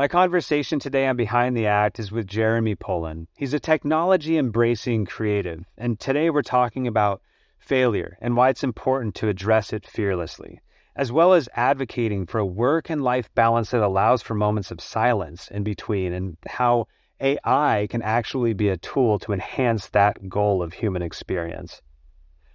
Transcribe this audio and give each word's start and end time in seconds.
My 0.00 0.08
conversation 0.08 0.78
today 0.78 1.06
on 1.06 1.16
Behind 1.16 1.54
the 1.54 1.66
Act 1.66 1.98
is 1.98 2.10
with 2.10 2.26
Jeremy 2.26 2.74
Poland. 2.74 3.26
He's 3.36 3.52
a 3.52 3.60
technology 3.60 4.38
embracing 4.38 5.04
creative, 5.04 5.66
and 5.76 6.00
today 6.00 6.30
we're 6.30 6.40
talking 6.40 6.86
about 6.86 7.20
failure 7.58 8.16
and 8.22 8.34
why 8.34 8.48
it's 8.48 8.64
important 8.64 9.14
to 9.16 9.28
address 9.28 9.74
it 9.74 9.86
fearlessly, 9.86 10.58
as 10.96 11.12
well 11.12 11.34
as 11.34 11.50
advocating 11.54 12.24
for 12.24 12.38
a 12.38 12.46
work 12.46 12.88
and 12.88 13.04
life 13.04 13.28
balance 13.34 13.72
that 13.72 13.82
allows 13.82 14.22
for 14.22 14.32
moments 14.32 14.70
of 14.70 14.80
silence 14.80 15.48
in 15.50 15.64
between, 15.64 16.14
and 16.14 16.38
how 16.46 16.86
AI 17.20 17.86
can 17.90 18.00
actually 18.00 18.54
be 18.54 18.70
a 18.70 18.78
tool 18.78 19.18
to 19.18 19.34
enhance 19.34 19.90
that 19.90 20.30
goal 20.30 20.62
of 20.62 20.72
human 20.72 21.02
experience. 21.02 21.82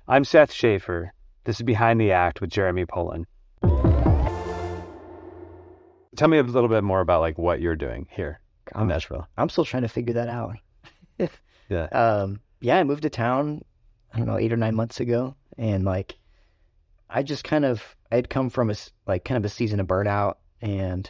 I'm 0.08 0.24
Seth 0.24 0.52
Schaefer. 0.52 1.14
This 1.44 1.60
is 1.60 1.64
Behind 1.64 2.02
the 2.02 2.12
Act 2.12 2.42
with 2.42 2.50
Jeremy 2.50 2.88
Poland. 2.88 3.28
Tell 6.16 6.28
me 6.28 6.38
a 6.38 6.44
little 6.44 6.70
bit 6.70 6.84
more 6.84 7.02
about 7.02 7.22
like 7.22 7.38
what 7.38 7.62
you're 7.62 7.76
doing 7.76 8.08
here 8.10 8.40
in 8.76 8.88
Nashville. 8.88 9.28
I'm 9.38 9.50
still 9.50 9.66
trying 9.66 9.84
to 9.84 9.90
figure 9.90 10.14
that 10.16 10.30
out. 10.30 10.56
Yeah. 11.68 11.86
um, 11.86 12.42
yeah, 12.62 12.78
I 12.78 12.84
moved 12.84 13.02
to 13.04 13.10
town, 13.10 13.64
I 14.14 14.20
don't 14.20 14.28
know, 14.28 14.38
eight 14.38 14.54
or 14.54 14.58
nine 14.58 14.76
months 14.76 15.00
ago. 15.00 15.36
And 15.58 15.84
like, 15.84 16.16
I 17.10 17.24
just 17.24 17.44
kind 17.44 17.66
of, 17.66 17.84
I'd 18.12 18.30
come 18.30 18.52
from 18.52 18.70
a, 18.70 18.76
like 19.08 19.26
kind 19.26 19.38
of 19.38 19.46
a 19.46 19.54
season 19.54 19.80
of 19.80 19.88
burnout 19.88 20.36
and, 20.62 21.10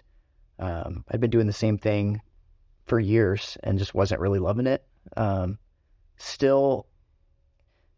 um, 0.60 1.04
I'd 1.12 1.20
been 1.20 1.30
doing 1.30 1.48
the 1.48 1.52
same 1.52 1.78
thing 1.78 2.22
for 2.86 3.00
years 3.02 3.58
and 3.64 3.78
just 3.78 3.94
wasn't 3.94 4.22
really 4.22 4.40
loving 4.40 4.68
it. 4.68 4.86
Um, 5.18 5.60
still, 6.16 6.88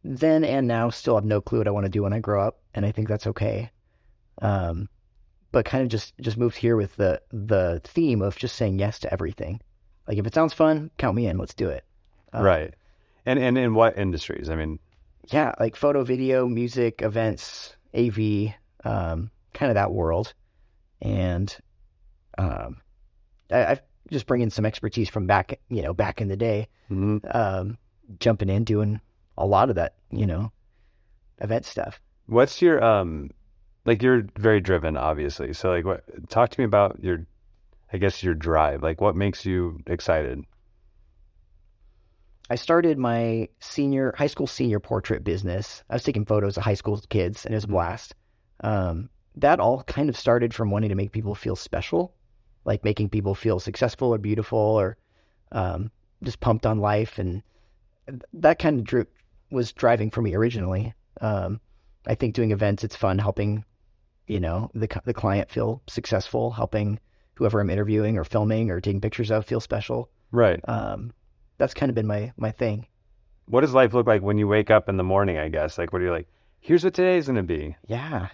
then 0.04 0.44
and 0.44 0.68
now, 0.68 0.90
still 0.90 1.14
have 1.16 1.26
no 1.26 1.42
clue 1.42 1.60
what 1.60 1.68
I 1.68 1.72
want 1.72 1.86
to 1.86 1.92
do 1.92 2.04
when 2.04 2.14
I 2.14 2.20
grow 2.20 2.42
up. 2.42 2.60
And 2.74 2.86
I 2.86 2.92
think 2.92 3.08
that's 3.08 3.28
okay. 3.28 3.70
Um, 4.42 4.90
but 5.52 5.66
kind 5.66 5.84
of 5.84 5.90
just, 5.90 6.14
just 6.20 6.38
moved 6.38 6.58
here 6.58 6.76
with 6.76 6.96
the, 6.96 7.22
the 7.32 7.82
theme 7.84 8.22
of 8.22 8.36
just 8.36 8.56
saying 8.56 8.80
yes 8.80 9.00
to 9.00 9.12
everything. 9.12 9.60
Like, 10.08 10.18
if 10.18 10.26
it 10.26 10.34
sounds 10.34 10.54
fun, 10.54 10.92
count 10.98 11.16
me 11.16 11.28
in. 11.28 11.38
Let's 11.38 11.54
do 11.54 11.70
it. 11.70 11.84
Uh, 12.34 12.44
right. 12.44 12.74
And 13.26 13.40
and 13.40 13.58
in 13.58 13.74
what 13.74 13.98
industries? 13.98 14.50
I 14.50 14.56
mean, 14.56 14.80
yeah, 15.26 15.54
like 15.60 15.76
photo, 15.76 16.04
video, 16.04 16.48
music, 16.48 17.02
events, 17.02 17.76
AV, 17.94 18.54
um, 18.86 19.30
kind 19.54 19.70
of 19.70 19.76
that 19.76 19.92
world. 19.92 20.34
And 21.02 21.56
um, 22.38 22.78
I, 23.52 23.66
I've 23.66 23.82
just 24.10 24.28
bringing 24.28 24.50
some 24.50 24.66
expertise 24.66 25.10
from 25.10 25.28
back, 25.28 25.60
you 25.70 25.82
know, 25.82 25.94
back 25.94 26.22
in 26.22 26.30
the 26.30 26.38
day, 26.38 26.70
mhm. 26.90 27.20
um, 27.36 27.78
jumping 28.20 28.50
in, 28.50 28.64
doing 28.64 29.02
a 29.38 29.46
lot 29.46 29.70
of 29.70 29.76
that, 29.76 29.96
you 30.10 30.26
know, 30.26 30.52
event 31.40 31.66
stuff. 31.66 32.00
what's 32.28 32.62
your 32.62 32.84
um 32.84 33.30
like 33.88 34.04
you're 34.04 34.28
very 34.38 34.62
driven 34.62 34.98
obviously. 34.98 35.54
So 35.54 35.70
like 35.70 35.86
what 35.86 36.04
talk 36.30 36.52
to 36.52 36.60
me 36.60 36.66
about 36.66 37.04
your 37.04 37.26
I 37.92 37.98
guess 37.98 38.22
your 38.22 38.36
drive. 38.36 38.84
Like 38.84 39.02
what 39.02 39.16
makes 39.16 39.46
you 39.46 39.80
excited? 39.88 40.44
I 42.50 42.56
started 42.56 42.98
my 42.98 43.50
senior 43.60 44.14
high 44.18 44.28
school 44.28 44.48
senior 44.48 44.80
portrait 44.80 45.24
business. 45.24 45.84
I 45.90 45.96
was 45.96 46.04
taking 46.04 46.26
photos 46.26 46.58
of 46.58 46.64
high 46.64 46.76
school 46.76 47.02
kids, 47.10 47.46
and 47.46 47.54
it 47.54 47.58
was 47.58 47.66
a 47.66 47.70
blast. 47.70 48.16
Um, 48.62 49.10
that 49.36 49.60
all 49.60 49.84
kind 49.84 50.10
of 50.10 50.18
started 50.18 50.54
from 50.54 50.72
wanting 50.72 50.90
to 50.90 50.96
make 50.96 51.12
people 51.12 51.36
feel 51.36 51.56
special, 51.56 52.14
like 52.66 52.84
making 52.84 53.10
people 53.10 53.36
feel 53.36 53.60
successful 53.60 54.14
or 54.14 54.18
beautiful 54.18 54.60
or 54.60 54.98
um, 55.52 55.92
just 56.24 56.40
pumped 56.40 56.66
on 56.66 56.80
life, 56.80 57.20
and 57.20 57.44
that 58.34 58.60
kind 58.60 58.80
of 58.80 59.08
was 59.52 59.74
driving 59.74 60.10
for 60.10 60.22
me 60.22 60.34
originally. 60.34 60.94
Um, 61.20 61.60
I 62.06 62.16
think 62.16 62.34
doing 62.34 62.52
events, 62.52 62.84
it's 62.84 62.96
fun 62.96 63.20
helping, 63.20 63.66
you 64.28 64.40
know, 64.40 64.70
the 64.74 64.88
the 65.06 65.14
client 65.14 65.50
feel 65.50 65.82
successful, 65.88 66.52
helping 66.52 67.00
whoever 67.36 67.60
I'm 67.60 67.70
interviewing 67.70 68.18
or 68.18 68.24
filming 68.24 68.70
or 68.70 68.82
taking 68.82 69.02
pictures 69.02 69.32
of 69.32 69.46
feel 69.46 69.60
special. 69.60 70.10
Right. 70.32 70.60
Um, 70.68 71.14
that's 71.58 71.74
kind 71.74 71.90
of 71.90 71.96
been 71.96 72.08
my 72.08 72.34
my 72.38 72.52
thing. 72.52 72.88
What 73.46 73.62
does 73.62 73.74
life 73.74 73.94
look 73.94 74.08
like 74.08 74.22
when 74.22 74.38
you 74.38 74.48
wake 74.48 74.70
up 74.70 74.90
in 74.90 74.98
the 74.98 75.04
morning, 75.04 75.38
I 75.38 75.50
guess? 75.50 75.78
Like 75.78 75.94
what 75.94 76.02
are 76.02 76.06
you 76.06 76.12
like, 76.12 76.28
here's 76.60 76.84
what 76.84 76.94
today's 76.94 77.28
gonna 77.28 77.44
be. 77.44 77.76
Yeah. 77.88 78.28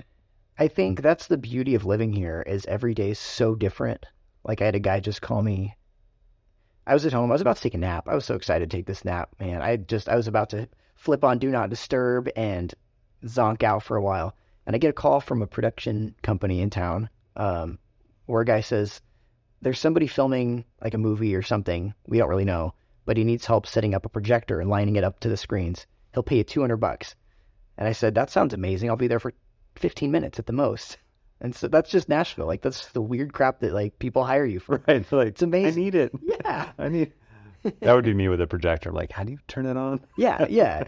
I 0.57 0.67
think 0.67 1.01
that's 1.01 1.27
the 1.27 1.37
beauty 1.37 1.75
of 1.75 1.85
living 1.85 2.13
here 2.13 2.43
is 2.45 2.65
every 2.65 2.93
day 2.93 3.11
is 3.11 3.19
so 3.19 3.55
different. 3.55 4.05
Like 4.43 4.61
I 4.61 4.65
had 4.65 4.75
a 4.75 4.79
guy 4.79 4.99
just 4.99 5.21
call 5.21 5.41
me. 5.41 5.75
I 6.85 6.93
was 6.93 7.05
at 7.05 7.13
home. 7.13 7.31
I 7.31 7.35
was 7.35 7.41
about 7.41 7.55
to 7.57 7.61
take 7.61 7.73
a 7.73 7.77
nap. 7.77 8.07
I 8.07 8.15
was 8.15 8.25
so 8.25 8.35
excited 8.35 8.69
to 8.69 8.77
take 8.77 8.85
this 8.85 9.05
nap, 9.05 9.29
man. 9.39 9.61
I 9.61 9.77
just 9.77 10.09
I 10.09 10.15
was 10.15 10.27
about 10.27 10.49
to 10.49 10.67
flip 10.95 11.23
on 11.23 11.39
do 11.39 11.49
not 11.49 11.69
disturb 11.69 12.29
and 12.35 12.73
zonk 13.25 13.63
out 13.63 13.83
for 13.83 13.97
a 13.97 14.01
while. 14.01 14.35
And 14.65 14.75
I 14.75 14.79
get 14.79 14.89
a 14.89 14.93
call 14.93 15.19
from 15.19 15.41
a 15.41 15.47
production 15.47 16.15
company 16.21 16.61
in 16.61 16.69
town, 16.69 17.09
um, 17.35 17.79
where 18.25 18.41
a 18.41 18.45
guy 18.45 18.61
says, 18.61 19.01
There's 19.61 19.79
somebody 19.79 20.07
filming 20.07 20.65
like 20.81 20.93
a 20.93 20.99
movie 20.99 21.35
or 21.35 21.41
something. 21.41 21.93
We 22.07 22.17
don't 22.17 22.29
really 22.29 22.45
know, 22.45 22.73
but 23.05 23.17
he 23.17 23.23
needs 23.23 23.45
help 23.45 23.67
setting 23.67 23.93
up 23.93 24.05
a 24.05 24.09
projector 24.09 24.59
and 24.59 24.69
lining 24.69 24.95
it 24.95 25.03
up 25.03 25.19
to 25.21 25.29
the 25.29 25.37
screens. 25.37 25.85
He'll 26.13 26.23
pay 26.23 26.37
you 26.37 26.43
two 26.43 26.61
hundred 26.61 26.77
bucks. 26.77 27.15
And 27.77 27.87
I 27.87 27.91
said, 27.91 28.15
That 28.15 28.29
sounds 28.29 28.53
amazing. 28.53 28.89
I'll 28.89 28.95
be 28.95 29.07
there 29.07 29.19
for 29.19 29.33
15 29.75 30.11
minutes 30.11 30.39
at 30.39 30.45
the 30.45 30.53
most. 30.53 30.97
And 31.41 31.53
so 31.53 31.67
that's 31.67 31.89
just 31.89 32.07
Nashville. 32.07 32.45
Like 32.45 32.61
that's 32.61 32.87
the 32.93 33.01
weird 33.01 33.33
crap 33.33 33.59
that 33.59 33.73
like 33.73 33.99
people 33.99 34.23
hire 34.23 34.45
you 34.45 34.59
for. 34.59 34.81
Right. 34.87 35.11
Like 35.11 35.27
It's 35.29 35.41
amazing. 35.41 35.81
I 35.81 35.85
need 35.85 35.95
it. 35.95 36.11
Yeah. 36.21 36.71
I 36.77 36.89
need 36.89 37.13
that 37.81 37.93
would 37.93 38.05
be 38.05 38.13
me 38.13 38.27
with 38.27 38.41
a 38.41 38.47
projector. 38.47 38.91
Like, 38.91 39.11
how 39.11 39.23
do 39.23 39.31
you 39.31 39.39
turn 39.47 39.65
it 39.65 39.77
on? 39.77 40.01
Yeah, 40.17 40.45
yeah. 40.49 40.83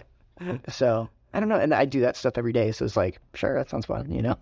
so 0.69 1.09
I 1.35 1.39
don't 1.41 1.49
know, 1.49 1.57
and 1.57 1.73
I 1.73 1.85
do 1.85 2.01
that 2.01 2.15
stuff 2.15 2.37
every 2.37 2.53
day. 2.53 2.71
So 2.71 2.85
it's 2.85 2.95
like, 2.95 3.19
sure, 3.33 3.55
that 3.57 3.69
sounds 3.69 3.85
fun, 3.85 4.09
you 4.11 4.21
know. 4.21 4.37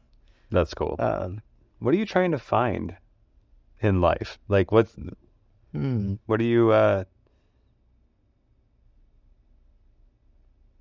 That's 0.52 0.74
cool. 0.76 0.96
Um, 1.00 1.42
what 1.80 1.94
are 1.94 1.98
you 1.98 2.06
trying 2.06 2.32
to 2.32 2.38
find 2.38 2.96
in 3.82 4.00
life? 4.00 4.38
Like 4.48 4.72
what's 4.72 4.96
hmm. 5.74 6.14
what 6.28 6.40
are 6.40 6.46
you 6.46 6.72
uh 6.72 7.04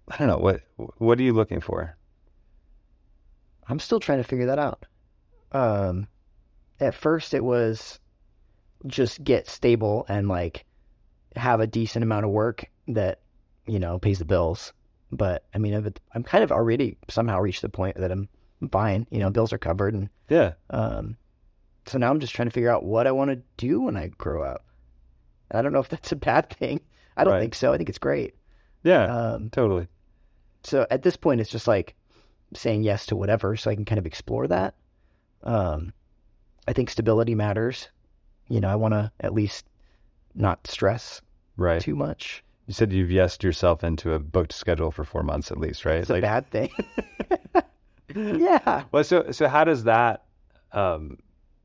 I 0.09 0.17
don't 0.19 0.29
know, 0.29 0.39
what 0.39 0.61
what 0.99 1.19
are 1.19 1.23
you 1.23 1.33
looking 1.33 1.61
for? 1.61 1.97
I'm 3.67 3.79
still 3.79 4.01
trying 4.01 4.19
to 4.19 4.25
figure 4.25 4.47
that 4.47 4.59
out. 4.59 4.85
Um, 5.53 6.09
at 6.81 6.95
first, 6.95 7.33
it 7.33 7.43
was 7.43 7.99
just 8.87 9.23
get 9.25 9.49
stable 9.49 10.05
and 10.09 10.29
like 10.29 10.65
have 11.37 11.61
a 11.61 11.67
decent 11.67 12.03
amount 12.03 12.27
of 12.27 12.31
work 12.31 12.67
that 12.89 13.21
you 13.67 13.79
know 13.79 13.99
pays 13.99 14.19
the 14.19 14.25
bills. 14.25 14.73
But 15.13 15.45
I 15.55 15.59
mean, 15.59 15.75
I've, 15.75 15.93
I'm 16.15 16.23
kind 16.25 16.43
of 16.43 16.51
already 16.51 16.97
somehow 17.09 17.39
reached 17.41 17.63
the 17.63 17.69
point 17.69 17.97
that 17.99 18.11
I'm 18.11 18.29
fine. 18.71 19.07
You 19.11 19.19
know, 19.19 19.31
bills 19.31 19.53
are 19.53 19.59
covered, 19.59 19.93
and 19.95 20.09
Yeah. 20.29 20.53
um, 20.71 21.17
so 21.87 21.99
now 21.99 22.11
I'm 22.11 22.21
just 22.21 22.35
trying 22.35 22.49
to 22.49 22.53
figure 22.53 22.71
out 22.71 22.85
what 22.85 23.07
I 23.07 23.13
want 23.13 23.31
to 23.31 23.43
do 23.59 23.83
when 23.83 23.97
I 23.97 24.09
grow 24.09 24.43
up. 24.43 24.65
And 25.51 25.59
I 25.59 25.63
don't 25.63 25.73
know 25.73 25.81
if 25.81 25.89
that's 25.91 26.13
a 26.13 26.17
bad 26.17 26.49
thing. 26.51 26.81
I 27.17 27.25
don't 27.25 27.35
Right. 27.35 27.41
think 27.41 27.55
so. 27.55 27.73
I 27.73 27.77
think 27.77 27.89
it's 27.91 27.99
great. 27.99 28.35
Yeah. 28.85 29.05
Um, 29.05 29.51
totally. 29.51 29.87
so 30.65 30.87
at 30.91 31.03
this 31.03 31.17
point, 31.17 31.41
it's 31.41 31.51
just 31.51 31.67
like 31.69 31.95
saying 32.55 32.83
yes 32.85 33.05
to 33.07 33.17
whatever, 33.17 33.57
so 33.57 33.71
I 33.71 33.75
can 33.75 33.85
kind 33.85 33.99
of 33.99 34.07
explore 34.07 34.47
that. 34.49 34.75
Um, 35.43 35.93
I 36.69 36.73
think 36.73 36.89
stability 36.89 37.35
matters. 37.35 37.89
You 38.49 38.61
know, 38.61 38.69
I 38.69 38.77
want 38.77 38.95
to 38.95 39.11
at 39.21 39.35
least 39.35 39.67
not 40.35 40.67
stress 40.67 41.21
Right. 41.57 41.81
too 41.83 41.97
much. 41.97 42.43
You 42.67 42.75
said 42.75 42.93
you've 42.93 43.11
yesed 43.11 43.43
yourself 43.43 43.83
into 43.85 44.13
a 44.13 44.19
booked 44.19 44.53
schedule 44.53 44.91
for 44.91 45.05
four 45.05 45.23
months 45.23 45.51
at 45.51 45.59
least, 45.59 45.85
right? 45.85 45.97
It's 45.99 46.11
a 46.11 46.21
bad 46.21 46.49
thing. 46.51 46.71
yeah. 48.15 48.85
Well, 48.93 49.05
so 49.05 49.31
so 49.33 49.49
how 49.49 49.65
does 49.65 49.85
that 49.85 50.25
um, 50.73 51.19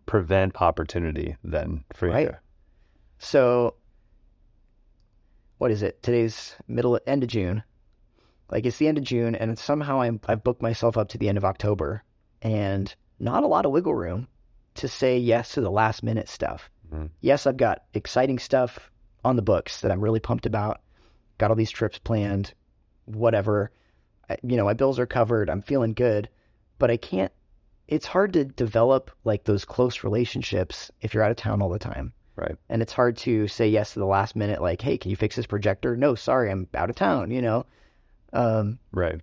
prevent 0.06 0.60
opportunity 0.62 1.36
then 1.44 1.84
for 1.94 2.10
Right. 2.10 2.28
you? 2.28 2.36
So, 3.20 3.76
what 5.58 5.72
is 5.72 5.82
it? 5.84 6.02
Today's 6.04 6.56
middle 6.68 7.00
end 7.08 7.24
of 7.24 7.30
June. 7.30 7.64
Like 8.50 8.66
it's 8.66 8.78
the 8.78 8.88
end 8.88 8.98
of 8.98 9.04
June, 9.04 9.36
and 9.36 9.58
somehow 9.60 10.02
I'm 10.02 10.20
I've 10.28 10.44
booked 10.44 10.62
myself 10.62 10.98
up 10.98 11.10
to 11.10 11.18
the 11.18 11.30
end 11.30 11.38
of 11.38 11.46
October, 11.46 12.04
and 12.42 12.94
not 13.20 13.44
a 13.44 13.48
lot 13.48 13.66
of 13.66 13.72
wiggle 13.72 13.96
room 13.96 14.28
to 14.76 14.88
say 14.88 15.18
yes 15.18 15.54
to 15.54 15.62
the 15.62 15.72
last 15.72 16.02
minute 16.04 16.30
stuff. 16.30 16.70
Mhm. 16.94 17.10
Yes, 17.22 17.46
I've 17.46 17.58
got 17.58 17.84
exciting 17.94 18.40
stuff 18.40 18.90
on 19.26 19.36
the 19.36 19.42
books 19.42 19.82
that 19.82 19.92
I'm 19.92 20.00
really 20.02 20.20
pumped 20.22 20.46
about. 20.46 20.80
Got 21.38 21.52
all 21.52 21.56
these 21.56 21.72
trips 21.72 21.98
planned, 22.00 22.54
whatever. 23.06 23.72
I, 24.30 24.38
you 24.44 24.58
know, 24.58 24.66
my 24.66 24.74
bills 24.74 25.00
are 25.00 25.06
covered. 25.06 25.50
I'm 25.50 25.62
feeling 25.62 25.94
good, 25.94 26.30
but 26.80 26.92
I 26.92 26.98
can't. 26.98 27.32
It's 27.88 28.06
hard 28.06 28.34
to 28.34 28.44
develop 28.46 29.12
like 29.24 29.44
those 29.46 29.64
close 29.66 30.04
relationships 30.04 30.92
if 31.02 31.14
you're 31.14 31.24
out 31.24 31.32
of 31.32 31.38
town 31.38 31.62
all 31.62 31.70
the 31.70 31.80
time 31.80 32.12
Right. 32.36 32.56
and 32.70 32.82
it's 32.82 32.92
hard 32.94 33.16
to 33.18 33.48
say 33.48 33.68
yes 33.70 33.94
to 33.94 34.00
the 34.00 34.06
last 34.06 34.36
minute 34.36 34.62
like 34.62 34.82
hey 34.82 34.98
can 34.98 35.10
you 35.10 35.16
fix 35.16 35.36
this 35.38 35.48
projector 35.48 35.96
no 35.98 36.14
sorry 36.14 36.52
i'm 36.52 36.68
out 36.76 36.90
of 36.92 36.96
town 36.96 37.32
you 37.32 37.42
know 37.42 37.66
um, 38.34 38.78
Right. 38.92 39.22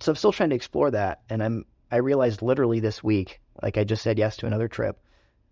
so 0.00 0.12
i'm 0.12 0.16
still 0.16 0.30
trying 0.30 0.50
to 0.50 0.56
explore 0.56 0.90
that 0.92 1.22
and 1.28 1.42
i'm 1.42 1.64
i 1.90 1.96
realized 1.96 2.40
literally 2.42 2.78
this 2.80 3.02
week 3.02 3.40
like 3.62 3.78
i 3.78 3.84
just 3.84 4.02
said 4.02 4.16
yes 4.18 4.36
to 4.36 4.46
another 4.46 4.68
trip 4.68 5.00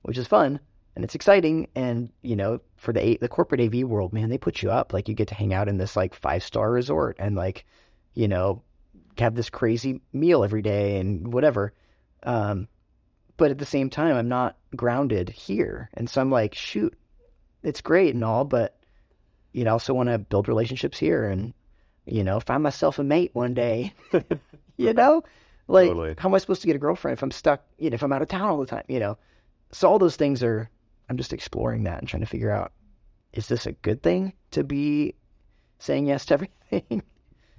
which 0.03 0.19
is 0.19 0.27
fun 0.29 0.61
and 0.95 1.05
it's 1.05 1.15
exciting 1.15 1.69
and 1.75 2.11
you 2.23 2.37
know 2.37 2.61
for 2.77 2.93
the 2.93 3.19
the 3.21 3.29
corporate 3.29 3.61
av 3.61 3.89
world 3.89 4.13
man 4.13 4.29
they 4.29 4.39
put 4.39 4.63
you 4.63 4.71
up 4.71 4.93
like 4.93 5.09
you 5.09 5.15
get 5.15 5.29
to 5.29 5.35
hang 5.35 5.55
out 5.55 5.69
in 5.69 5.79
this 5.79 5.97
like 5.97 6.15
five 6.15 6.43
star 6.43 6.71
resort 6.71 7.17
and 7.19 7.37
like 7.37 7.65
you 8.15 8.29
know 8.29 8.63
have 9.19 9.35
this 9.35 9.51
crazy 9.51 10.01
meal 10.13 10.45
every 10.45 10.63
day 10.63 10.99
and 10.99 11.33
whatever 11.33 11.73
um 12.23 12.67
but 13.41 13.51
at 13.51 13.57
the 13.57 13.65
same 13.65 13.89
time, 13.89 14.17
I'm 14.17 14.29
not 14.29 14.59
grounded 14.77 15.31
here. 15.31 15.89
And 15.95 16.11
so 16.11 16.21
I'm 16.21 16.31
like, 16.31 16.55
shoot, 16.55 16.95
it's 17.63 17.81
great 17.81 18.13
and 18.15 18.23
all, 18.23 18.45
but 18.45 18.79
you 19.55 19.65
know, 19.65 19.71
I 19.71 19.73
also 19.73 19.95
want 19.95 20.11
to 20.11 20.19
build 20.19 20.47
relationships 20.47 20.99
here 20.99 21.25
and, 21.25 21.55
you 22.05 22.23
know, 22.23 22.39
find 22.41 22.63
myself 22.63 22.99
a 22.99 23.03
mate 23.03 23.31
one 23.33 23.55
day. 23.55 23.95
you 24.77 24.93
know, 24.93 25.25
like 25.69 25.89
Totally. 25.89 26.17
how 26.19 26.29
am 26.29 26.35
I 26.35 26.39
supposed 26.39 26.61
to 26.61 26.67
get 26.67 26.77
a 26.77 26.81
girlfriend 26.81 27.17
if 27.17 27.23
I'm 27.23 27.31
stuck? 27.31 27.65
You 27.79 27.89
know, 27.89 27.95
if 27.95 28.03
I'm 28.03 28.13
out 28.13 28.21
of 28.21 28.29
town 28.29 28.43
all 28.43 28.61
the 28.61 28.67
time. 28.67 28.85
You 28.89 29.01
know, 29.01 29.17
so 29.73 29.89
all 29.89 29.99
those 29.99 30.17
things 30.17 30.43
are. 30.43 30.69
I'm 31.11 31.17
just 31.19 31.33
exploring 31.35 31.83
that 31.85 31.99
and 31.99 32.09
trying 32.09 32.23
to 32.23 32.27
figure 32.29 32.51
out: 32.51 32.73
is 33.35 33.49
this 33.49 33.67
a 33.67 33.73
good 33.73 34.03
thing 34.03 34.33
to 34.53 34.65
be 34.65 35.15
saying 35.79 36.07
yes 36.07 36.25
to 36.27 36.35
everything? 36.35 37.03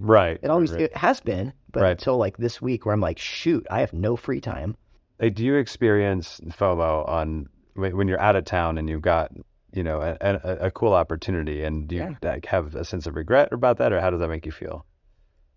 Right. 0.04 0.40
It 0.42 0.50
always 0.50 0.72
right. 0.72 0.82
it 0.82 0.98
has 0.98 1.20
been, 1.20 1.54
but 1.72 1.84
Right. 1.84 1.92
until 1.92 2.18
like 2.18 2.36
this 2.38 2.60
week 2.60 2.88
where 2.88 2.94
I'm 2.96 3.02
like, 3.02 3.20
shoot, 3.20 3.68
I 3.70 3.82
have 3.82 3.94
no 3.94 4.16
free 4.16 4.42
time. 4.42 4.76
Like, 5.20 5.36
do 5.36 5.44
you 5.46 5.58
experience 5.58 6.42
FOMO 6.48 7.08
on 7.08 7.46
when 7.76 7.96
when 7.96 8.08
you're 8.08 8.20
out 8.20 8.36
of 8.36 8.46
town 8.46 8.80
and 8.80 8.90
you've 8.90 9.04
got, 9.04 9.32
you 9.74 9.84
know, 9.84 10.02
a, 10.02 10.18
a, 10.20 10.58
a 10.68 10.72
cool 10.72 10.94
opportunity, 10.94 11.64
and 11.64 11.88
do 11.88 11.98
you 11.98 12.02
Yeah. 12.24 12.32
like, 12.32 12.48
have 12.48 12.74
a 12.74 12.84
sense 12.84 13.06
of 13.06 13.16
regret 13.16 13.50
about 13.54 13.78
that, 13.78 13.94
or 13.94 14.02
how 14.02 14.10
does 14.10 14.22
that 14.22 14.30
make 14.30 14.48
you 14.48 14.52
feel? 14.52 14.88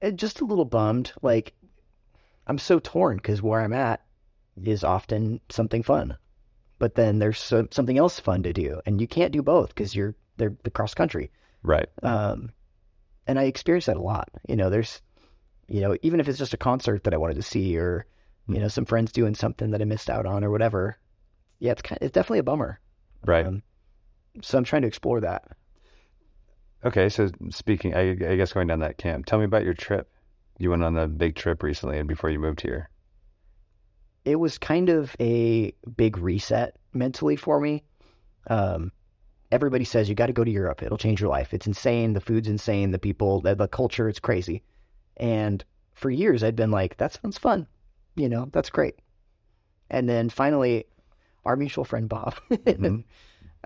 It, 0.03 0.17
just 0.17 0.43
a 0.43 0.45
little 0.45 0.67
bummed. 0.67 1.13
Like 1.23 1.55
I'm 2.47 2.59
so 2.59 2.79
torn 2.81 3.17
because 3.17 3.41
where 3.41 3.63
I'm 3.63 3.73
at 3.73 4.03
is 4.63 4.85
often 4.85 5.41
something 5.49 5.83
fun, 5.83 6.19
but 6.79 6.95
then 6.95 7.19
there's 7.19 7.39
so, 7.39 7.67
something 7.71 7.99
else 7.99 8.19
fun 8.19 8.43
to 8.43 8.53
do, 8.53 8.81
and 8.87 9.01
you 9.01 9.07
can't 9.07 9.33
do 9.33 9.43
both 9.43 9.69
because 9.69 9.95
you're 9.95 10.15
they're 10.37 10.55
the 10.65 10.71
cross 10.71 10.95
country. 10.95 11.31
Right. 11.63 11.89
Um, 12.03 12.51
and 13.27 13.39
I 13.39 13.45
experience 13.45 13.87
that 13.87 13.97
a 13.97 14.03
lot. 14.03 14.29
You 14.49 14.57
know, 14.57 14.71
there's, 14.71 15.01
you 15.69 15.81
know, 15.81 15.97
even 16.03 16.21
if 16.21 16.29
it's 16.29 16.39
just 16.39 16.55
a 16.55 16.59
concert 16.59 17.05
that 17.05 17.15
I 17.15 17.17
wanted 17.17 17.37
to 17.37 17.43
see, 17.43 17.79
or 17.79 18.07
you 18.49 18.59
know, 18.59 18.69
some 18.69 18.85
friends 18.85 19.13
doing 19.13 19.35
something 19.35 19.71
that 19.71 19.81
I 19.81 19.85
missed 19.85 20.11
out 20.11 20.27
on, 20.27 20.45
or 20.45 20.51
whatever. 20.51 20.99
Yeah, 21.61 21.73
it's 21.73 21.83
kind 21.83 21.99
it's 22.03 22.13
definitely 22.13 22.41
a 22.41 22.45
bummer. 22.45 22.81
Right. 23.25 23.47
Um, 23.47 23.63
so 24.43 24.59
I'm 24.59 24.65
trying 24.65 24.83
to 24.83 24.89
explore 24.89 25.21
that. 25.21 25.45
Okay. 26.85 27.09
So 27.09 27.31
speaking, 27.51 27.95
I, 27.95 28.11
I 28.11 28.37
guess 28.37 28.53
going 28.53 28.67
down 28.67 28.81
that 28.81 28.99
camp, 28.99 29.27
tell 29.27 29.39
me 29.39 29.45
about 29.45 29.65
your 29.65 29.75
trip. 29.75 30.11
You 30.59 30.71
went 30.71 30.85
on 30.85 30.97
a 30.97 31.09
big 31.09 31.35
trip 31.35 31.63
recently, 31.63 31.99
and 31.99 32.09
before 32.09 32.31
you 32.31 32.39
moved 32.39 32.61
here. 32.61 32.91
It 34.25 34.37
was 34.37 34.59
kind 34.59 34.89
of 34.89 35.15
a 35.21 35.73
big 35.97 36.19
reset 36.19 36.77
mentally 36.93 37.37
for 37.37 37.61
me. 37.61 37.83
Um, 38.49 38.91
everybody 39.53 39.85
says 39.85 40.09
you 40.09 40.15
got 40.15 40.27
to 40.27 40.33
go 40.33 40.45
to 40.45 40.51
Europe; 40.51 40.83
it'll 40.83 40.99
change 40.99 41.21
your 41.21 41.31
life. 41.31 41.53
It's 41.53 41.67
insane. 41.67 42.13
The 42.15 42.21
food's 42.21 42.49
insane. 42.49 42.91
The 42.91 42.99
people, 42.99 43.41
the, 43.43 43.55
the 43.55 43.69
culture, 43.69 44.09
it's 44.09 44.21
crazy. 44.21 44.63
And 45.17 45.65
for 45.95 46.11
years, 46.11 46.43
I'd 46.43 46.57
been 46.57 46.71
like, 46.71 46.97
"That 46.97 47.13
sounds 47.13 47.39
fun," 47.39 47.67
you 48.17 48.29
know, 48.29 48.49
that's 48.53 48.71
great. 48.71 48.97
And 49.91 50.09
then 50.09 50.31
finally, 50.31 50.87
our 51.45 51.57
mutual 51.57 51.85
friend 51.85 52.09
Bob, 52.09 52.35
Mhm. 52.51 53.05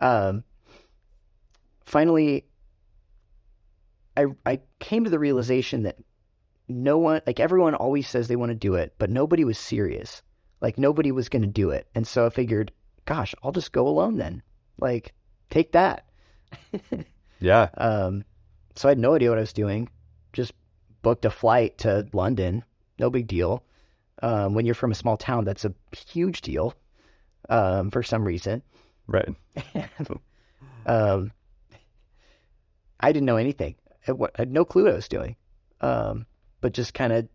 um, 0.02 0.44
finally, 1.86 2.44
I 4.16 4.26
I 4.44 4.60
came 4.80 5.04
to 5.04 5.10
the 5.10 5.18
realization 5.18 5.84
that 5.84 5.96
no 6.68 6.98
one, 6.98 7.22
like 7.26 7.40
everyone, 7.40 7.74
always 7.74 8.08
says 8.08 8.26
they 8.28 8.36
want 8.36 8.50
to 8.50 8.54
do 8.56 8.74
it, 8.74 8.94
but 8.98 9.08
nobody 9.10 9.44
was 9.44 9.56
serious. 9.58 10.22
Like 10.60 10.78
nobody 10.78 11.12
was 11.12 11.28
going 11.28 11.42
to 11.42 11.48
do 11.48 11.70
it, 11.70 11.86
and 11.94 12.06
so 12.06 12.26
I 12.26 12.30
figured, 12.30 12.72
gosh, 13.04 13.34
I'll 13.42 13.52
just 13.52 13.72
go 13.72 13.86
alone 13.86 14.16
then. 14.16 14.42
Like, 14.78 15.12
take 15.50 15.72
that. 15.72 16.04
Yeah. 17.40 17.68
Um, 17.76 18.24
so 18.74 18.88
I 18.88 18.90
had 18.90 18.98
no 18.98 19.14
idea 19.14 19.30
what 19.30 19.38
I 19.38 19.42
was 19.42 19.52
doing. 19.52 19.88
Just 20.32 20.52
booked 21.02 21.24
a 21.24 21.30
flight 21.30 21.78
to 21.78 22.06
London. 22.12 22.64
No 22.98 23.10
big 23.10 23.26
deal. 23.26 23.64
Um, 24.22 24.54
when 24.54 24.66
you're 24.66 24.74
from 24.74 24.90
a 24.90 24.96
small 24.96 25.16
town, 25.16 25.44
that's 25.44 25.64
a 25.64 25.74
huge 25.96 26.40
deal. 26.40 26.74
Um, 27.48 27.90
for 27.90 28.02
some 28.02 28.24
reason. 28.24 28.62
Right. 29.06 29.28
um, 30.86 31.32
I 33.00 33.12
didn't 33.12 33.26
know 33.26 33.36
anything. 33.36 33.76
I, 34.06 34.12
had 34.34 34.52
no 34.52 34.64
clue 34.64 34.84
what 34.84 34.92
I 34.92 34.96
was 34.96 35.08
doing. 35.08 35.36
Um, 35.80 36.26
but 36.60 36.72
just 36.72 36.94
kind 36.94 37.12
of 37.12 37.28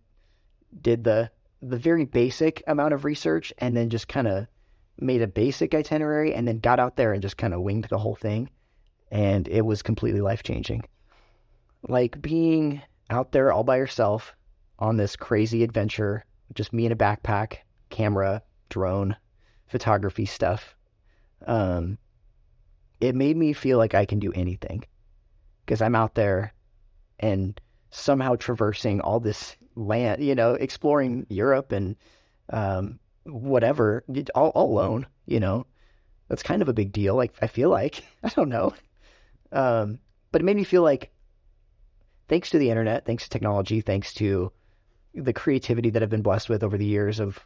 did 0.82 1.04
the 1.04 1.32
the 1.70 1.78
very 1.78 2.06
basic 2.06 2.62
amount 2.68 2.94
of 2.94 3.06
research, 3.06 3.54
and 3.58 3.76
then 3.76 3.90
just 3.90 4.08
kind 4.08 4.28
of 4.28 4.48
made 5.00 5.22
a 5.22 5.28
basic 5.28 5.74
itinerary, 5.74 6.34
and 6.34 6.48
then 6.48 6.60
got 6.60 6.80
out 6.80 6.96
there 6.96 7.14
and 7.14 7.22
just 7.22 7.38
kind 7.38 7.54
of 7.54 7.62
winged 7.62 7.86
the 7.90 7.98
whole 7.98 8.16
thing, 8.16 8.50
and 9.12 9.48
it 9.48 9.62
was 9.62 9.82
completely 9.82 10.22
life 10.22 10.44
changing. 10.44 10.84
Like 11.88 12.22
being 12.22 12.82
out 13.10 13.32
there 13.32 13.52
all 13.52 13.64
by 13.64 13.78
yourself 13.78 14.36
on 14.80 14.98
this 14.98 15.16
crazy 15.16 15.64
adventure, 15.64 16.26
just 16.54 16.74
me 16.74 16.86
in 16.86 16.92
a 16.92 16.96
backpack, 16.96 17.58
camera, 17.90 18.44
drone, 18.70 19.16
photography 19.68 20.26
stuff. 20.26 20.76
Um, 21.46 21.98
it 23.00 23.16
made 23.16 23.36
me 23.36 23.54
feel 23.54 23.78
like 23.78 23.96
I 23.96 24.06
can 24.06 24.20
do 24.20 24.32
anything 24.34 24.84
because 25.66 25.82
I'm 25.82 25.96
out 25.96 26.16
there 26.16 26.54
and 27.20 27.60
somehow 27.92 28.36
traversing 28.36 29.02
all 29.02 29.20
this 29.20 29.56
land, 29.76 30.24
you 30.24 30.36
know, 30.36 30.54
exploring 30.54 31.26
Europe 31.30 31.72
and 31.72 31.96
um, 32.50 33.00
whatever, 33.26 34.04
all, 34.36 34.50
all 34.50 34.72
alone, 34.72 35.08
you 35.26 35.40
know. 35.40 35.66
That's 36.30 36.44
kind 36.44 36.62
of 36.62 36.70
a 36.70 36.74
big 36.74 36.92
deal. 36.92 37.16
Like, 37.16 37.34
I 37.42 37.48
feel 37.48 37.70
like, 37.70 38.04
I 38.24 38.30
don't 38.30 38.50
know. 38.50 38.74
Um, 39.52 40.00
but 40.32 40.42
it 40.42 40.46
made 40.46 40.56
me 40.56 40.64
feel 40.64 40.82
like, 40.82 41.12
thanks 42.28 42.50
to 42.52 42.58
the 42.58 42.70
internet, 42.70 43.06
thanks 43.06 43.24
to 43.24 43.30
technology, 43.30 43.82
thanks 43.82 44.14
to 44.16 44.52
the 45.14 45.34
creativity 45.34 45.92
that 45.92 46.02
I've 46.02 46.10
been 46.10 46.22
blessed 46.22 46.50
with 46.50 46.64
over 46.64 46.78
the 46.78 46.86
years 46.86 47.20
of 47.20 47.40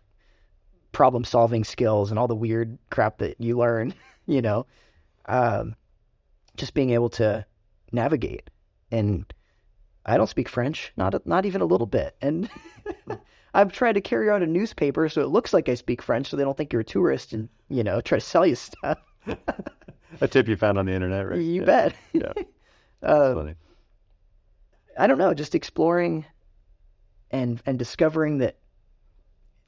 problem 0.91 1.23
solving 1.23 1.63
skills 1.63 2.09
and 2.09 2.19
all 2.19 2.27
the 2.27 2.35
weird 2.35 2.77
crap 2.89 3.17
that 3.17 3.39
you 3.39 3.57
learn, 3.57 3.93
you 4.25 4.41
know, 4.41 4.65
um, 5.25 5.75
just 6.55 6.73
being 6.73 6.91
able 6.91 7.09
to 7.09 7.45
navigate. 7.91 8.49
And 8.91 9.25
I 10.07 10.17
don't 10.17 10.29
speak 10.29 10.47
French, 10.49 10.93
not 10.97 11.25
not 11.27 11.45
even 11.45 11.61
a 11.61 11.65
little 11.65 11.87
bit. 11.87 12.15
And 12.21 12.49
I've 13.53 13.73
tried 13.73 13.93
to 13.93 14.01
carry 14.01 14.27
around 14.27 14.43
a 14.43 14.47
newspaper 14.47 15.09
so 15.09 15.21
it 15.21 15.27
looks 15.27 15.53
like 15.53 15.67
I 15.69 15.75
speak 15.75 16.01
French, 16.01 16.29
so 16.29 16.37
they 16.37 16.43
don't 16.43 16.55
think 16.55 16.71
you're 16.71 16.81
a 16.81 16.85
tourist 16.85 17.33
and 17.33 17.49
you 17.69 17.83
know 17.83 18.01
try 18.01 18.17
to 18.19 18.25
sell 18.25 18.45
you 18.45 18.55
stuff. 18.55 18.99
A 20.21 20.27
tip 20.27 20.47
you 20.47 20.55
found 20.55 20.77
on 20.79 20.85
the 20.85 20.93
internet, 20.93 21.27
right? 21.27 21.39
You 21.39 21.61
yeah. 21.61 21.65
bet. 21.65 21.95
Yeah. 22.13 22.31
uh, 23.03 23.35
Funny. 23.35 23.55
I 24.97 25.05
don't 25.05 25.17
know, 25.17 25.33
just 25.33 25.53
exploring 25.53 26.25
and 27.29 27.61
and 27.65 27.77
discovering 27.77 28.37
that 28.37 28.55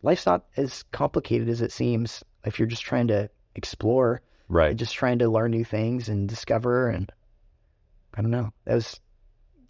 life's 0.02 0.26
not 0.26 0.46
as 0.56 0.84
complicated 0.92 1.50
as 1.50 1.62
it 1.62 1.74
seems 1.74 2.24
if 2.46 2.58
you're 2.58 2.70
just 2.70 2.84
trying 2.84 3.08
to 3.10 3.30
explore 3.56 4.22
Right. 4.48 4.76
just 4.76 4.96
trying 4.96 5.20
to 5.20 5.30
learn 5.30 5.52
new 5.52 5.66
things 5.66 6.08
and 6.10 6.28
discover 6.28 6.90
and 6.90 7.12
I 8.16 8.22
don't 8.22 8.32
know. 8.32 8.52
That 8.66 8.76
was 8.76 9.00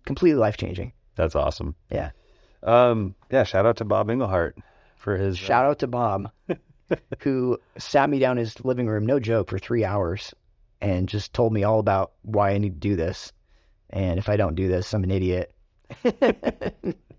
completely 0.06 0.40
life 0.40 0.58
changing. 0.58 0.94
That's 1.16 1.36
awesome. 1.36 1.76
Yeah. 1.90 2.12
Um. 2.64 3.16
Yeah. 3.32 3.44
Shout 3.44 3.66
out 3.66 3.78
to 3.78 3.86
Bob 3.86 4.10
Englehart 4.10 4.58
for 4.98 5.16
his 5.16 5.36
uh, 5.36 5.40
Shout 5.40 5.66
out 5.66 5.80
to 5.80 5.88
Bob 5.88 6.32
who 7.20 7.60
sat 7.78 8.10
me 8.10 8.20
down 8.20 8.38
in 8.38 8.46
his 8.46 8.64
living 8.64 8.88
room, 8.88 9.06
no 9.06 9.20
joke, 9.20 9.50
for 9.50 9.60
three 9.60 9.86
hours 9.86 10.34
and 10.82 11.10
just 11.10 11.34
told 11.34 11.52
me 11.52 11.64
all 11.64 11.80
about 11.80 12.14
why 12.22 12.52
I 12.52 12.58
need 12.58 12.82
to 12.82 12.90
do 12.90 12.96
this. 12.96 13.34
And 13.90 14.18
if 14.18 14.30
I 14.30 14.38
don't 14.38 14.56
do 14.56 14.68
this, 14.68 14.94
I'm 14.94 15.04
an 15.04 15.12
idiot. 15.12 15.54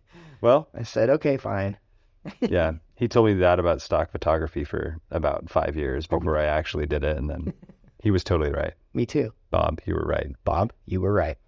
Well, 0.41 0.69
I 0.75 0.85
said, 0.85 1.11
okay, 1.11 1.37
fine. 1.37 1.77
yeah. 2.41 2.73
He 2.97 3.09
told 3.09 3.27
me 3.27 3.35
that 3.35 3.59
about 3.59 3.81
stock 3.81 4.11
photography 4.11 4.65
for 4.65 4.99
about 5.11 5.51
five 5.51 5.77
years 5.77 6.07
before 6.07 6.39
I 6.39 6.45
actually 6.45 6.87
did 6.87 7.05
it, 7.05 7.17
and 7.17 7.31
then 7.31 7.53
he 8.03 8.11
was 8.11 8.25
totally 8.25 8.51
right. 8.51 8.75
Me 8.93 9.07
too. 9.07 9.33
Bob, 9.51 9.81
you 9.87 9.95
were 9.95 10.05
right. 10.05 10.29
Bob, 10.45 10.73
you 10.87 11.01
were 11.01 11.13
right. 11.13 11.39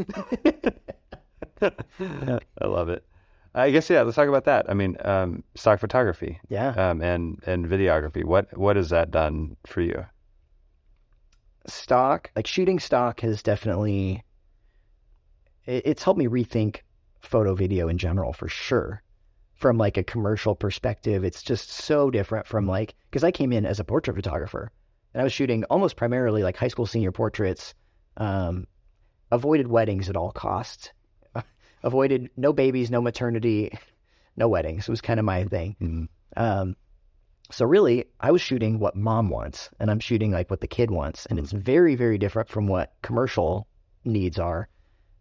I 1.62 2.66
love 2.66 2.88
it. 2.88 3.04
I 3.54 3.70
guess 3.70 3.90
yeah. 3.90 4.02
Let's 4.02 4.16
talk 4.16 4.28
about 4.28 4.44
that. 4.44 4.66
I 4.70 4.74
mean, 4.74 4.96
um, 5.04 5.42
stock 5.56 5.80
photography 5.80 6.40
Yeah. 6.48 6.68
um, 6.70 7.02
and 7.02 7.42
and 7.46 7.66
videography. 7.66 8.24
What 8.24 8.56
what 8.56 8.76
has 8.76 8.90
that 8.90 9.10
done 9.10 9.56
for 9.66 9.80
you? 9.80 10.06
stock, 11.66 12.30
like 12.34 12.46
shooting 12.46 12.78
stock 12.78 13.20
has 13.20 13.42
definitely 13.42 14.24
it, 15.66 15.82
it's 15.84 16.02
helped 16.02 16.18
me 16.18 16.26
rethink 16.26 16.78
photo 17.20 17.54
video 17.54 17.88
in 17.88 17.98
general 17.98 18.32
for 18.32 18.48
sure. 18.48 19.02
From 19.56 19.76
like 19.76 19.98
a 19.98 20.02
commercial 20.02 20.54
perspective, 20.54 21.22
it's 21.22 21.42
just 21.42 21.70
so 21.70 22.10
different 22.10 22.46
from 22.46 22.66
like 22.66 22.94
because 23.10 23.24
I 23.24 23.30
came 23.30 23.52
in 23.52 23.66
as 23.66 23.78
a 23.78 23.84
portrait 23.84 24.14
photographer 24.16 24.72
and 25.12 25.20
I 25.20 25.24
was 25.24 25.32
shooting 25.34 25.64
almost 25.64 25.96
primarily 25.96 26.42
like 26.42 26.56
high 26.56 26.68
school 26.68 26.86
senior 26.86 27.12
portraits. 27.12 27.74
Um, 28.16 28.66
avoided 29.30 29.68
weddings 29.68 30.08
at 30.08 30.16
all 30.16 30.32
costs. 30.32 30.90
avoided 31.82 32.30
no 32.36 32.52
babies, 32.52 32.90
no 32.90 33.00
maternity, 33.00 33.76
no 34.36 34.48
weddings. 34.48 34.88
It 34.88 34.90
was 34.90 35.00
kind 35.00 35.20
of 35.20 35.26
my 35.26 35.44
thing. 35.44 35.76
Mhm. 35.80 36.08
Um, 36.36 36.76
so 37.50 37.64
really, 37.64 38.04
I 38.20 38.30
was 38.30 38.40
shooting 38.40 38.78
what 38.78 38.94
mom 38.94 39.28
wants, 39.28 39.70
and 39.80 39.90
I'm 39.90 39.98
shooting 39.98 40.30
like 40.30 40.50
what 40.50 40.60
the 40.60 40.68
kid 40.68 40.90
wants, 40.90 41.26
and 41.26 41.38
it's 41.38 41.50
very, 41.52 41.96
very 41.96 42.16
different 42.16 42.48
from 42.48 42.68
what 42.68 42.92
commercial 43.02 43.66
needs 44.04 44.38
are. 44.38 44.68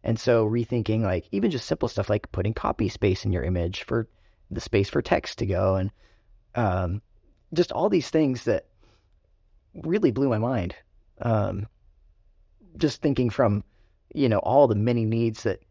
And 0.04 0.20
so 0.20 0.46
rethinking 0.48 1.02
like 1.02 1.28
even 1.32 1.52
just 1.52 1.66
simple 1.66 1.90
stuff 1.90 2.10
like 2.10 2.32
putting 2.32 2.54
copy 2.54 2.88
space 2.88 3.26
in 3.26 3.34
your 3.34 3.44
image 3.44 3.84
for 3.84 4.08
the 4.52 4.62
space 4.62 4.90
for 4.90 5.02
text 5.02 5.40
to 5.40 5.46
go, 5.46 5.76
and 5.76 5.92
um, 6.56 7.02
just 7.54 7.72
all 7.72 7.90
these 7.90 8.10
things 8.10 8.44
that 8.46 8.66
really 9.74 10.12
blew 10.12 10.30
my 10.30 10.38
mind. 10.38 10.76
Um, 11.22 11.68
just 12.78 13.02
thinking 13.02 13.30
from, 13.30 13.64
you 14.14 14.30
know, 14.30 14.40
all 14.40 14.68
the 14.68 14.76
many 14.76 15.06
needs 15.06 15.44
that 15.44 15.62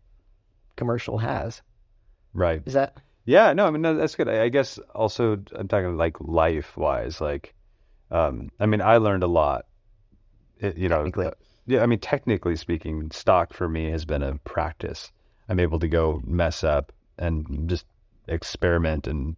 commercial 0.77 1.19
has. 1.19 1.63
Right. 2.35 2.63
Is 2.65 2.75
that 2.75 2.97
Yeah, 3.25 3.53
no, 3.53 3.67
I 3.67 3.71
mean 3.71 3.83
no, 3.83 3.97
that's 3.97 4.15
good. 4.15 4.29
I, 4.29 4.45
I 4.45 4.49
guess 4.49 4.79
also 4.95 5.39
I'm 5.55 5.69
talking 5.69 5.97
like 5.97 6.17
life 6.21 6.77
wise, 6.77 7.21
like, 7.21 7.55
um, 8.11 8.51
I 8.59 8.67
mean, 8.67 8.81
I 8.81 8.99
learned 8.99 9.23
a 9.23 9.29
lot. 9.29 9.67
It, 10.61 10.77
you 10.77 10.89
know, 10.89 11.11
uh, 11.17 11.31
yeah, 11.67 11.83
I 11.83 11.87
mean, 11.87 11.99
technically 11.99 12.57
speaking, 12.57 13.11
stock 13.11 13.53
for 13.53 13.69
me 13.69 13.91
has 13.91 14.05
been 14.05 14.23
a 14.23 14.39
practice. 14.39 15.13
I'm 15.49 15.61
able 15.61 15.79
to 15.81 15.89
go 15.89 16.23
mess 16.25 16.65
up 16.65 16.93
and 17.19 17.69
just 17.69 17.85
experiment, 18.27 19.07
and 19.07 19.37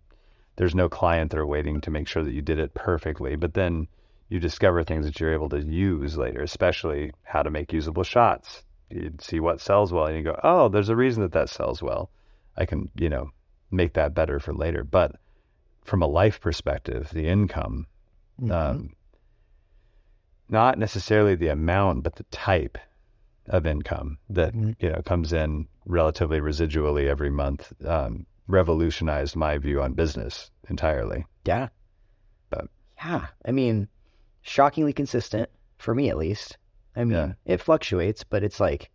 there's 0.57 0.75
no 0.75 0.89
client 0.89 1.33
there 1.33 1.47
waiting 1.47 1.81
to 1.83 1.91
make 1.91 2.07
sure 2.07 2.23
that 2.23 2.33
you 2.33 2.43
did 2.43 2.59
it 2.59 2.75
perfectly. 2.75 3.37
But 3.37 3.55
then 3.55 3.89
you 4.29 4.39
discover 4.39 4.85
things 4.85 5.07
that 5.07 5.19
you're 5.19 5.33
able 5.33 5.49
to 5.51 5.61
use 5.61 6.17
later, 6.17 6.43
especially 6.43 7.13
how 7.25 7.43
to 7.43 7.51
make 7.51 7.73
usable 7.73 8.05
shots. 8.05 8.63
You 8.91 9.13
see 9.21 9.41
what 9.41 9.61
sells 9.61 9.93
well, 9.93 10.07
and 10.07 10.17
you 10.17 10.23
go, 10.23 10.39
oh, 10.43 10.69
there's 10.69 10.89
a 10.89 10.97
reason 10.97 11.23
that 11.23 11.33
that 11.33 11.49
sells 11.49 11.83
well. 11.83 12.11
I 12.57 12.67
can, 12.67 12.91
you 12.97 13.09
know, 13.09 13.31
make 13.71 13.95
that 13.95 14.15
better 14.15 14.41
for 14.41 14.53
later. 14.53 14.83
But 14.85 15.13
from 15.85 16.03
a 16.03 16.07
life 16.07 16.41
perspective, 16.41 17.11
the 17.11 17.27
income, 17.27 17.87
Mhm. 18.41 18.51
um, 18.53 18.91
not 20.49 20.79
necessarily 20.79 21.35
the 21.37 21.49
amount, 21.49 22.03
but 22.03 22.17
the 22.17 22.25
type 22.25 22.79
of 23.47 23.67
income 23.67 24.19
that 24.29 24.53
Mhm. 24.55 24.77
you 24.81 24.91
know 24.91 25.03
comes 25.03 25.33
in 25.33 25.69
relatively 25.87 26.41
residually 26.41 27.07
every 27.09 27.31
month, 27.31 27.73
um, 27.87 28.27
revolutionized 28.49 29.37
my 29.37 29.59
view 29.59 29.81
on 29.81 29.93
business 29.95 30.51
entirely. 30.69 31.25
Yeah. 31.45 31.69
But- 32.51 32.69
yeah. 32.97 33.29
I 33.45 33.53
mean, 33.53 33.89
shockingly 34.43 34.93
consistent 34.93 35.49
for 35.79 35.95
me 35.95 36.11
at 36.11 36.17
least. 36.19 36.59
I 36.97 37.05
mean, 37.05 37.13
Yeah. 37.17 37.33
it 37.45 37.61
fluctuates, 37.61 38.25
but 38.25 38.43
it's 38.43 38.61
like 38.61 38.91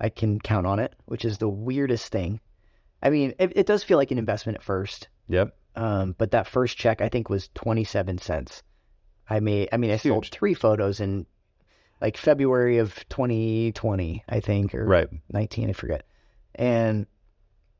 I 0.00 0.08
can 0.08 0.40
count 0.40 0.66
on 0.66 0.78
it, 0.78 0.94
which 1.06 1.24
is 1.24 1.38
the 1.38 1.48
weirdest 1.48 2.10
thing. 2.12 2.40
I 3.02 3.10
mean, 3.10 3.34
it, 3.38 3.52
it 3.56 3.66
does 3.66 3.82
feel 3.82 3.98
like 3.98 4.10
an 4.10 4.18
investment 4.18 4.56
at 4.56 4.62
first. 4.64 5.08
Yep. 5.28 5.54
Um, 5.76 6.14
but 6.18 6.30
that 6.32 6.46
first 6.46 6.76
check 6.76 7.00
I 7.00 7.08
think 7.08 7.28
was 7.28 7.48
27 7.54 8.18
cents. 8.18 8.62
I 9.28 9.40
made 9.40 9.68
I 9.72 9.76
mean, 9.78 9.90
I 9.90 9.96
sold 9.96 10.26
three 10.26 10.54
photos 10.54 11.00
in 11.00 11.26
like 12.00 12.16
February 12.16 12.78
of 12.78 12.94
2020, 13.08 14.24
I 14.28 14.40
think, 14.40 14.74
or 14.74 14.84
Right. 14.84 15.08
19, 15.32 15.70
I 15.70 15.72
forget. 15.72 16.04
And 16.54 17.06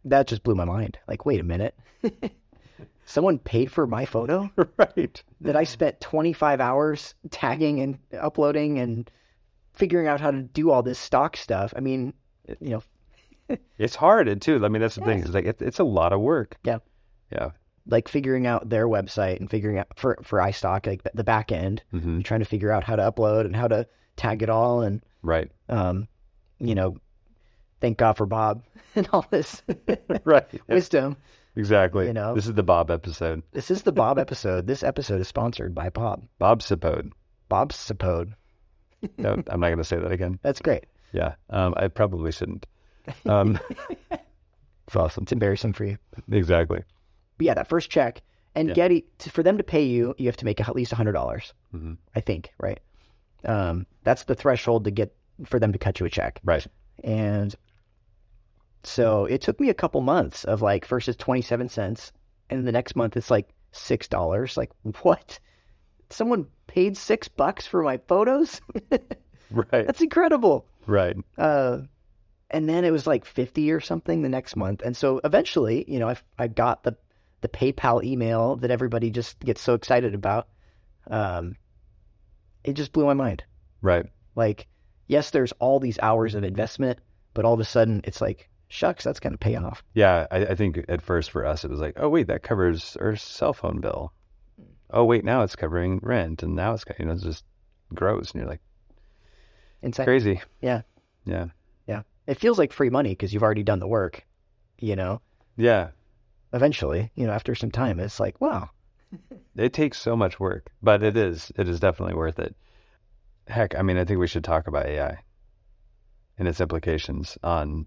that 0.06 0.26
just 0.26 0.42
blew 0.42 0.54
my 0.54 0.64
mind. 0.64 0.98
Like, 1.06 1.26
wait 1.26 1.40
a 1.40 1.44
minute. 1.44 1.74
Someone 3.06 3.38
paid 3.38 3.70
for 3.70 3.86
my 3.86 4.06
photo 4.06 4.50
right. 4.78 5.22
that 5.42 5.56
I 5.56 5.64
spent 5.64 6.00
25 6.00 6.60
hours 6.60 7.14
tagging 7.30 7.80
and 7.80 7.98
uploading 8.18 8.78
and 8.78 9.10
figuring 9.74 10.06
out 10.08 10.20
how 10.20 10.30
to 10.30 10.42
do 10.42 10.70
all 10.70 10.82
this 10.82 10.98
stock 10.98 11.36
stuff. 11.36 11.72
I 11.76 11.80
mean, 11.80 12.14
you 12.60 12.70
know, 12.70 12.82
It's 13.78 13.94
hard 13.94 14.28
and 14.28 14.40
too. 14.40 14.64
I 14.64 14.68
mean, 14.68 14.80
that's 14.80 14.94
the 14.94 15.02
thing. 15.04 15.20
It's 15.20 15.30
like 15.34 15.44
it, 15.44 15.60
it's 15.60 15.78
a 15.78 15.84
lot 15.84 16.12
of 16.12 16.20
work. 16.20 16.56
Yeah. 16.64 16.78
Yeah. 17.30 17.50
like 17.86 18.08
figuring 18.08 18.46
out 18.46 18.68
their 18.70 18.86
website 18.88 19.40
and 19.40 19.50
figuring 19.50 19.78
out 19.78 19.88
for 19.96 20.18
for 20.22 20.38
iStock 20.38 20.86
like 20.86 21.02
the, 21.14 21.24
back 21.24 21.52
end, 21.52 21.82
hmm 21.90 22.20
trying 22.20 22.40
to 22.40 22.46
figure 22.46 22.70
out 22.72 22.84
how 22.84 22.96
to 22.96 23.02
upload 23.02 23.44
and 23.44 23.54
how 23.56 23.68
to 23.68 23.86
tag 24.16 24.42
it 24.42 24.48
all 24.48 24.82
and 24.82 25.02
Right. 25.22 25.50
um, 25.68 26.06
you 26.58 26.74
know, 26.74 26.96
thank 27.80 27.98
God 27.98 28.14
for 28.16 28.26
Bob 28.26 28.62
and 28.94 29.08
all 29.12 29.26
this 29.30 29.62
Right. 30.24 30.46
wisdom. 30.68 31.16
Exactly. 31.56 32.06
You 32.06 32.12
know. 32.12 32.34
This 32.34 32.46
is 32.46 32.54
the 32.54 32.62
Bob 32.62 32.90
episode. 32.90 33.42
This 33.52 33.70
is 33.70 33.82
the 33.82 33.92
Bob 33.92 34.18
episode. 34.18 34.66
This 34.66 34.82
episode 34.82 35.20
is 35.20 35.28
sponsored 35.28 35.74
by 35.74 35.88
Bob. 35.90 36.24
Bob 36.38 36.62
Sapode. 36.62 37.10
Bob 37.48 37.72
Sapode. 37.72 38.34
No, 39.18 39.32
I'm 39.48 39.60
not 39.60 39.68
going 39.68 39.78
to 39.78 39.84
say 39.84 39.98
that 39.98 40.12
again. 40.12 40.38
That's 40.42 40.60
great. 40.60 40.84
Yeah. 41.12 41.34
Um, 41.50 41.74
I 41.76 41.88
probably 41.88 42.32
shouldn't. 42.32 42.66
Um, 43.26 43.58
it's 44.10 44.96
awesome. 44.96 45.22
It's 45.24 45.32
embarrassing 45.32 45.72
for 45.74 45.84
you. 45.84 45.98
Exactly. 46.30 46.82
But 47.38 47.44
yeah, 47.46 47.54
that 47.54 47.68
first 47.68 47.90
check 47.90 48.22
and 48.54 48.68
Yeah. 48.68 48.74
Getty 48.74 49.04
to, 49.18 49.30
for 49.30 49.42
them 49.42 49.58
to 49.58 49.64
pay 49.64 49.84
you, 49.84 50.14
you 50.18 50.26
have 50.26 50.36
to 50.38 50.44
make 50.44 50.60
at 50.60 50.74
least 50.76 50.92
a 50.92 50.96
hundred 50.96 51.12
dollars. 51.12 51.52
Mhm. 51.74 51.96
I 52.14 52.20
think, 52.20 52.52
right? 52.60 52.80
Um, 53.44 53.86
that's 54.04 54.24
the 54.24 54.34
threshold 54.34 54.84
to 54.84 54.90
get 54.90 55.14
for 55.46 55.58
them 55.58 55.72
to 55.72 55.78
cut 55.78 56.00
you 56.00 56.06
a 56.06 56.10
check. 56.10 56.40
Right. 56.44 56.66
And 57.02 57.54
so 58.84 59.24
it 59.26 59.40
took 59.40 59.58
me 59.60 59.68
a 59.70 59.74
couple 59.74 60.00
months 60.00 60.44
of 60.44 60.62
like 60.62 60.84
first 60.84 61.08
it's 61.08 61.16
27 61.16 61.68
cents 61.68 62.12
and 62.50 62.66
the 62.66 62.72
next 62.72 62.94
month 62.96 63.16
it's 63.16 63.30
like 63.30 63.48
$6. 63.72 64.56
Like 64.56 64.70
what? 65.02 65.38
Someone 66.10 66.46
paid 66.74 66.96
6 66.96 67.28
bucks 67.28 67.66
for 67.66 67.82
my 67.82 67.98
photos? 68.08 68.60
Right. 69.50 69.86
That's 69.86 70.00
incredible. 70.00 70.66
Right. 70.86 71.16
Uh 71.38 71.82
and 72.50 72.68
then 72.68 72.84
it 72.84 72.90
was 72.90 73.06
like 73.06 73.24
50 73.24 73.70
or 73.70 73.80
something 73.80 74.22
the 74.22 74.28
next 74.28 74.56
month. 74.56 74.82
And 74.82 74.96
so 74.96 75.20
eventually, 75.22 75.84
you 75.86 76.00
know, 76.00 76.08
I 76.08 76.16
I 76.36 76.48
got 76.48 76.82
the 76.82 76.96
the 77.40 77.48
PayPal 77.48 78.02
email 78.02 78.56
that 78.56 78.72
everybody 78.72 79.10
just 79.10 79.38
gets 79.38 79.60
so 79.60 79.74
excited 79.74 80.14
about. 80.14 80.48
Um 81.08 81.54
it 82.64 82.72
just 82.72 82.92
blew 82.92 83.04
my 83.04 83.14
mind. 83.14 83.44
Right. 83.80 84.06
Like, 84.34 84.66
yes, 85.06 85.30
there's 85.30 85.52
all 85.60 85.78
these 85.78 85.98
hours 86.02 86.34
of 86.34 86.42
investment, 86.42 86.98
but 87.34 87.44
all 87.44 87.54
of 87.54 87.60
a 87.60 87.64
sudden 87.64 88.00
it's 88.04 88.20
like, 88.20 88.48
shucks, 88.68 89.04
that's 89.04 89.20
going 89.20 89.34
to 89.34 89.38
pay 89.38 89.54
off. 89.54 89.84
Yeah. 89.92 90.26
I, 90.30 90.38
I 90.38 90.54
think 90.54 90.84
at 90.88 91.02
first 91.02 91.30
for 91.30 91.46
us, 91.46 91.64
it 91.64 91.70
was 91.70 91.80
like, 91.80 91.94
oh, 91.96 92.08
wait, 92.08 92.26
that 92.28 92.42
covers 92.42 92.96
our 93.00 93.14
cell 93.14 93.52
phone 93.52 93.80
bill. 93.80 94.12
Oh, 94.94 95.04
wait, 95.04 95.24
now 95.24 95.42
it's 95.42 95.56
covering 95.56 95.98
rent. 96.02 96.44
And 96.44 96.54
now 96.54 96.72
it's, 96.72 96.84
you 97.00 97.04
know, 97.04 97.12
it 97.12 97.20
just 97.20 97.44
grows. 97.92 98.30
And 98.30 98.40
you're 98.40 98.48
like, 98.48 98.62
Insane. 99.82 100.06
crazy. 100.06 100.40
Yeah. 100.60 100.82
Yeah. 101.26 101.46
Yeah. 101.88 102.02
It 102.28 102.38
feels 102.38 102.58
like 102.60 102.72
free 102.72 102.90
money 102.90 103.10
because 103.10 103.34
you've 103.34 103.42
already 103.42 103.64
done 103.64 103.80
the 103.80 103.88
work, 103.88 104.24
you 104.78 104.94
know? 104.94 105.20
Yeah. 105.56 105.88
Eventually, 106.52 107.10
you 107.16 107.26
know, 107.26 107.32
after 107.32 107.56
some 107.56 107.72
time, 107.72 107.98
it's 107.98 108.20
like, 108.20 108.40
wow. 108.40 108.70
It 109.56 109.72
takes 109.72 110.00
so 110.00 110.16
much 110.16 110.40
work, 110.40 110.72
but 110.82 111.04
it 111.04 111.16
is, 111.16 111.52
it 111.56 111.68
is 111.68 111.78
definitely 111.78 112.16
worth 112.16 112.40
it. 112.40 112.56
Heck, 113.46 113.76
I 113.76 113.82
mean, 113.82 113.96
I 113.96 114.04
think 114.04 114.18
we 114.18 114.26
should 114.26 114.42
talk 114.42 114.66
about 114.66 114.86
AI 114.86 115.18
and 116.38 116.48
its 116.48 116.60
implications 116.60 117.38
on 117.44 117.86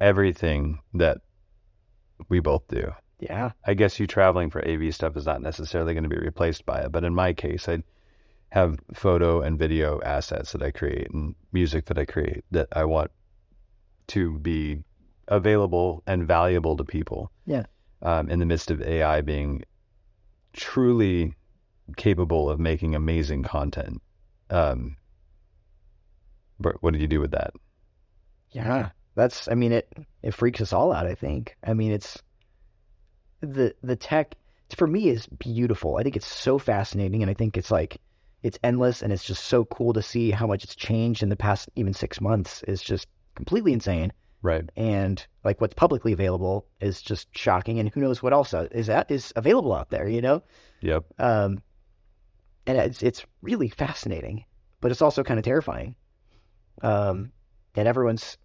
everything 0.00 0.78
that 0.94 1.18
we 2.28 2.38
both 2.38 2.68
do. 2.68 2.92
Yeah. 3.24 3.52
I 3.66 3.72
guess 3.72 3.98
you 3.98 4.06
traveling 4.06 4.50
for 4.50 4.66
AV 4.68 4.94
stuff 4.94 5.16
is 5.16 5.24
not 5.24 5.40
necessarily 5.40 5.94
going 5.94 6.04
to 6.04 6.10
be 6.10 6.18
replaced 6.18 6.66
by 6.66 6.80
it, 6.80 6.92
but 6.92 7.04
in 7.04 7.14
my 7.14 7.32
case, 7.32 7.66
I 7.68 7.82
have 8.50 8.78
photo 8.92 9.40
and 9.40 9.58
video 9.58 10.00
assets 10.02 10.52
that 10.52 10.62
I 10.62 10.70
create 10.70 11.10
and 11.10 11.34
music 11.50 11.86
that 11.86 11.98
I 11.98 12.04
create 12.04 12.44
that 12.50 12.68
I 12.72 12.84
want 12.84 13.10
to 14.08 14.38
be 14.40 14.84
available 15.28 16.02
and 16.06 16.28
valuable 16.28 16.76
to 16.76 16.84
people. 16.84 17.30
Yeah. 17.46 17.64
Um, 18.02 18.28
in 18.28 18.40
the 18.40 18.46
midst 18.46 18.70
of 18.70 18.82
AI 18.82 19.22
being 19.22 19.64
truly 20.52 21.34
capable 21.96 22.50
of 22.50 22.60
making 22.60 22.94
amazing 22.94 23.42
content. 23.42 24.02
Um, 24.50 24.98
but 26.60 26.82
what 26.82 26.92
did 26.92 27.00
you 27.00 27.08
do 27.08 27.20
with 27.20 27.30
that? 27.30 27.54
Yeah. 28.50 28.90
That's, 29.14 29.48
I 29.48 29.54
mean, 29.54 29.72
it, 29.72 29.90
it 30.22 30.34
freaks 30.34 30.60
us 30.60 30.74
all 30.74 30.92
out, 30.92 31.06
I 31.06 31.14
think. 31.14 31.56
I 31.64 31.72
mean, 31.72 31.90
it's 31.92 32.20
the, 33.44 33.74
the 33.82 33.96
tech 33.96 34.34
for 34.76 34.86
me 34.86 35.08
is 35.08 35.26
beautiful. 35.26 35.96
I 35.96 36.02
think 36.02 36.16
it's 36.16 36.26
so 36.26 36.58
fascinating. 36.58 37.22
And 37.22 37.30
I 37.30 37.34
think 37.34 37.56
it's 37.56 37.70
like, 37.70 38.00
it's 38.42 38.58
endless 38.62 39.00
and 39.02 39.12
it's 39.12 39.24
just 39.24 39.44
so 39.44 39.64
cool 39.64 39.92
to 39.94 40.02
see 40.02 40.30
how 40.30 40.46
much 40.46 40.64
it's 40.64 40.74
changed 40.74 41.22
in 41.22 41.28
the 41.30 41.36
past 41.36 41.68
even 41.76 41.94
six 41.94 42.20
months 42.20 42.62
is 42.64 42.82
just 42.82 43.08
completely 43.34 43.72
insane. 43.72 44.12
Right. 44.42 44.68
and 44.76 45.26
like 45.42 45.62
what's 45.62 45.72
publicly 45.72 46.12
available 46.12 46.66
is 46.78 47.00
just 47.00 47.28
shocking 47.34 47.78
and 47.78 47.88
who 47.88 48.02
knows 48.02 48.22
what 48.22 48.34
else 48.34 48.52
is 48.72 48.88
that 48.88 49.10
is 49.10 49.32
available 49.36 49.72
out 49.72 49.88
there 49.88 50.06
you 50.06 50.20
know 50.20 50.42
Yep. 50.82 51.04
um 51.18 51.62
and 52.66 52.76
it's 52.76 53.02
it's 53.02 53.24
really 53.40 53.70
fascinating 53.70 54.44
but 54.82 54.90
it's 54.90 55.00
also 55.00 55.22
kind 55.22 55.38
of 55.38 55.44
terrifying 55.46 55.94
um 56.82 57.32
and 57.74 57.88
everyone's 57.88 58.36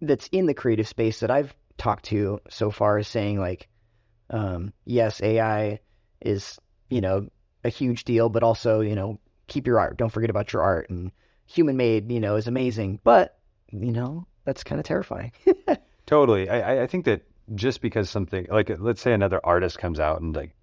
that's 0.00 0.28
in 0.28 0.46
the 0.46 0.54
creative 0.54 0.88
space 0.88 1.20
that 1.20 1.30
I've 1.30 1.54
talked 1.76 2.06
to 2.06 2.40
so 2.48 2.70
far 2.70 2.98
is 2.98 3.06
saying 3.06 3.38
like 3.38 3.68
um 4.30 4.72
yes 4.84 5.20
AI 5.22 5.80
is 6.20 6.58
you 6.90 7.00
know 7.00 7.28
a 7.64 7.68
huge 7.68 8.04
deal 8.04 8.28
but 8.28 8.42
also 8.42 8.80
you 8.80 8.94
know 8.94 9.18
keep 9.46 9.66
your 9.66 9.78
art 9.78 9.96
don't 9.96 10.10
forget 10.10 10.30
about 10.30 10.52
your 10.52 10.62
art 10.62 10.90
and 10.90 11.10
human 11.46 11.76
made 11.76 12.10
you 12.12 12.20
know 12.20 12.36
is 12.36 12.46
amazing 12.46 13.00
but 13.04 13.38
you 13.70 13.90
know 13.92 14.26
that's 14.44 14.64
kind 14.64 14.78
of 14.78 14.84
terrifying 14.86 15.32
Totally. 16.06 16.48
I, 16.48 16.82
I- 16.84 16.86
think 16.86 17.04
that 17.04 17.22
just 17.54 17.80
because 17.82 18.08
something 18.10 18.46
like 18.50 18.70
let's 18.78 19.00
say 19.02 19.12
another 19.12 19.40
artist 19.44 19.78
comes 19.78 20.00
out 20.00 20.20
and 20.20 20.34
like 20.34 20.54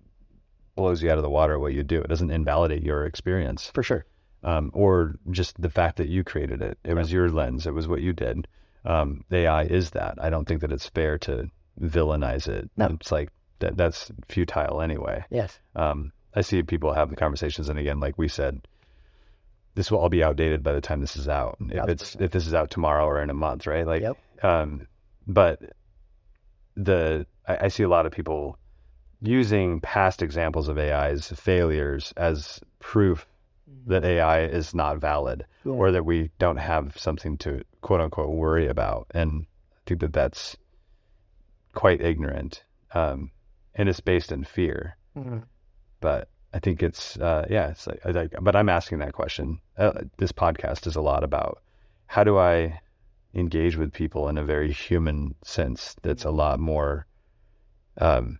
blows 0.76 1.02
you 1.02 1.10
out 1.12 1.18
of 1.18 1.24
the 1.24 1.30
water 1.30 1.58
what 1.60 1.74
you 1.74 1.84
do, 1.84 2.02
it 2.02 2.08
doesn't 2.10 2.32
invalidate 2.32 2.84
your 2.84 3.06
experience. 3.06 3.72
for 3.74 3.84
sure 3.84 4.06
Um, 4.44 4.72
or 4.74 5.16
just 5.32 5.60
the 5.62 5.70
fact 5.70 5.98
that 5.98 6.10
you 6.10 6.24
created 6.24 6.62
it. 6.62 6.78
It 6.84 6.94
was 6.96 7.12
your 7.12 7.30
lens. 7.30 7.66
It 7.68 7.74
was 7.74 7.88
what 7.88 8.02
you 8.02 8.14
did. 8.14 8.48
Um, 8.86 9.24
AI 9.32 9.64
is 9.64 9.92
that. 9.92 10.16
I 10.22 10.30
don't 10.30 10.48
think 10.48 10.62
that 10.62 10.72
it's 10.72 10.88
fair 10.90 11.18
to 11.20 11.50
villainize 11.82 12.48
it. 12.48 12.70
No. 12.78 12.88
It's 13.00 13.12
like 13.12 13.30
that 13.60 13.78
that's 13.78 14.12
futile 14.30 14.82
anyway. 14.82 15.24
Yes. 15.30 15.58
Um, 15.76 16.12
I 16.34 16.42
see 16.42 16.62
people 16.64 16.94
have 16.94 17.10
the 17.10 17.16
conversations, 17.16 17.70
and 17.70 17.80
again, 17.80 18.00
like 18.00 18.18
we 18.18 18.28
said, 18.28 18.62
this 19.76 19.90
will 19.92 20.00
all 20.00 20.10
be 20.10 20.24
outdated 20.24 20.64
by 20.64 20.74
the 20.74 20.82
time 20.82 21.02
this 21.02 21.16
is 21.16 21.28
out. 21.28 21.58
If 21.62 21.88
it's 21.90 22.16
if 22.16 22.32
this 22.32 22.48
is 22.48 22.54
out 22.54 22.70
tomorrow 22.72 23.06
or 23.06 23.22
in 23.22 23.30
a 23.30 23.34
month, 23.34 23.68
right? 23.68 23.86
Like, 23.88 24.02
Yep. 24.02 24.18
um, 24.44 24.88
but 25.28 25.60
the 26.76 27.26
I, 27.48 27.58
I 27.66 27.68
see 27.70 27.84
a 27.84 27.90
lot 27.90 28.06
of 28.06 28.12
people 28.12 28.58
using 29.22 29.80
past 29.80 30.22
examples 30.22 30.68
of 30.68 30.78
AI's 30.78 31.28
failures 31.30 32.14
as 32.18 32.60
proof 32.80 33.26
that 33.88 34.04
AI 34.04 34.42
is 34.46 34.76
not 34.76 35.00
valid 35.00 35.46
Yeah. 35.64 35.72
or 35.74 35.92
that 35.92 36.06
we 36.06 36.32
don't 36.38 36.58
have 36.58 36.98
something 36.98 37.38
to 37.40 37.64
quote 37.82 38.02
unquote 38.02 38.30
worry 38.30 38.68
about. 38.68 39.08
And 39.12 39.46
I 39.74 39.80
think 39.88 40.02
that 40.02 40.14
that's 40.14 40.58
quite 41.74 42.02
ignorant. 42.02 42.64
Um, 42.94 43.32
and 43.76 43.90
it's 43.90 44.00
based 44.00 44.32
in 44.32 44.44
fear. 44.44 44.98
Mhm. 45.16 45.44
But 46.02 46.30
I 46.54 46.60
think 46.60 46.82
it's, 46.82 47.18
uh, 47.18 47.46
yeah, 47.50 47.70
it's 47.70 47.86
like, 47.88 48.00
like, 48.06 48.34
but 48.42 48.56
I'm 48.56 48.70
asking 48.70 49.00
that 49.00 49.14
question. 49.14 49.60
Uh, 49.78 50.04
this 50.18 50.32
podcast 50.32 50.88
is 50.88 50.96
a 50.96 51.02
lot 51.02 51.24
about 51.24 51.62
how 52.08 52.24
do 52.24 52.38
I 52.38 52.80
engage 53.34 53.76
with 53.76 53.92
people 53.92 54.30
in 54.30 54.38
a 54.38 54.44
very 54.46 54.72
human 54.72 55.36
sense 55.44 55.96
that's 56.02 56.24
a 56.24 56.32
lot 56.32 56.60
more 56.60 57.06
um, 57.98 58.40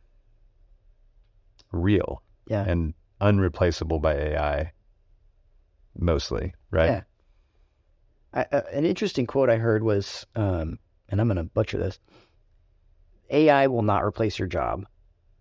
real 1.72 2.22
Yeah. 2.48 2.64
and 2.66 2.94
unreplaceable 3.20 4.00
by 4.00 4.14
AI 4.14 4.72
mostly, 5.98 6.54
right? 6.72 6.90
Yeah. 6.90 7.02
I, 8.34 8.42
uh, 8.56 8.62
an 8.72 8.86
interesting 8.86 9.26
quote 9.26 9.50
I 9.50 9.58
heard 9.58 9.84
was, 9.84 10.26
um, 10.36 10.78
and 11.10 11.20
I'm 11.22 11.28
going 11.28 11.38
to 11.38 11.44
butcher 11.44 11.78
this 11.78 12.00
AI 13.30 13.68
will 13.68 13.82
not 13.82 14.04
replace 14.04 14.38
your 14.38 14.48
job, 14.48 14.86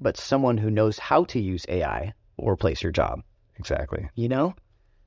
but 0.04 0.18
someone 0.18 0.58
who 0.58 0.70
knows 0.70 0.98
how 0.98 1.24
to 1.24 1.40
use 1.40 1.64
AI 1.66 2.12
will 2.36 2.50
replace 2.50 2.82
your 2.82 2.92
job. 2.92 3.22
Exactly. 3.56 4.06
You 4.14 4.28
know? 4.28 4.54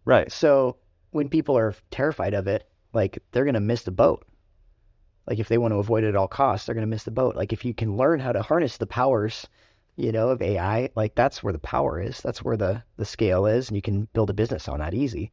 Right. 0.05 0.31
So 0.31 0.77
when 1.11 1.29
people 1.29 1.55
are 1.55 1.75
terrified 1.91 2.33
of 2.33 2.47
it, 2.47 2.67
like 2.93 3.19
they're 3.31 3.43
going 3.43 3.53
to 3.53 3.59
miss 3.59 3.83
the 3.83 3.91
boat. 3.91 4.25
Like 5.27 5.37
if 5.37 5.49
they 5.49 5.59
want 5.59 5.73
to 5.73 5.77
avoid 5.77 6.03
it 6.03 6.09
at 6.09 6.15
all 6.15 6.27
costs, 6.27 6.65
they're 6.65 6.73
going 6.73 6.81
to 6.81 6.89
miss 6.89 7.03
the 7.03 7.11
boat. 7.11 7.35
Like 7.35 7.53
if 7.53 7.63
you 7.63 7.75
can 7.75 7.95
learn 7.95 8.19
how 8.19 8.31
to 8.31 8.41
harness 8.41 8.77
the 8.77 8.87
powers, 8.87 9.45
you 9.97 10.11
know, 10.11 10.29
of 10.29 10.41
AI, 10.41 10.89
like 10.95 11.13
that's 11.13 11.43
where 11.43 11.53
the 11.53 11.59
power 11.59 12.01
is. 12.01 12.19
That's 12.21 12.43
where 12.43 12.57
the 12.57 12.81
the 12.97 13.05
scale 13.05 13.45
is, 13.45 13.69
and 13.69 13.75
you 13.75 13.83
can 13.83 14.07
build 14.13 14.31
a 14.31 14.33
business 14.33 14.67
on 14.67 14.79
that 14.79 14.95
easy. 14.95 15.31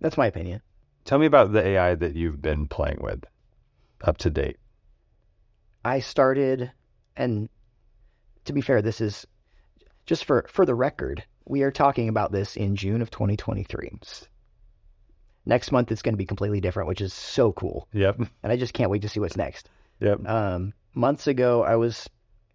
That's 0.00 0.16
my 0.16 0.26
opinion. 0.26 0.60
Tell 1.04 1.20
me 1.20 1.26
about 1.26 1.52
the 1.52 1.64
AI 1.64 1.94
that 1.94 2.16
you've 2.16 2.42
been 2.42 2.66
playing 2.66 2.98
with 3.00 3.24
up 4.02 4.18
to 4.18 4.30
date. 4.30 4.56
I 5.84 6.00
started, 6.00 6.72
and 7.16 7.48
to 8.44 8.52
be 8.52 8.60
fair, 8.60 8.82
this 8.82 9.00
is 9.00 9.26
just 10.06 10.24
for 10.24 10.44
for 10.48 10.64
the 10.66 10.74
record. 10.74 11.24
We 11.46 11.62
are 11.62 11.70
talking 11.72 12.08
about 12.08 12.32
this 12.32 12.56
in 12.56 12.76
June 12.76 13.02
of 13.02 13.10
2023. 13.10 13.90
Next 15.44 15.72
month 15.72 15.90
it's 15.90 16.02
going 16.02 16.14
to 16.14 16.18
be 16.18 16.26
completely 16.26 16.60
different, 16.60 16.88
which 16.88 17.00
is 17.00 17.12
so 17.12 17.52
cool, 17.52 17.88
Yep. 17.92 18.18
and 18.42 18.52
I 18.52 18.56
just 18.56 18.74
can't 18.74 18.90
wait 18.90 19.02
to 19.02 19.08
see 19.08 19.18
what's 19.20 19.36
next. 19.36 19.68
Yep. 20.00 20.26
Um, 20.28 20.72
months 20.94 21.26
ago, 21.26 21.64
I 21.64 21.76
was, 21.76 22.08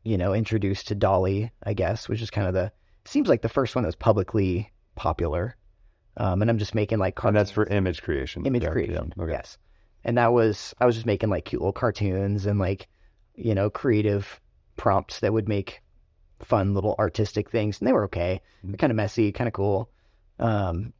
you 0.03 0.17
know, 0.17 0.33
introduced 0.33 0.87
to 0.87 0.95
DALL-E, 0.95 1.51
I 1.63 1.73
guess, 1.73 2.07
which 2.07 2.21
is 2.21 2.29
kind 2.31 2.47
of 2.47 2.53
the 2.53 2.71
seems 3.05 3.27
like 3.27 3.41
the 3.41 3.49
first 3.49 3.75
one 3.75 3.83
that 3.83 3.87
was 3.89 3.95
publicly 3.95 4.71
popular. 4.95 5.55
Um, 6.17 6.41
and 6.41 6.49
I'm 6.49 6.57
just 6.57 6.75
making 6.75 6.97
like 6.97 7.21
And 7.23 7.35
that's 7.35 7.51
for 7.51 7.65
image 7.67 8.01
creation. 8.01 8.45
image 8.45 8.63
Yeah, 8.63 8.69
creation. 8.71 9.13
yeah, 9.17 9.23
Okay. 9.23 9.33
Yes. 9.33 9.57
And 10.03 10.17
that 10.17 10.31
was 10.33 10.73
I 10.79 10.85
was 10.85 10.95
just 10.95 11.05
making 11.05 11.29
like 11.29 11.45
cute 11.45 11.61
little 11.61 11.73
cartoons 11.73 12.45
and 12.45 12.57
like, 12.59 12.87
you 13.35 13.53
know, 13.53 13.69
creative 13.69 14.39
prompts 14.77 15.19
that 15.19 15.33
would 15.33 15.49
make 15.49 15.81
fun 16.43 16.73
little 16.73 16.95
artistic 16.99 17.49
things. 17.49 17.79
And 17.79 17.87
they 17.87 17.93
were 17.93 18.05
okay. 18.05 18.41
Mhm. 18.63 18.69
They're 18.69 18.77
kind 18.77 18.91
of 18.91 18.97
messy, 18.97 19.31
kind 19.31 19.47
of 19.47 19.53
cool. 19.53 19.89
Um, 20.39 20.93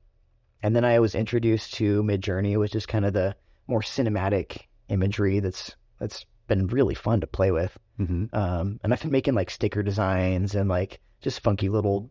and 0.63 0.75
then 0.75 0.83
I 0.83 0.99
was 0.99 1.15
introduced 1.15 1.75
to 1.75 2.03
Midjourney, 2.03 2.57
which 2.59 2.75
is 2.75 2.85
kind 2.85 3.05
of 3.05 3.13
the 3.13 3.35
more 3.67 3.81
cinematic 3.81 4.63
imagery 4.89 5.39
that's 5.39 5.75
that's 5.99 6.25
been 6.47 6.67
really 6.67 6.95
fun 6.95 7.21
to 7.21 7.27
play 7.27 7.51
with. 7.51 7.77
hmm 7.97 8.25
Um, 8.33 8.79
and 8.83 8.93
I've 8.93 9.01
been 9.01 9.11
making 9.11 9.35
like 9.35 9.49
sticker 9.49 9.83
designs 9.83 10.55
and 10.55 10.69
like 10.69 10.99
just 11.21 11.41
funky 11.41 11.69
little 11.69 12.09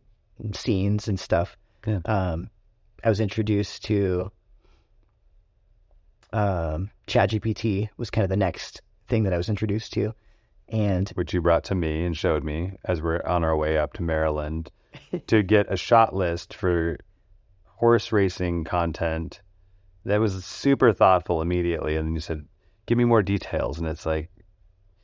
scenes 0.52 1.08
and 1.08 1.18
stuff. 1.18 1.56
Yeah. 1.86 2.00
Um, 2.04 2.50
I 3.02 3.08
was 3.08 3.20
introduced 3.20 3.84
to 3.84 4.30
um, 6.32 6.90
ChatGPT 7.06 7.88
was 7.96 8.10
kind 8.10 8.24
of 8.24 8.30
the 8.30 8.36
next 8.36 8.82
thing 9.08 9.22
that 9.24 9.32
I 9.32 9.36
was 9.36 9.48
introduced 9.48 9.92
to, 9.94 10.12
and 10.68 11.08
Which 11.10 11.32
you 11.32 11.40
brought 11.40 11.64
to 11.64 11.74
me 11.74 12.04
and 12.04 12.16
showed 12.16 12.42
me 12.44 12.72
as 12.84 13.00
we're 13.00 13.22
on 13.24 13.44
our 13.44 13.56
way 13.56 13.78
up 13.78 13.92
to 13.94 14.02
Maryland 14.02 14.70
to 15.28 15.42
get 15.42 15.72
a 15.72 15.76
shot 15.76 16.14
list 16.14 16.54
for 16.54 16.98
horse 17.64 18.10
racing 18.10 18.64
content 18.64 19.40
that 20.04 20.18
was 20.20 20.44
super 20.44 20.92
thoughtful 20.92 21.42
immediately. 21.42 21.96
And 21.96 22.06
then 22.06 22.14
you 22.14 22.20
said, 22.20 22.46
give 22.86 22.96
me 22.98 23.04
more 23.04 23.22
details. 23.22 23.78
And 23.78 23.86
it's 23.86 24.06
like, 24.06 24.30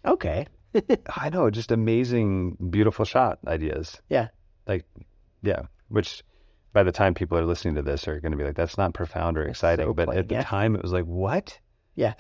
okay, 0.05 0.47
I 1.17 1.31
know, 1.31 1.51
just 1.51 1.73
amazing, 1.73 2.57
beautiful 2.71 3.05
shot 3.05 3.39
ideas. 3.47 4.01
Yeah. 4.09 4.29
Like, 4.67 4.85
yeah, 5.43 5.63
which 5.89 6.23
by 6.73 6.83
the 6.83 6.93
time 6.93 7.15
people 7.15 7.37
are 7.37 7.45
listening 7.45 7.75
to 7.75 7.83
this 7.83 8.09
are 8.09 8.21
going 8.21 8.33
to 8.33 8.39
be 8.39 8.45
like, 8.45 8.55
that's 8.57 8.79
not 8.79 8.95
profound 8.95 9.37
or 9.37 9.45
That's 9.45 9.59
exciting. 9.59 9.87
so 9.87 9.93
but 9.93 10.07
plain, 10.07 10.19
at 10.19 10.29
the 10.29 10.37
yeah. 10.37 10.43
time, 10.45 10.75
it 10.75 10.83
was 10.83 10.93
like, 10.93 11.05
what? 11.05 11.59
yeah, 11.95 12.15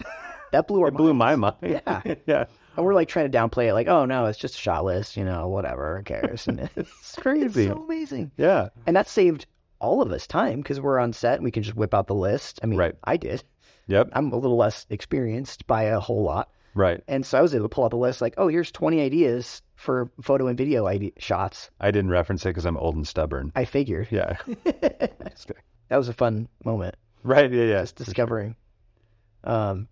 that 0.53 0.67
blew 0.67 0.83
our 0.83 0.89
It 0.89 0.95
blew 0.95 1.15
my 1.15 1.37
mind. 1.37 1.57
Yeah. 1.63 2.03
yeah. 2.27 2.45
And 2.77 2.85
we're 2.87 2.95
like 2.95 3.09
trying 3.09 3.31
to 3.31 3.37
downplay 3.39 3.67
it, 3.69 3.75
like, 3.75 3.89
oh 3.89 4.05
no, 4.07 4.27
it's 4.27 4.39
just 4.39 4.55
a 4.55 4.59
shot 4.59 4.85
list, 4.85 5.17
you 5.17 5.25
know, 5.25 5.49
whatever, 5.49 5.99
who 5.99 6.03
cares? 6.05 6.47
And 6.49 6.61
it's 6.77 6.91
It's 7.01 7.17
crazy. 7.17 7.67
so 7.69 7.83
amazing, 7.85 8.31
yeah. 8.37 8.69
and 8.87 8.97
that 8.97 9.09
saved 9.09 9.47
all 9.79 10.01
of 10.01 10.13
us 10.13 10.27
time 10.27 10.61
because 10.61 10.81
we're 10.81 10.99
on 10.99 11.13
set 11.13 11.35
and 11.35 11.45
we 11.45 11.51
can 11.51 11.63
just 11.63 11.77
whip 11.77 11.93
out 11.93 12.07
the 12.07 12.15
list. 12.15 12.61
I 12.63 12.67
mean, 12.67 12.79
Right. 12.79 12.95
I 13.05 13.17
did. 13.17 13.43
Yep. 13.89 14.11
I'm 14.13 14.33
a 14.33 14.37
little 14.37 14.57
less 14.57 14.87
experienced 14.91 15.67
by 15.67 15.83
a 15.85 15.99
whole 16.01 16.23
lot. 16.23 16.49
Right. 16.75 17.03
And 17.09 17.27
so 17.27 17.37
I 17.37 17.43
was 17.43 17.53
able 17.55 17.65
to 17.65 17.69
pull 17.69 17.85
out 17.85 17.91
the 17.91 17.97
list 17.99 18.21
like, 18.23 18.35
oh, 18.39 18.47
here's 18.49 18.71
20 18.71 19.01
ideas 19.03 19.61
for 19.75 20.11
photo 20.23 20.47
and 20.47 20.57
video 20.57 20.87
ID- 20.87 21.15
shots. 21.19 21.69
I 21.81 21.91
didn't 21.91 22.11
reference 22.13 22.47
it 22.47 22.51
because 22.51 22.65
I'm 22.65 22.77
old 22.79 22.95
and 22.95 23.07
stubborn. 23.07 23.53
I 23.57 23.65
figured. 23.67 24.07
Yeah. 24.11 24.37
that 24.65 25.97
was 25.97 26.09
a 26.09 26.13
fun 26.15 26.49
moment, 26.65 26.95
Right. 27.25 27.53
Yeah. 27.53 27.65
Yeah. 27.65 27.81
just 27.83 27.97
discovering. 27.97 28.57
Um, 29.45 29.89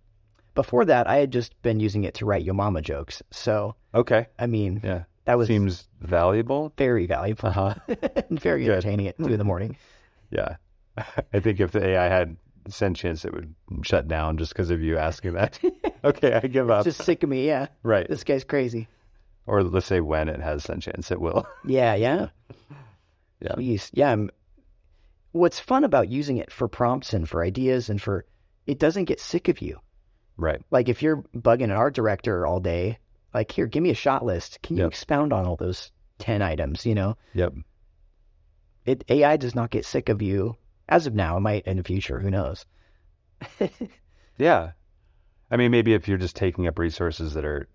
before 0.54 0.84
that, 0.86 1.06
I 1.06 1.16
had 1.16 1.30
just 1.32 1.60
been 1.62 1.80
using 1.80 2.04
it 2.04 2.14
to 2.14 2.26
write 2.26 2.42
Yo 2.44 2.52
Mama 2.52 2.82
jokes. 2.82 3.22
So, 3.30 3.74
Okay. 3.94 4.26
I 4.38 4.46
mean, 4.46 4.80
Yeah. 4.84 5.04
that 5.24 5.38
was 5.38 5.48
Seems 5.48 5.88
valuable. 6.00 6.72
very 6.76 7.06
valuable 7.06 7.48
Uh 7.48 7.52
huh. 7.52 7.74
very 8.30 8.64
Good. 8.64 8.72
entertaining 8.72 9.08
at 9.08 9.18
2 9.18 9.26
in 9.28 9.38
the 9.38 9.44
morning. 9.44 9.76
Yeah. 10.30 10.56
I 10.96 11.40
think 11.40 11.60
if 11.60 11.72
the 11.72 11.84
AI 11.86 12.08
had 12.08 12.36
sentience, 12.68 13.24
it 13.24 13.32
would 13.32 13.54
shut 13.82 14.06
down 14.08 14.36
just 14.38 14.52
because 14.52 14.70
of 14.70 14.80
you 14.80 14.98
asking 14.98 15.32
that. 15.34 15.58
okay, 16.04 16.34
I 16.34 16.40
give 16.46 16.70
up. 16.70 16.84
just 16.84 17.02
sick 17.02 17.22
of 17.22 17.28
me. 17.30 17.46
Yeah. 17.46 17.66
right. 17.82 18.06
This 18.08 18.24
guy's 18.24 18.44
crazy. 18.44 18.86
Or 19.46 19.62
let's 19.64 19.86
say 19.86 20.00
when 20.00 20.28
it 20.28 20.40
has 20.40 20.62
sentience, 20.64 21.10
it 21.10 21.20
will. 21.20 21.46
Yeah. 21.66 21.94
Yeah. 21.94 22.28
Yeah. 23.40 23.54
Jeez. 23.56 23.90
Yeah. 23.92 24.08
I'm- 24.10 24.30
What's 25.32 25.60
fun 25.60 25.84
about 25.84 26.08
using 26.08 26.38
it 26.38 26.50
for 26.52 26.66
prompts 26.66 27.12
and 27.12 27.28
for 27.28 27.42
ideas 27.44 27.88
and 27.88 28.02
for 28.02 28.24
it 28.66 28.78
doesn't 28.80 29.04
get 29.04 29.20
sick 29.20 29.48
of 29.48 29.60
you. 29.62 29.78
Right. 30.40 30.60
Like 30.70 30.88
if 30.88 31.02
you're 31.02 31.22
bugging 31.36 31.64
an 31.64 31.70
art 31.72 31.94
director 31.94 32.46
all 32.46 32.60
day, 32.60 32.98
like 33.34 33.52
here, 33.52 33.66
give 33.66 33.82
me 33.82 33.90
a 33.90 33.94
shot 33.94 34.24
list. 34.24 34.60
Can 34.62 34.76
you 34.76 34.84
Yep. 34.84 34.92
expound 34.92 35.32
on 35.32 35.44
all 35.46 35.56
those 35.56 35.92
ten 36.18 36.40
items? 36.42 36.86
You 36.86 36.94
know, 36.94 37.16
Yep. 37.34 37.52
it 38.86 39.04
AI 39.08 39.36
does 39.36 39.54
not 39.54 39.70
get 39.70 39.84
sick 39.84 40.08
of 40.08 40.22
you 40.22 40.56
as 40.88 41.06
of 41.06 41.14
now. 41.14 41.36
It 41.36 41.40
might 41.40 41.66
in 41.66 41.76
the 41.76 41.84
future. 41.84 42.18
Who 42.20 42.30
knows? 42.30 42.64
Yeah. 44.38 44.72
I 45.50 45.56
mean, 45.58 45.70
maybe 45.70 45.92
if 45.92 46.08
you're 46.08 46.16
just 46.16 46.34
taking 46.36 46.66
up 46.66 46.78
resources 46.78 47.34
that 47.34 47.44
are 47.44 47.68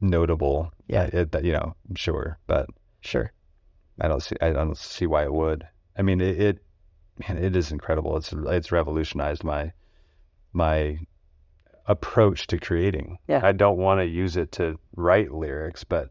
notable, 0.00 0.72
Yeah. 0.88 1.04
it, 1.12 1.32
that 1.32 1.44
you 1.44 1.52
know, 1.52 1.76
sure, 1.94 2.38
but 2.46 2.66
Sure. 3.00 3.32
I 4.00 4.08
don't 4.08 4.22
see 4.22 4.36
I 4.40 4.50
don't 4.52 4.76
see 4.78 5.06
why 5.06 5.24
it 5.24 5.32
would. 5.32 5.66
I 5.98 6.02
mean, 6.02 6.20
it, 6.22 6.40
it 6.40 6.58
man, 7.28 7.36
it 7.36 7.54
is 7.54 7.70
incredible. 7.72 8.16
It's 8.16 8.32
it's 8.32 8.72
revolutionized 8.72 9.44
my 9.44 9.72
my 10.54 10.98
approach 11.86 12.46
to 12.48 12.58
creating. 12.58 13.18
Yeah. 13.28 13.40
I 13.42 13.52
don't 13.52 13.78
want 13.78 14.00
to 14.00 14.06
use 14.06 14.36
it 14.36 14.52
to 14.52 14.78
write 14.96 15.32
lyrics, 15.32 15.84
but 15.84 16.10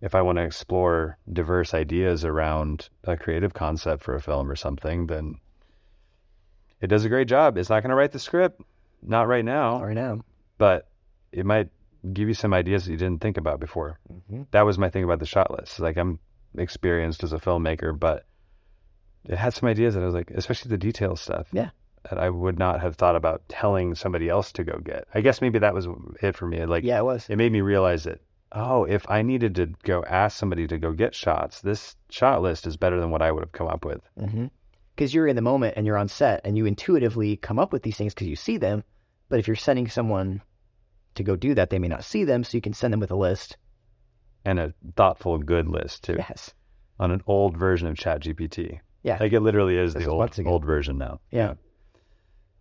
if 0.00 0.14
I 0.14 0.22
want 0.22 0.38
to 0.38 0.44
explore 0.44 1.18
diverse 1.32 1.74
ideas 1.74 2.24
around 2.24 2.88
a 3.04 3.16
creative 3.16 3.52
concept 3.52 4.02
for 4.04 4.14
a 4.14 4.20
film 4.20 4.50
or 4.50 4.54
something, 4.56 5.06
then 5.08 5.34
it 6.80 6.86
does 6.86 7.04
a 7.04 7.08
great 7.08 7.26
job. 7.28 7.58
It's 7.58 7.68
not 7.70 7.82
going 7.82 7.90
to 7.90 7.96
write 7.96 8.12
the 8.12 8.18
script, 8.20 8.60
not 9.02 9.26
right 9.26 9.44
now, 9.44 9.82
Right 9.82 9.94
now. 9.94 10.20
but 10.56 10.88
it 11.32 11.44
might 11.44 11.68
give 12.12 12.28
you 12.28 12.34
some 12.34 12.54
ideas 12.54 12.84
that 12.84 12.92
you 12.92 12.96
didn't 12.96 13.20
think 13.20 13.36
about 13.38 13.58
before 13.58 13.98
Mm-hmm. 14.12 14.42
that 14.52 14.62
was 14.62 14.78
my 14.78 14.88
thing 14.88 15.02
about 15.04 15.18
the 15.18 15.26
shot 15.26 15.50
list. 15.50 15.80
Like 15.80 15.96
I'm 15.96 16.20
experienced 16.56 17.24
as 17.24 17.32
a 17.32 17.38
filmmaker, 17.38 17.98
but 17.98 18.24
it 19.24 19.36
had 19.36 19.52
some 19.52 19.68
ideas 19.68 19.94
that 19.94 20.02
I 20.02 20.06
was 20.06 20.14
like, 20.14 20.30
especially 20.30 20.68
the 20.70 20.78
detail 20.78 21.16
stuff. 21.16 21.48
Yeah. 21.52 21.70
That 22.10 22.18
I 22.18 22.30
would 22.30 22.58
not 22.58 22.80
have 22.80 22.96
thought 22.96 23.16
about 23.16 23.42
telling 23.48 23.94
somebody 23.94 24.28
else 24.28 24.52
to 24.52 24.64
go 24.64 24.78
get. 24.78 25.06
I 25.14 25.20
guess 25.20 25.40
maybe 25.40 25.58
that 25.58 25.74
was 25.74 25.88
it 26.22 26.36
for 26.36 26.46
me. 26.46 26.64
Like 26.64 26.84
Yeah, 26.84 26.98
it 26.98 27.04
was. 27.04 27.26
it 27.28 27.36
made 27.36 27.52
me 27.52 27.60
realize 27.60 28.04
that 28.04 28.20
oh, 28.52 28.84
if 28.84 29.08
I 29.10 29.22
needed 29.22 29.54
to 29.56 29.66
go 29.84 30.04
ask 30.04 30.38
somebody 30.38 30.66
to 30.66 30.78
go 30.78 30.92
get 30.92 31.14
shots, 31.14 31.60
this 31.60 31.96
shot 32.10 32.42
list 32.42 32.66
is 32.66 32.76
better 32.76 33.00
than 33.00 33.10
what 33.10 33.22
I 33.22 33.30
would 33.30 33.42
have 33.42 33.52
come 33.52 33.68
up 33.68 33.84
with. 33.84 34.00
Mm-hmm. 34.18 34.46
Because 34.94 35.14
you're 35.14 35.26
in 35.26 35.36
the 35.36 35.42
moment 35.42 35.74
and 35.76 35.86
you're 35.86 35.98
on 35.98 36.08
set 36.08 36.40
and 36.44 36.56
you 36.56 36.66
intuitively 36.66 37.36
come 37.36 37.58
up 37.58 37.72
with 37.72 37.82
these 37.82 37.96
things 37.96 38.14
because 38.14 38.26
you 38.26 38.36
see 38.36 38.56
them. 38.56 38.82
But 39.28 39.38
if 39.38 39.46
you're 39.46 39.56
sending 39.56 39.88
someone 39.88 40.42
to 41.14 41.22
go 41.22 41.36
do 41.36 41.54
that, 41.54 41.70
they 41.70 41.78
may 41.78 41.88
not 41.88 42.04
see 42.04 42.24
them, 42.24 42.42
so 42.42 42.56
you 42.56 42.62
can 42.62 42.72
send 42.72 42.92
them 42.92 43.00
with 43.00 43.10
a 43.10 43.16
list. 43.16 43.56
And 44.44 44.58
a 44.58 44.74
thoughtful, 44.96 45.38
good 45.38 45.68
list 45.68 46.04
too. 46.04 46.16
Yes. 46.18 46.54
On 46.98 47.10
an 47.10 47.22
old 47.26 47.56
version 47.56 47.86
of 47.88 47.96
ChatGPT. 47.96 48.80
Yeah. 49.02 49.18
Like 49.20 49.32
it 49.32 49.40
literally 49.40 49.76
is 49.76 49.94
This 49.94 50.04
the 50.04 50.10
old 50.10 50.40
old 50.46 50.64
version 50.64 50.98
now. 50.98 51.20
Yeah. 51.30 51.54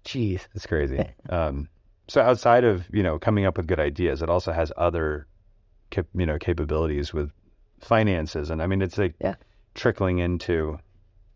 Jeez. 0.08 0.42
It's 0.56 0.66
crazy. 0.66 1.04
um, 1.30 1.68
so 2.08 2.22
outside 2.22 2.64
of 2.64 2.86
you 2.94 3.04
know 3.04 3.20
coming 3.20 3.46
up 3.46 3.58
with 3.58 3.68
good 3.68 3.80
ideas, 3.80 4.22
it 4.22 4.30
also 4.30 4.52
has 4.52 4.72
other 4.78 5.28
cap- 5.92 6.08
you 6.16 6.26
know 6.26 6.38
capabilities 6.40 7.14
with 7.14 7.30
finances, 7.82 8.50
and 8.50 8.62
I 8.62 8.68
mean 8.68 8.82
it's 8.82 8.98
like 8.98 9.16
Yeah. 9.22 9.36
trickling 9.76 10.20
into 10.20 10.80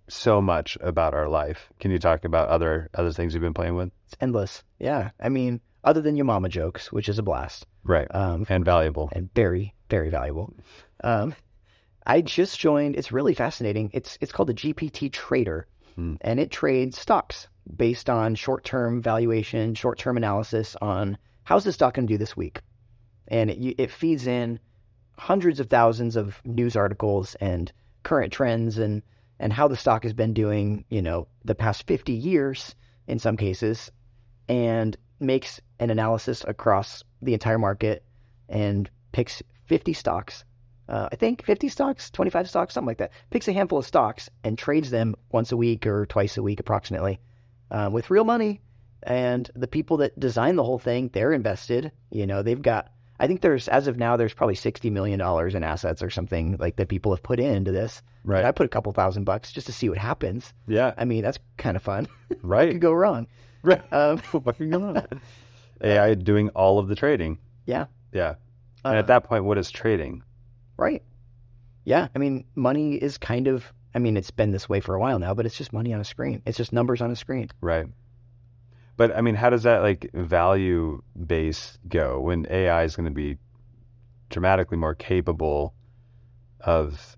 so 0.08 0.42
much 0.42 0.78
about 0.82 1.14
our 1.14 1.28
life. 1.30 1.70
Can 1.80 1.92
you 1.92 2.00
talk 2.00 2.26
about 2.26 2.48
other 2.50 2.90
other 2.94 3.12
things 3.12 3.34
you've 3.34 3.42
been 3.44 3.54
playing 3.54 3.76
with? 3.76 3.92
It's 4.08 4.16
endless. 4.22 4.64
Yeah. 4.80 5.12
I 5.20 5.30
mean, 5.30 5.60
other 5.84 6.02
than 6.02 6.16
your 6.16 6.26
mama 6.26 6.50
jokes, 6.50 6.92
which 6.92 7.10
is 7.10 7.20
a 7.20 7.24
blast. 7.24 7.66
Right. 7.84 8.08
Um, 8.14 8.46
and 8.50 8.64
valuable. 8.64 9.10
and 9.12 9.30
very, 9.34 9.74
very 9.90 10.10
valuable. 10.10 10.54
Um, 11.04 11.34
I 12.06 12.22
just 12.22 12.60
joined. 12.60 12.96
It's 12.96 13.12
really 13.12 13.34
fascinating. 13.34 13.92
It's 13.94 14.18
it's 14.22 14.32
called 14.32 14.50
the 14.50 14.54
GPT 14.54 15.12
Trader, 15.12 15.68
And 16.22 16.40
it 16.40 16.52
trades 16.52 17.00
stocks 17.00 17.48
based 17.76 18.10
on 18.10 18.36
short-term 18.36 19.02
valuation, 19.02 19.76
short-term 19.76 20.18
analysis 20.18 20.76
on 20.82 21.18
how's 21.44 21.64
the 21.64 21.74
stock 21.74 21.94
going 21.94 22.08
to 22.08 22.14
do 22.14 22.18
this 22.18 22.38
week, 22.38 22.62
and 23.28 23.50
it 23.50 23.76
it 23.78 23.92
feeds 23.92 24.28
in 24.28 24.60
hundreds 25.18 25.60
of 25.60 25.70
thousands 25.70 26.16
of 26.16 26.42
news 26.46 26.76
articles 26.76 27.36
and 27.36 27.72
current 28.04 28.34
trends 28.34 28.78
and 28.78 29.04
and 29.40 29.52
how 29.52 29.68
the 29.68 29.76
stock 29.76 30.04
has 30.04 30.14
been 30.14 30.34
doing, 30.34 30.86
you 30.90 31.02
know, 31.02 31.28
the 31.44 31.56
past 31.56 31.88
50 31.88 32.14
years 32.14 32.76
in 33.08 33.18
some 33.18 33.38
cases, 33.38 33.92
and 34.48 34.96
makes 35.20 35.60
an 35.80 35.90
analysis 35.90 36.44
across 36.48 37.04
the 37.22 37.34
entire 37.34 37.58
market 37.58 38.04
and 38.50 38.90
picks 39.12 39.42
50 39.66 39.94
stocks. 39.94 40.44
Uh, 40.92 41.08
I 41.12 41.16
think 41.16 41.44
50 41.46 41.70
stocks, 41.70 42.12
25 42.12 42.50
stocks, 42.50 42.74
something 42.74 42.88
like 42.88 42.98
that. 42.98 43.12
Picks 43.30 43.48
a 43.48 43.54
handful 43.54 43.80
of 43.80 43.86
stocks 43.86 44.30
and 44.44 44.58
trades 44.58 44.90
them 44.90 45.16
once 45.32 45.52
a 45.54 45.58
week 45.58 45.88
or 45.88 46.06
twice 46.06 46.36
a 46.38 46.44
week, 46.44 46.60
approximately, 46.60 47.22
uh, 47.72 47.90
with 47.92 48.10
real 48.10 48.26
money. 48.26 48.60
And 49.02 49.50
the 49.56 49.68
people 49.68 49.98
that 49.98 50.20
design 50.20 50.58
the 50.58 50.64
whole 50.66 50.80
thing, 50.80 51.10
they're 51.14 51.32
invested. 51.32 51.92
You 52.12 52.28
know, 52.28 52.44
they've 52.44 52.62
got. 52.62 52.92
I 53.20 53.28
think 53.28 53.40
there's, 53.42 53.68
as 53.70 53.88
of 53.88 53.98
now, 53.98 54.18
there's 54.18 54.34
probably 54.34 54.56
60 54.56 54.90
million 54.90 55.18
dollars 55.20 55.56
in 55.56 55.64
assets 55.64 56.04
or 56.04 56.10
something 56.10 56.58
like 56.60 56.76
that 56.76 56.90
people 56.90 57.14
have 57.16 57.24
put 57.24 57.40
into 57.40 57.72
this. 57.72 58.02
Right. 58.26 58.40
And 58.40 58.48
I 58.48 58.52
put 58.52 58.66
a 58.66 58.70
couple 58.70 58.92
thousand 58.92 59.24
bucks 59.24 59.52
just 59.52 59.68
to 59.68 59.74
see 59.74 59.88
what 59.90 59.98
happens. 59.98 60.54
yeah. 60.68 60.94
I 60.98 61.06
mean, 61.06 61.22
that's 61.24 61.40
kind 61.58 61.78
of 61.78 61.84
fun. 61.84 62.08
Right. 62.42 62.72
Could 62.72 62.82
go 62.82 62.92
wrong. 62.94 63.28
Right. 63.64 63.82
Um, 63.94 64.18
what 64.32 64.58
can 64.58 64.70
go 64.72 64.80
wrong? 64.80 65.06
AI 65.84 66.16
doing 66.16 66.50
all 66.50 66.80
of 66.80 66.88
the 66.88 66.96
trading. 66.96 67.38
yeah. 67.66 67.86
Yeah. 68.12 68.36
And 68.84 68.96
Uh, 68.96 69.00
at 69.00 69.08
that 69.08 69.24
point, 69.24 69.46
what 69.46 69.58
is 69.58 69.70
trading? 69.72 70.24
Right. 70.78 71.04
Yeah. 71.86 72.08
I 72.16 72.20
mean, 72.20 72.46
money 72.56 72.96
is 72.96 73.18
kind 73.18 73.48
of, 73.48 73.72
I 73.96 74.00
mean, 74.00 74.18
it's 74.18 74.32
been 74.32 74.52
this 74.52 74.68
way 74.70 74.80
for 74.80 74.96
a 74.96 75.00
while 75.00 75.20
now, 75.20 75.34
but 75.34 75.46
it's 75.46 75.58
just 75.58 75.74
money 75.74 75.94
on 75.94 76.00
a 76.02 76.06
screen. 76.06 76.42
It's 76.46 76.58
just 76.58 76.74
numbers 76.74 77.02
on 77.02 77.12
a 77.12 77.16
screen. 77.16 77.50
Right. 77.62 77.88
But 78.98 79.16
I 79.16 79.22
mean, 79.22 79.36
how 79.36 79.50
does 79.50 79.64
that 79.64 79.82
like 79.82 80.10
value 80.14 81.02
base 81.26 81.78
go 81.88 82.20
when 82.22 82.46
AI 82.50 82.84
is 82.84 82.96
going 82.96 83.06
to 83.06 83.12
be 83.12 83.38
dramatically 84.30 84.78
more 84.78 84.94
capable 84.96 85.74
of 86.60 87.18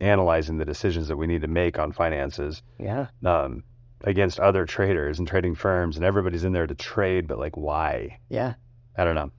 analyzing 0.00 0.58
the 0.58 0.64
decisions 0.64 1.06
that 1.08 1.16
we 1.16 1.26
need 1.28 1.42
to 1.42 1.48
make 1.48 1.78
on 1.78 1.92
finances 1.92 2.62
Yeah. 2.78 3.06
um, 3.24 3.62
against 4.02 4.40
other 4.40 4.66
traders 4.66 5.20
and 5.20 5.28
trading 5.28 5.54
firms, 5.54 5.96
and 5.96 6.04
everybody's 6.04 6.42
in 6.42 6.52
there 6.52 6.66
to 6.66 6.74
trade, 6.74 7.28
but 7.28 7.38
like, 7.38 7.56
why? 7.56 8.18
Yeah. 8.28 8.54
I 8.98 9.04
don't 9.04 9.14
know. 9.14 9.30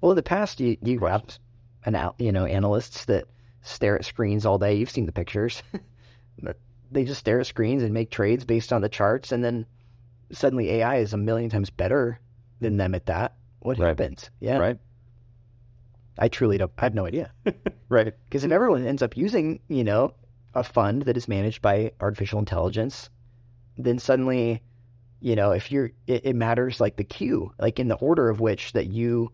Well, 0.00 0.12
in 0.12 0.16
the 0.16 0.22
past, 0.22 0.60
you, 0.60 0.76
you 0.82 1.00
an, 1.84 2.10
you 2.18 2.32
know, 2.32 2.44
analysts 2.44 3.04
that 3.06 3.24
stare 3.62 3.96
at 3.98 4.04
screens 4.04 4.44
all 4.46 4.58
day. 4.58 4.74
You've 4.74 4.90
seen 4.90 5.06
the 5.06 5.12
pictures. 5.12 5.62
They 6.90 7.04
just 7.04 7.20
stare 7.20 7.38
at 7.40 7.46
screens 7.46 7.82
and 7.82 7.92
make 7.92 8.10
trades 8.10 8.46
based 8.46 8.72
on 8.72 8.80
the 8.80 8.88
charts. 8.88 9.30
And 9.30 9.44
then 9.44 9.66
suddenly 10.32 10.70
AI 10.70 10.96
is 10.96 11.12
a 11.12 11.18
million 11.18 11.50
times 11.50 11.68
better 11.68 12.18
than 12.60 12.78
them 12.78 12.94
at 12.94 13.04
that. 13.06 13.34
What 13.60 13.78
Right. 13.78 13.88
happens? 13.88 14.30
Yeah. 14.40 14.56
Right. 14.56 14.78
I 16.18 16.28
truly 16.28 16.56
don't, 16.58 16.72
I 16.78 16.84
have 16.84 16.94
no 16.94 17.06
idea. 17.06 17.30
Right. 17.90 18.12
Because 18.24 18.44
if 18.44 18.52
everyone 18.52 18.86
ends 18.86 19.02
up 19.02 19.16
using, 19.16 19.60
you 19.68 19.82
know, 19.82 20.12
a 20.54 20.62
fund 20.62 21.02
that 21.02 21.16
is 21.16 21.26
managed 21.26 21.62
by 21.62 21.92
artificial 22.00 22.38
intelligence, 22.38 23.08
then 23.78 23.98
suddenly, 23.98 24.62
you 25.20 25.34
know, 25.36 25.52
if 25.52 25.72
you're, 25.72 25.90
it, 26.06 26.26
it 26.26 26.36
matters 26.36 26.80
like 26.80 26.96
the 26.96 27.04
queue, 27.04 27.52
like 27.58 27.78
in 27.78 27.88
the 27.88 27.96
order 27.96 28.28
of 28.28 28.40
which 28.40 28.72
that 28.72 28.88
you 28.88 29.30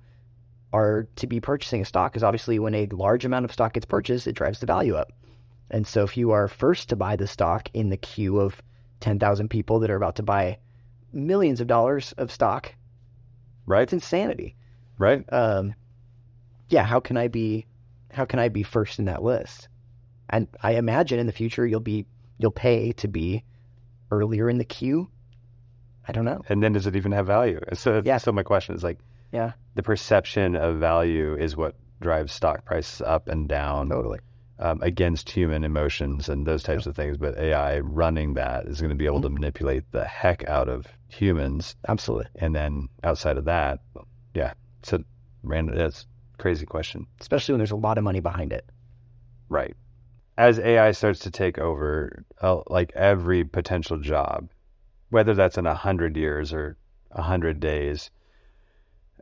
are 0.74 1.06
to 1.16 1.26
be 1.26 1.40
purchasing 1.40 1.80
a 1.80 1.84
stock. 1.84 2.12
Because 2.12 2.22
obviously, 2.24 2.58
when 2.58 2.74
a 2.74 2.86
large 2.86 3.24
amount 3.24 3.44
of 3.44 3.52
stock 3.52 3.72
gets 3.74 3.86
purchased, 3.86 4.26
it 4.26 4.32
drives 4.34 4.58
the 4.60 4.66
value 4.66 4.96
up. 4.96 5.12
And 5.70 5.86
so, 5.86 6.02
if 6.04 6.16
you 6.16 6.32
are 6.32 6.48
first 6.48 6.88
to 6.90 6.96
buy 6.96 7.16
the 7.16 7.26
stock 7.26 7.68
in 7.72 7.88
the 7.90 7.96
queue 7.96 8.38
of 8.40 8.60
10,000 9.00 9.48
people 9.48 9.78
that 9.80 9.90
are 9.90 9.96
about 9.96 10.16
to 10.16 10.22
buy 10.22 10.58
millions 11.12 11.60
of 11.60 11.66
dollars 11.68 12.12
of 12.18 12.30
stock, 12.32 12.74
Right. 13.66 13.82
it's 13.84 13.92
insanity 13.92 14.56
Right. 14.98 15.24
um, 15.32 15.74
yeah, 16.68 16.82
how 16.84 17.00
can 17.00 17.16
I 17.16 17.28
be, 17.28 17.66
how 18.12 18.24
can 18.24 18.38
I 18.38 18.48
be 18.48 18.62
first 18.62 18.98
in 18.98 19.04
that 19.06 19.22
list? 19.22 19.68
And 20.30 20.48
I 20.62 20.72
imagine 20.72 21.18
in 21.18 21.26
the 21.26 21.32
future 21.32 21.66
you'll 21.66 21.80
be, 21.80 22.06
you'll 22.38 22.50
pay 22.50 22.92
to 22.92 23.08
be 23.08 23.44
earlier 24.10 24.48
in 24.48 24.58
the 24.58 24.64
queue. 24.64 25.08
I 26.08 26.12
don't 26.12 26.24
know. 26.24 26.42
And 26.48 26.62
then 26.62 26.72
does 26.72 26.86
it 26.86 26.96
even 26.96 27.12
have 27.12 27.26
value? 27.26 27.60
So, 27.74 28.02
Yeah. 28.04 28.18
so 28.18 28.32
my 28.32 28.42
question 28.42 28.74
is 28.74 28.82
like, 28.82 28.98
Yeah, 29.34 29.52
the 29.74 29.82
perception 29.82 30.56
of 30.56 30.78
value 30.78 31.36
is 31.36 31.56
what 31.58 31.76
drives 32.00 32.32
stock 32.32 32.64
prices 32.64 33.02
up 33.02 33.28
and 33.28 33.48
down. 33.48 33.90
totally. 33.90 34.20
um, 34.60 34.80
against 34.82 35.30
human 35.30 35.64
emotions 35.64 36.28
and 36.30 36.46
those 36.46 36.62
types 36.62 36.86
of 36.86 36.96
things. 36.96 37.18
But 37.18 37.38
AI 37.38 37.80
running 37.80 38.34
that 38.34 38.66
is 38.66 38.80
going 38.80 38.90
to 38.90 38.96
be 38.96 39.06
able 39.06 39.22
to 39.22 39.30
manipulate 39.30 39.90
the 39.92 40.04
heck 40.04 40.48
out 40.48 40.68
of 40.68 40.86
humans. 41.08 41.76
Absolutely. 41.88 42.28
And 42.36 42.54
then 42.54 42.88
outside 43.04 43.36
of 43.38 43.46
that, 43.46 43.80
yeah, 44.34 44.54
so 44.84 45.02
random. 45.42 45.76
That's 45.76 46.06
crazy 46.38 46.66
question. 46.66 47.06
Especially 47.20 47.54
when 47.54 47.60
there's 47.60 47.72
a 47.72 47.76
lot 47.76 47.98
of 47.98 48.04
money 48.04 48.20
behind 48.20 48.52
it. 48.52 48.64
Right. 49.48 49.76
As 50.38 50.58
AI 50.60 50.92
starts 50.92 51.20
to 51.20 51.30
take 51.32 51.58
over, 51.58 52.24
uh, 52.42 52.62
like 52.68 52.92
every 52.94 53.44
potential 53.44 53.98
job, 53.98 54.50
whether 55.10 55.34
that's 55.34 55.58
in 55.58 55.66
a 55.66 55.74
hundred 55.74 56.16
years 56.16 56.52
or 56.52 56.76
a 57.12 57.22
hundred 57.22 57.60
days, 57.60 58.10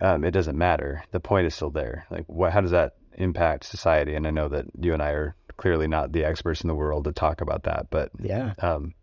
um, 0.02 0.24
it 0.24 0.32
doesn't 0.32 0.58
matter. 0.58 1.02
The 1.12 1.20
point 1.20 1.46
is 1.46 1.54
still 1.54 1.70
there. 1.70 2.04
Like, 2.10 2.24
what? 2.26 2.52
How 2.52 2.60
does 2.60 2.72
that 2.72 2.96
impact 3.14 3.64
society? 3.64 4.14
And 4.14 4.26
I 4.26 4.30
know 4.30 4.48
that 4.48 4.66
you 4.78 4.92
and 4.92 5.02
I 5.02 5.10
are 5.10 5.36
clearly 5.56 5.86
not 5.86 6.12
the 6.12 6.24
experts 6.24 6.60
in 6.60 6.68
the 6.68 6.74
world 6.74 7.04
to 7.04 7.12
talk 7.12 7.40
about 7.40 7.62
that, 7.62 7.86
but 7.88 8.10
Yeah. 8.18 8.52
um, 8.58 8.94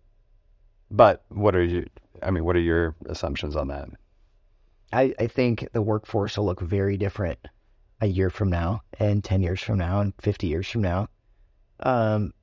but 0.92 1.24
what 1.30 1.56
are 1.56 1.64
you? 1.64 1.86
I 2.22 2.32
mean, 2.32 2.44
what 2.44 2.56
are 2.56 2.62
your 2.62 2.96
assumptions 3.08 3.56
on 3.56 3.70
that? 3.70 3.88
I, 4.92 5.14
I 5.20 5.28
think 5.28 5.68
the 5.72 5.82
workforce 5.82 6.38
will 6.38 6.46
look 6.46 6.62
very 6.62 6.98
different 6.98 7.40
a 8.02 8.08
year 8.08 8.30
from 8.30 8.50
now 8.50 8.82
and 9.00 9.24
10 9.24 9.42
years 9.42 9.62
from 9.62 9.78
now 9.78 10.02
and 10.02 10.14
50 10.22 10.48
years 10.48 10.68
from 10.68 10.82
now. 10.82 11.08
Um, 11.82 12.34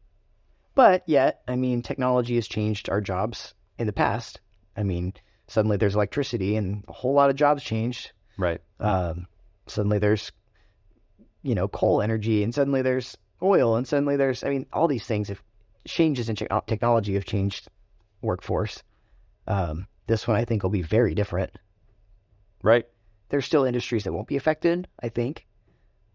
but 0.75 1.03
yet, 1.07 1.43
I 1.49 1.57
mean, 1.57 1.83
technology 1.83 2.37
has 2.37 2.47
changed 2.47 2.89
our 2.89 3.01
jobs 3.01 3.55
in 3.79 3.87
the 3.87 3.93
past. 3.93 4.41
I 4.77 4.83
mean, 4.83 5.15
suddenly 5.49 5.77
there's 5.77 5.95
electricity 5.95 6.57
and 6.57 6.85
a 6.89 6.93
whole 6.93 7.15
lot 7.15 7.31
of 7.31 7.37
jobs 7.37 7.63
changed. 7.63 8.13
Right. 8.37 8.61
Um, 8.81 9.27
suddenly 9.67 9.99
there's, 9.99 10.33
you 11.43 11.55
know, 11.55 11.69
coal 11.69 12.03
energy 12.03 12.43
and 12.43 12.55
suddenly 12.55 12.83
there's 12.83 13.17
oil 13.43 13.77
and 13.77 13.87
suddenly 13.87 14.17
there's, 14.17 14.45
I 14.45 14.49
mean, 14.49 14.67
all 14.73 14.89
these 14.89 15.07
things 15.07 15.29
have 15.29 15.43
changes 15.87 16.29
in 16.29 16.37
te- 16.37 16.47
technology 16.67 17.15
have 17.15 17.25
changed 17.25 17.69
workforce. 18.23 18.83
Um, 19.47 19.87
this 20.07 20.27
one 20.27 20.37
I 20.37 20.45
think 20.45 20.63
will 20.63 20.71
be 20.71 20.83
very 20.83 21.15
different 21.15 21.51
Right. 22.63 22.87
there's 23.29 23.45
still 23.45 23.65
industries 23.65 24.05
that 24.05 24.13
won't 24.13 24.27
be 24.29 24.37
affected, 24.37 24.89
I 25.01 25.09
think. 25.09 25.47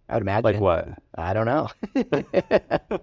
I 0.09 0.15
would 0.15 0.23
imagine. 0.23 0.43
Like 0.43 0.59
what? 0.59 0.89
I 1.15 1.33
don't 1.33 1.45
know. 1.45 1.69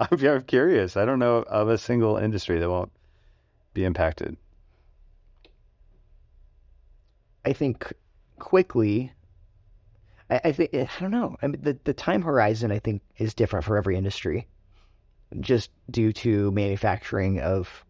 I'm, 0.00 0.26
I'm 0.26 0.42
curious. 0.42 0.96
I 0.96 1.04
don't 1.04 1.20
know 1.20 1.38
of 1.44 1.68
a 1.68 1.78
single 1.78 2.16
industry 2.16 2.58
that 2.58 2.68
won't 2.68 2.90
be 3.72 3.84
impacted. 3.84 4.36
I 7.44 7.52
think 7.52 7.92
quickly. 8.38 9.12
I, 10.30 10.40
I 10.44 10.52
think 10.52 10.74
I 10.74 10.88
don't 11.00 11.10
know. 11.10 11.36
I 11.42 11.46
mean, 11.48 11.60
the 11.62 11.78
the 11.84 11.94
time 11.94 12.22
horizon 12.22 12.72
I 12.72 12.78
think 12.78 13.02
is 13.18 13.34
different 13.34 13.64
for 13.64 13.76
every 13.76 13.96
industry, 13.96 14.46
just 15.40 15.70
due 15.90 16.12
to 16.14 16.50
manufacturing 16.52 17.40
of 17.40 17.84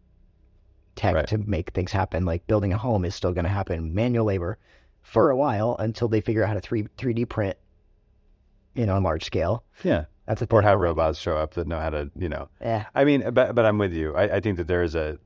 tech 0.95 1.15
Right. 1.15 1.27
to 1.27 1.37
make 1.37 1.71
things 1.71 1.91
happen. 1.91 2.25
Like 2.25 2.47
building 2.47 2.73
a 2.73 2.77
home 2.77 3.05
is 3.05 3.15
still 3.15 3.33
going 3.33 3.45
to 3.45 3.49
happen. 3.51 3.93
Manual 3.93 4.25
labor, 4.25 4.57
for 5.01 5.29
a 5.29 5.37
while 5.37 5.75
until 5.79 6.07
they 6.07 6.21
figure 6.21 6.43
out 6.43 6.47
how 6.49 6.53
to 6.55 6.61
three 6.61 6.83
3D 6.97 7.29
print, 7.29 7.57
you 8.73 8.85
know, 8.85 8.95
on 8.95 9.03
large 9.03 9.23
scale. 9.23 9.63
Yeah. 9.83 10.05
That's 10.25 10.41
a 10.41 10.47
Or 10.49 10.63
have 10.63 10.79
robots 10.79 11.19
show 11.19 11.37
up 11.37 11.53
that 11.53 11.67
know 11.67 11.79
how 11.79 11.91
to, 11.91 12.09
you 12.17 12.29
know. 12.29 12.49
Yeah. 12.59 12.85
I 12.95 13.05
mean, 13.05 13.29
but 13.31 13.53
but 13.53 13.65
I'm 13.65 13.77
with 13.77 13.93
you. 13.93 14.15
I, 14.15 14.37
I 14.37 14.39
think 14.39 14.57
that 14.57 14.67
there 14.67 14.81
is 14.83 14.95
a 14.95 15.19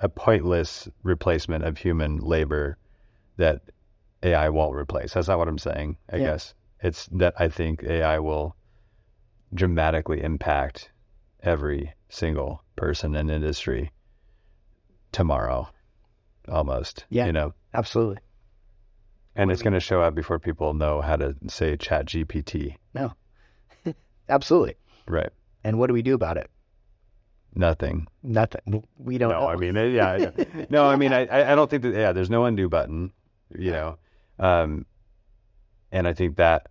a 0.00 0.08
pointless 0.08 0.88
replacement 1.02 1.64
of 1.64 1.76
human 1.76 2.18
labor 2.18 2.78
that 3.40 3.62
AI 4.22 4.48
won't 4.50 4.76
replace. 4.76 5.14
That's 5.14 5.28
not 5.28 5.38
what 5.38 5.48
I'm 5.48 5.58
saying. 5.58 5.96
I 6.12 6.16
Yeah. 6.16 6.26
guess 6.26 6.54
it's 6.82 7.06
that 7.12 7.34
I 7.38 7.48
think 7.48 7.82
AI 7.82 8.18
will 8.18 8.54
dramatically 9.54 10.22
impact 10.22 10.90
every 11.42 11.92
single 12.08 12.62
person 12.76 13.14
in 13.16 13.30
industry 13.30 13.90
tomorrow, 15.12 15.68
almost. 16.48 17.04
Yeah. 17.08 17.26
You 17.26 17.32
know, 17.32 17.54
Absolutely. 17.74 18.18
and 19.34 19.50
it's 19.50 19.62
going 19.62 19.72
to 19.74 19.80
show 19.80 20.00
up 20.02 20.14
before 20.14 20.38
people 20.38 20.74
know 20.74 21.00
how 21.00 21.16
to 21.16 21.34
say 21.48 21.76
Chat 21.76 22.06
GPT. 22.06 22.76
No. 22.94 23.12
Absolutely. 24.28 24.74
Right. 25.08 25.30
And 25.64 25.78
what 25.78 25.86
do 25.88 25.94
we 25.94 26.02
do 26.02 26.14
about 26.14 26.36
it? 26.36 26.50
Nothing. 27.54 28.06
Nothing. 28.22 28.84
We 28.98 29.18
don't 29.18 29.30
no, 29.32 29.40
know. 29.40 29.48
I 29.48 29.56
mean, 29.56 29.74
yeah, 29.74 30.16
yeah. 30.16 30.66
no, 30.70 30.84
I 30.86 30.96
mean, 30.96 31.12
I, 31.12 31.26
I 31.26 31.52
I 31.52 31.54
don't 31.56 31.68
think 31.68 31.82
that, 31.82 31.94
yeah, 31.94 32.12
there's 32.12 32.30
no 32.30 32.44
undo 32.44 32.68
button, 32.68 33.12
you 33.58 33.70
know, 33.70 33.98
um, 34.38 34.86
and 35.92 36.06
I 36.06 36.12
think 36.12 36.36
that 36.36 36.68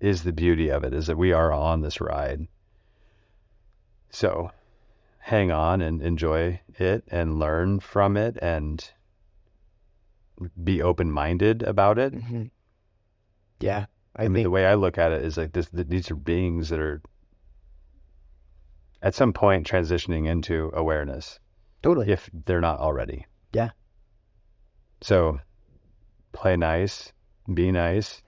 is 0.00 0.22
the 0.22 0.32
beauty 0.32 0.68
of 0.68 0.84
it 0.84 0.92
is 0.92 1.06
that 1.06 1.16
we 1.16 1.32
are 1.32 1.52
on 1.52 1.80
this 1.80 2.00
ride. 2.00 2.46
So 4.10 4.50
hang 5.18 5.50
on 5.50 5.80
and 5.80 6.02
enjoy 6.02 6.60
it 6.78 7.04
and 7.08 7.38
learn 7.38 7.80
from 7.80 8.16
it 8.16 8.36
and 8.40 8.88
be 10.62 10.82
open 10.82 11.10
minded 11.10 11.62
about 11.62 11.98
it. 11.98 12.14
Mhm. 12.14 12.50
Yeah. 13.60 13.86
I, 14.14 14.24
I, 14.24 14.28
mean, 14.28 14.34
think 14.34 14.44
the 14.44 14.50
way 14.50 14.66
I 14.66 14.74
look 14.74 14.98
at 14.98 15.12
it 15.12 15.24
is 15.24 15.36
like 15.36 15.52
this, 15.52 15.68
these 15.72 16.10
are 16.10 16.14
beings 16.14 16.68
that 16.68 16.80
are 16.80 17.02
at 19.02 19.14
some 19.14 19.32
point 19.32 19.66
transitioning 19.66 20.26
into 20.26 20.70
awareness 20.74 21.38
totally. 21.82 22.10
if 22.10 22.30
they're 22.32 22.60
not 22.60 22.78
already. 22.80 23.26
Yeah. 23.52 23.70
So 25.00 25.38
play 26.32 26.56
nice, 26.56 27.12
be 27.52 27.70
nice, 27.70 28.22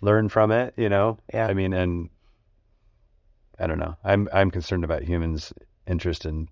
learn 0.00 0.28
from 0.28 0.50
it, 0.50 0.74
you 0.76 0.88
know? 0.88 1.18
Yeah. 1.32 1.46
I 1.46 1.54
mean, 1.54 1.72
and 1.72 2.08
I 3.58 3.66
don't 3.66 3.78
know. 3.78 3.96
I'm 4.04 4.28
I'm 4.32 4.50
concerned 4.50 4.84
about 4.84 5.02
humans' 5.02 5.52
interest 5.86 6.24
in 6.26 6.48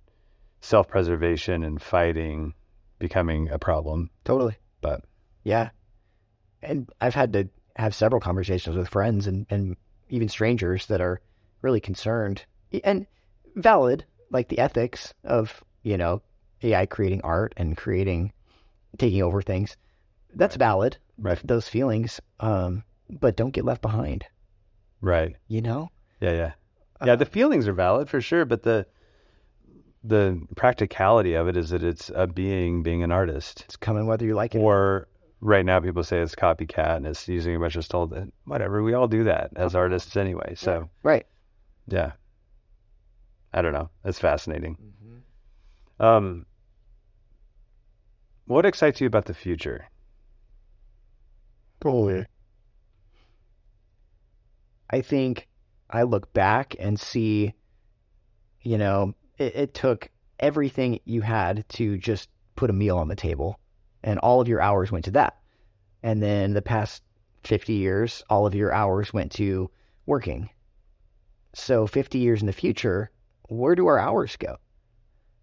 self-preservation 0.60 1.64
and 1.64 1.80
fighting 1.80 2.54
becoming 2.98 3.48
a 3.50 3.58
problem, 3.58 4.10
Totally. 4.24 4.56
but 4.82 5.04
Yeah. 5.42 5.70
And 6.62 6.88
I've 7.00 7.14
had 7.14 7.32
to 7.32 7.48
have 7.76 7.94
several 7.94 8.20
conversations 8.20 8.76
with 8.76 8.88
friends 8.88 9.26
and, 9.26 9.46
and 9.48 9.76
even 10.10 10.28
strangers 10.28 10.86
that 10.86 11.00
are 11.00 11.20
really 11.62 11.80
concerned 11.80 12.44
and 12.84 13.06
valid, 13.56 14.04
like 14.30 14.48
the 14.48 14.58
ethics 14.58 15.14
of, 15.24 15.64
you 15.82 15.96
know, 15.96 16.20
AI 16.62 16.84
creating 16.86 17.22
art 17.22 17.54
and 17.56 17.76
creating, 17.76 18.32
taking 18.98 19.22
over 19.22 19.42
things. 19.42 19.76
That's 20.34 20.56
valid, 20.56 20.96
right, 21.18 21.40
those 21.44 21.68
feelings. 21.68 22.20
Um, 22.38 22.84
but 23.08 23.36
don't 23.36 23.50
get 23.50 23.64
left 23.64 23.82
behind, 23.82 24.24
right. 25.00 25.34
you 25.48 25.60
know? 25.60 25.90
Yeah, 26.20 26.32
yeah. 26.32 26.52
Yeah, 27.04 27.16
the 27.16 27.24
feelings 27.26 27.66
are 27.66 27.72
valid 27.72 28.08
for 28.10 28.20
sure, 28.20 28.44
but 28.44 28.62
the 28.62 28.86
the 30.04 30.40
practicality 30.56 31.34
of 31.34 31.48
it 31.48 31.56
is 31.56 31.70
that 31.70 31.82
it's 31.82 32.10
a 32.14 32.26
being 32.26 32.82
being 32.82 33.02
an 33.02 33.12
artist. 33.12 33.62
It's 33.66 33.76
coming 33.76 34.06
whether 34.06 34.24
you 34.24 34.34
like 34.34 34.54
it. 34.54 34.58
Or 34.58 35.08
right 35.40 35.64
now 35.64 35.80
people 35.80 36.04
say 36.04 36.20
it's 36.20 36.34
copycat 36.34 36.96
and 36.96 37.06
it's 37.06 37.26
using 37.28 37.56
a 37.56 37.58
bunch 37.58 37.76
of 37.76 37.84
stolen 37.84 38.32
whatever. 38.44 38.82
We 38.82 38.94
all 38.94 39.08
do 39.08 39.24
that 39.24 39.50
as 39.56 39.74
artists 39.74 40.16
anyway. 40.16 40.54
So 40.56 40.88
Right. 41.02 41.26
yeah. 41.86 42.12
I 43.52 43.62
don't 43.62 43.72
know. 43.72 43.90
That's 44.04 44.18
fascinating. 44.18 44.76
Um 45.98 46.46
what 48.50 48.66
excites 48.66 49.00
you 49.00 49.06
about 49.06 49.26
the 49.26 49.34
future? 49.34 49.88
Totally. 51.80 52.26
I 54.90 55.02
think 55.02 55.46
I 55.88 56.02
look 56.02 56.32
back 56.32 56.74
and 56.80 56.98
see, 56.98 57.54
you 58.62 58.76
know, 58.76 59.14
it, 59.38 59.54
it 59.54 59.74
took 59.74 60.10
everything 60.40 60.98
you 61.04 61.20
had 61.20 61.64
to 61.70 61.96
just 61.96 62.28
put 62.56 62.70
a 62.70 62.72
meal 62.72 62.98
on 62.98 63.06
the 63.06 63.14
table, 63.14 63.60
and 64.02 64.18
all 64.18 64.40
of 64.40 64.48
your 64.48 64.60
hours 64.60 64.90
went 64.90 65.04
to 65.04 65.12
that. 65.12 65.38
And 66.02 66.20
then 66.20 66.52
the 66.52 66.60
past 66.60 67.04
50 67.44 67.74
years, 67.74 68.24
all 68.28 68.46
of 68.46 68.54
your 68.56 68.72
hours 68.72 69.12
went 69.12 69.30
to 69.32 69.70
working. 70.06 70.50
So 71.54 71.86
50 71.86 72.18
years 72.18 72.40
in 72.40 72.46
the 72.46 72.52
future, 72.52 73.12
where 73.48 73.76
do 73.76 73.86
our 73.86 73.98
hours 74.00 74.36
go? 74.36 74.56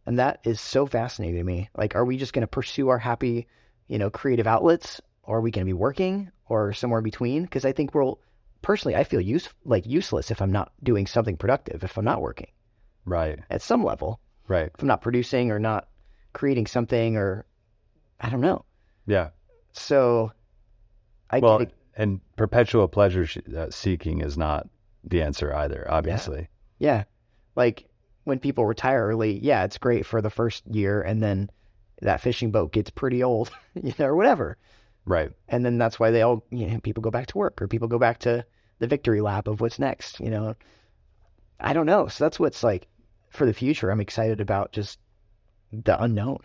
And 0.08 0.18
that 0.20 0.40
is 0.46 0.62
so 0.62 0.86
fascinating 0.86 1.36
to 1.36 1.44
me. 1.44 1.70
Like, 1.76 1.94
are 1.96 2.06
we 2.06 2.16
just 2.18 2.32
going 2.32 2.42
to 2.42 2.48
pursue 2.48 2.88
our 2.88 2.98
happy, 2.98 3.46
you 3.88 4.00
know, 4.00 4.10
creative 4.10 4.48
outlets, 4.48 5.02
or 5.24 5.38
are 5.38 5.42
we 5.42 5.52
going 5.52 5.66
to 5.66 5.70
be 5.70 5.74
working, 5.74 6.32
or 6.48 6.72
somewhere 6.72 7.00
in 7.00 7.04
between? 7.04 7.44
Because 7.44 7.66
I 7.66 7.74
think 7.74 7.94
we'll, 7.94 8.20
personally, 8.62 8.96
I 8.96 9.04
feel 9.04 9.20
use 9.20 9.50
like 9.66 9.86
useless 9.86 10.32
if 10.32 10.42
I'm 10.42 10.52
not 10.54 10.72
doing 10.82 11.08
something 11.08 11.36
productive, 11.36 11.84
if 11.84 11.98
I'm 11.98 12.06
not 12.06 12.22
working 12.22 12.48
Right. 13.04 13.40
at 13.50 13.62
some 13.62 13.84
level, 13.84 14.22
Right. 14.48 14.72
if 14.74 14.82
I'm 14.82 14.88
not 14.88 15.02
producing 15.02 15.52
or 15.52 15.60
not 15.60 15.90
creating 16.32 16.68
something, 16.68 17.18
or 17.18 17.46
I 18.22 18.30
don't 18.30 18.42
know. 18.42 18.64
Yeah. 19.08 19.32
So, 19.74 20.32
I 21.30 21.40
well, 21.40 21.60
it. 21.60 21.74
and 21.98 22.22
perpetual 22.38 22.88
pleasure 22.88 23.28
uh, 23.56 23.68
seeking 23.72 24.22
is 24.22 24.38
not 24.38 24.70
the 25.04 25.22
answer 25.22 25.54
either, 25.54 25.86
obviously. 25.90 26.48
Yeah. 26.80 27.04
Like 27.58 27.90
when 28.28 28.40
people 28.40 28.66
retire 28.66 29.08
early, 29.08 29.40
yeah, 29.40 29.64
it's 29.64 29.78
great 29.78 30.06
for 30.06 30.22
the 30.22 30.30
first 30.30 30.68
year 30.68 31.02
and 31.02 31.24
then 31.24 31.50
that 32.02 32.20
fishing 32.20 32.52
boat 32.52 32.74
gets 32.74 32.90
pretty 32.90 33.24
old, 33.24 33.50
you 33.82 33.94
know, 33.98 34.06
or 34.06 34.16
whatever. 34.18 34.58
Right. 35.06 35.32
And 35.48 35.66
then 35.66 35.78
that's 35.78 35.98
why 35.98 36.12
they 36.12 36.24
all, 36.24 36.44
you 36.52 36.68
know, 36.68 36.80
people 36.82 37.02
go 37.02 37.10
back 37.10 37.28
to 37.28 37.38
work 37.38 37.62
or 37.62 37.70
people 37.70 37.88
go 37.88 37.98
back 37.98 38.20
to 38.20 38.46
the 38.80 38.88
victory 38.88 39.22
lap 39.22 39.48
of 39.48 39.62
what's 39.62 39.80
next, 39.80 40.20
you 40.20 40.30
know. 40.30 40.56
I 41.58 41.72
don't 41.72 41.86
know. 41.86 42.08
So 42.08 42.26
that's 42.26 42.38
what's 42.38 42.64
like 42.64 42.88
for 43.30 43.46
the 43.46 43.54
future. 43.54 43.90
I'm 43.90 44.02
excited 44.02 44.42
about 44.42 44.74
just 44.74 45.00
the 45.72 46.02
unknown. 46.04 46.40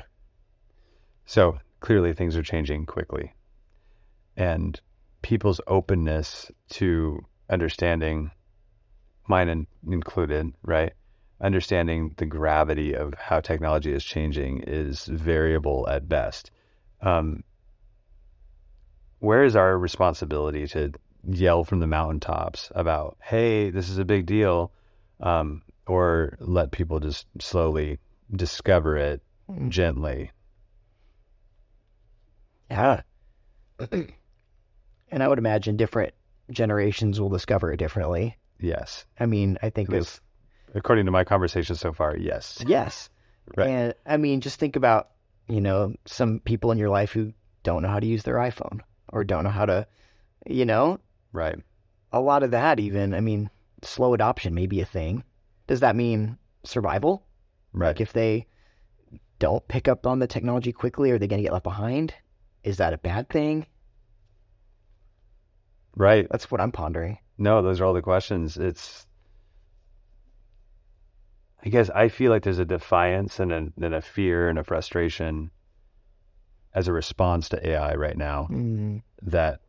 So 1.27 1.59
clearly 1.81 2.13
things 2.13 2.37
are 2.37 2.45
changing 2.45 2.87
quickly. 2.87 3.35
And 4.37 4.81
people's 5.21 5.61
openness 5.67 6.49
to 6.71 7.27
understanding, 7.51 8.31
mine 9.27 9.49
in, 9.49 9.67
included, 9.85 10.55
right? 10.63 10.93
Understanding 11.43 12.15
the 12.19 12.27
gravity 12.27 12.95
of 12.95 13.15
how 13.15 13.41
technology 13.41 13.93
is 13.93 14.05
changing 14.05 14.61
is 14.61 15.07
variable 15.07 15.89
at 15.89 16.09
best. 16.09 16.53
Um, 17.01 17.43
where 19.19 19.45
is 19.45 19.57
our 19.57 19.77
responsibility 19.77 20.69
to 20.69 20.93
yell 21.29 21.65
from 21.65 21.81
the 21.81 21.87
mountaintops 21.89 22.71
about, 22.77 23.17
hey, 23.21 23.71
this 23.71 23.89
is 23.89 23.99
a 23.99 24.05
big 24.05 24.27
deal, 24.27 24.73
um, 25.19 25.63
or 25.87 26.37
let 26.39 26.71
people 26.71 27.01
just 27.01 27.27
slowly 27.41 27.99
discover 28.35 28.97
it 28.97 29.21
gently? 29.69 30.31
Yeah. 32.71 33.03
and 33.91 35.23
I 35.23 35.27
would 35.27 35.39
imagine 35.39 35.77
different 35.77 36.15
generations 36.51 37.21
will 37.21 37.29
discover 37.29 37.73
it 37.73 37.79
differently. 37.79 38.39
Yes. 38.61 39.05
I 39.19 39.27
mean, 39.27 39.59
I 39.61 39.71
think 39.71 39.89
least 39.89 40.21
according 40.75 41.07
to 41.07 41.13
my 41.13 41.25
conversation 41.25 41.77
so 41.77 41.93
far, 41.93 42.17
yes. 42.17 42.63
Yes. 42.67 43.09
Right. 43.57 43.69
And 43.69 43.95
I 44.07 44.17
mean, 44.17 44.41
just 44.41 44.59
think 44.59 44.77
about, 44.77 45.11
you 45.49 45.61
know, 45.61 45.95
some 46.07 46.41
people 46.41 46.71
in 46.73 46.79
your 46.79 46.89
life 46.91 47.13
who 47.13 47.33
don't 47.63 47.83
know 47.83 47.89
how 47.89 48.01
to 48.01 48.07
use 48.07 48.23
their 48.23 48.37
iPhone 48.37 48.81
or 49.09 49.25
don't 49.25 49.45
know 49.45 49.51
how 49.51 49.67
to, 49.67 49.87
you 50.47 50.65
know, 50.65 50.99
Right. 51.33 51.59
a 52.13 52.21
lot 52.21 52.43
of 52.43 52.53
that 52.53 52.79
even, 52.81 53.15
I 53.15 53.21
mean, 53.21 53.51
slow 53.83 54.15
adoption 54.15 54.55
may 54.55 54.67
be 54.67 54.81
a 54.81 54.85
thing. 54.87 55.25
Does 55.67 55.81
that 55.81 55.97
mean 55.97 56.39
survival? 56.65 57.27
Right. 57.73 57.89
Like 57.89 58.01
if 58.01 58.13
they 58.13 58.47
don't 59.39 59.67
pick 59.67 59.89
up 59.89 60.07
on 60.07 60.19
the 60.21 60.27
technology 60.27 60.73
quickly, 60.73 61.11
are 61.11 61.19
they 61.19 61.27
going 61.27 61.39
to 61.39 61.43
get 61.43 61.53
left 61.53 61.65
behind? 61.65 62.15
Is 62.63 62.77
that 62.77 62.93
a 62.93 62.99
bad 62.99 63.29
thing? 63.29 63.67
Right. 65.97 66.27
That's 66.31 66.51
what 66.51 66.61
I'm 66.61 66.73
pondering. 66.73 67.19
No, 67.39 67.63
those 67.63 67.81
are 67.81 67.85
all 67.85 67.95
the 67.95 68.03
questions. 68.03 68.57
It's 68.57 69.07
I 71.65 71.69
guess 71.69 71.91
I 71.91 72.09
feel 72.09 72.31
like 72.31 72.43
there's 72.43 72.59
a 72.59 72.65
defiance 72.65 73.39
and 73.39 73.53
a, 73.53 73.69
and 73.81 73.95
a 73.95 74.01
fear 74.01 74.49
and 74.49 74.59
a 74.59 74.65
frustration 74.65 75.51
as 76.75 76.89
a 76.89 76.93
response 76.93 77.49
to 77.51 77.69
AI 77.69 77.95
right 77.95 78.17
now 78.17 78.49
Mm, 78.51 79.03
that 79.23 79.61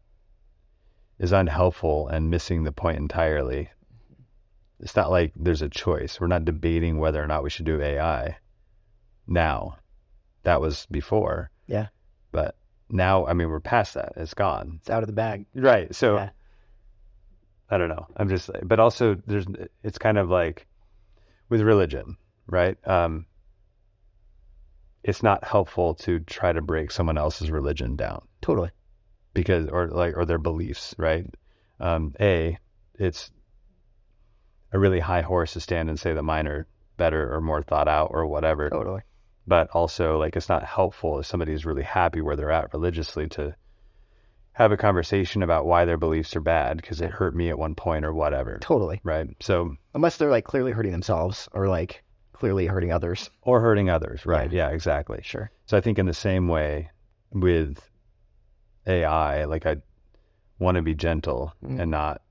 is 1.20 1.32
unhelpful 1.32 2.08
and 2.08 2.30
missing 2.32 2.64
the 2.64 2.72
point 2.72 2.98
entirely. 2.98 3.70
It's 4.80 4.96
not 4.96 5.12
like 5.12 5.34
there's 5.36 5.62
a 5.62 5.70
choice. 5.70 6.20
We're 6.20 6.28
not 6.28 6.46
debating 6.46 6.98
whether 6.98 7.24
or 7.24 7.28
not 7.28 7.44
we 7.44 7.50
should 7.50 7.66
do 7.66 7.82
AI 7.82 8.38
now. 9.28 9.78
That 10.44 10.60
was 10.60 10.88
before. 10.92 11.52
Yeah. 11.68 11.88
But 12.32 12.56
now, 12.90 13.26
I 13.26 13.34
mean, 13.34 13.48
we're 13.50 13.60
past 13.62 13.94
that. 13.94 14.14
It's 14.18 14.34
gone. 14.34 14.80
It's 14.82 14.90
out 14.90 15.04
of 15.04 15.08
the 15.08 15.14
bag. 15.14 15.46
Right. 15.54 15.94
So 15.96 16.16
Yeah. 16.16 16.30
I 17.70 17.78
don't 17.78 17.90
know. 17.90 18.08
I'm 18.18 18.28
just, 18.28 18.50
but 18.64 18.80
also 18.80 19.16
there's, 19.26 19.46
it's 19.84 19.98
kind 19.98 20.18
of 20.18 20.30
like 20.30 20.68
with 21.54 21.62
religion, 21.62 22.18
right? 22.48 22.76
Um, 22.88 23.28
it's 25.04 25.22
not 25.22 25.44
helpful 25.44 25.94
to 25.94 26.20
try 26.22 26.52
to 26.52 26.62
break 26.64 26.90
someone 26.90 27.16
else's 27.16 27.52
religion 27.52 27.96
down 27.96 28.28
Totally. 28.42 28.72
because, 29.36 29.68
or 29.68 29.88
like, 29.90 30.18
or 30.18 30.26
their 30.26 30.40
beliefs, 30.40 30.96
right? 30.98 31.28
Um, 31.80 32.16
a, 32.20 32.58
it's 32.98 33.30
a 34.72 34.80
really 34.80 35.00
high 35.00 35.22
horse 35.22 35.54
to 35.54 35.60
stand 35.60 35.90
and 35.90 36.00
say 36.00 36.14
that 36.14 36.24
mine 36.24 36.48
are 36.48 36.66
better 36.98 37.36
or 37.36 37.40
more 37.40 37.62
thought 37.62 37.88
out 37.88 38.10
or 38.12 38.26
whatever. 38.26 38.72
Totally. 38.72 39.02
but 39.46 39.70
also 39.74 40.18
like 40.18 40.36
it's 40.36 40.50
not 40.50 40.64
helpful 40.64 41.20
if 41.20 41.28
somebody's 41.28 41.66
really 41.68 41.84
happy 41.84 42.22
where 42.22 42.36
they're 42.36 42.50
at 42.50 42.74
religiously 42.74 43.28
to 43.28 43.56
have 44.54 44.72
a 44.72 44.78
conversation 44.78 45.42
about 45.44 45.66
why 45.66 45.84
their 45.86 45.98
beliefs 45.98 46.36
are 46.36 46.40
bad 46.42 46.78
because 46.78 47.02
it 47.02 47.10
hurt 47.12 47.36
me 47.36 47.50
at 47.50 47.58
one 47.58 47.74
point 47.76 48.06
or 48.06 48.14
whatever 48.14 48.58
Totally. 48.62 49.02
right 49.04 49.28
so 49.40 49.76
Unless 49.94 50.18
they're 50.18 50.30
like 50.30 50.46
clearly 50.46 50.72
hurting 50.72 50.92
themselves 50.92 51.50
or 51.54 51.68
like 51.68 52.04
clearly 52.34 52.66
hurting 52.68 52.92
others. 52.92 53.30
or 53.42 53.62
hurting 53.62 53.90
others 53.90 54.26
right 54.26 54.52
yeah, 54.52 54.70
exactly 54.70 55.20
Sure. 55.24 55.50
so 55.66 55.78
i 55.78 55.82
think 55.82 55.98
in 56.00 56.06
the 56.06 56.14
same 56.14 56.48
way 56.48 56.90
with 57.32 57.80
ai 58.88 59.46
like 59.46 59.66
i 59.66 59.78
want 60.60 60.76
to 60.76 60.82
be 60.82 60.94
gentle 60.96 61.54
Mm. 61.64 61.80
and 61.82 61.92
not 61.92 62.22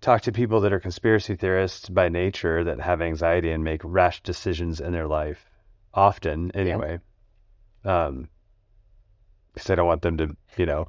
talk 0.00 0.20
to 0.22 0.32
people 0.32 0.60
that 0.60 0.72
are 0.72 0.80
conspiracy 0.80 1.34
theorists 1.34 1.88
by 1.88 2.08
nature 2.10 2.62
that 2.64 2.78
have 2.80 3.00
anxiety 3.00 3.50
and 3.50 3.64
make 3.64 3.80
rash 3.84 4.22
decisions 4.22 4.80
in 4.80 4.92
their 4.92 5.06
life 5.06 5.46
often 5.94 6.50
anyway 6.54 6.98
um 7.84 8.28
because 9.54 9.70
i 9.70 9.74
don't 9.74 9.86
want 9.86 10.02
them 10.02 10.16
to 10.18 10.36
you 10.58 10.66
know 10.66 10.88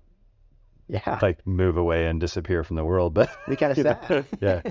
Yeah. 0.87 1.19
like 1.21 1.45
move 1.47 1.77
away 1.77 2.07
and 2.07 2.19
disappear 2.19 2.63
from 2.63 2.75
the 2.75 2.85
world 2.85 3.13
but 3.13 3.29
we 3.47 3.55
kind 3.55 3.71
of 3.77 3.77
sad. 3.77 4.25
yeah 4.41 4.61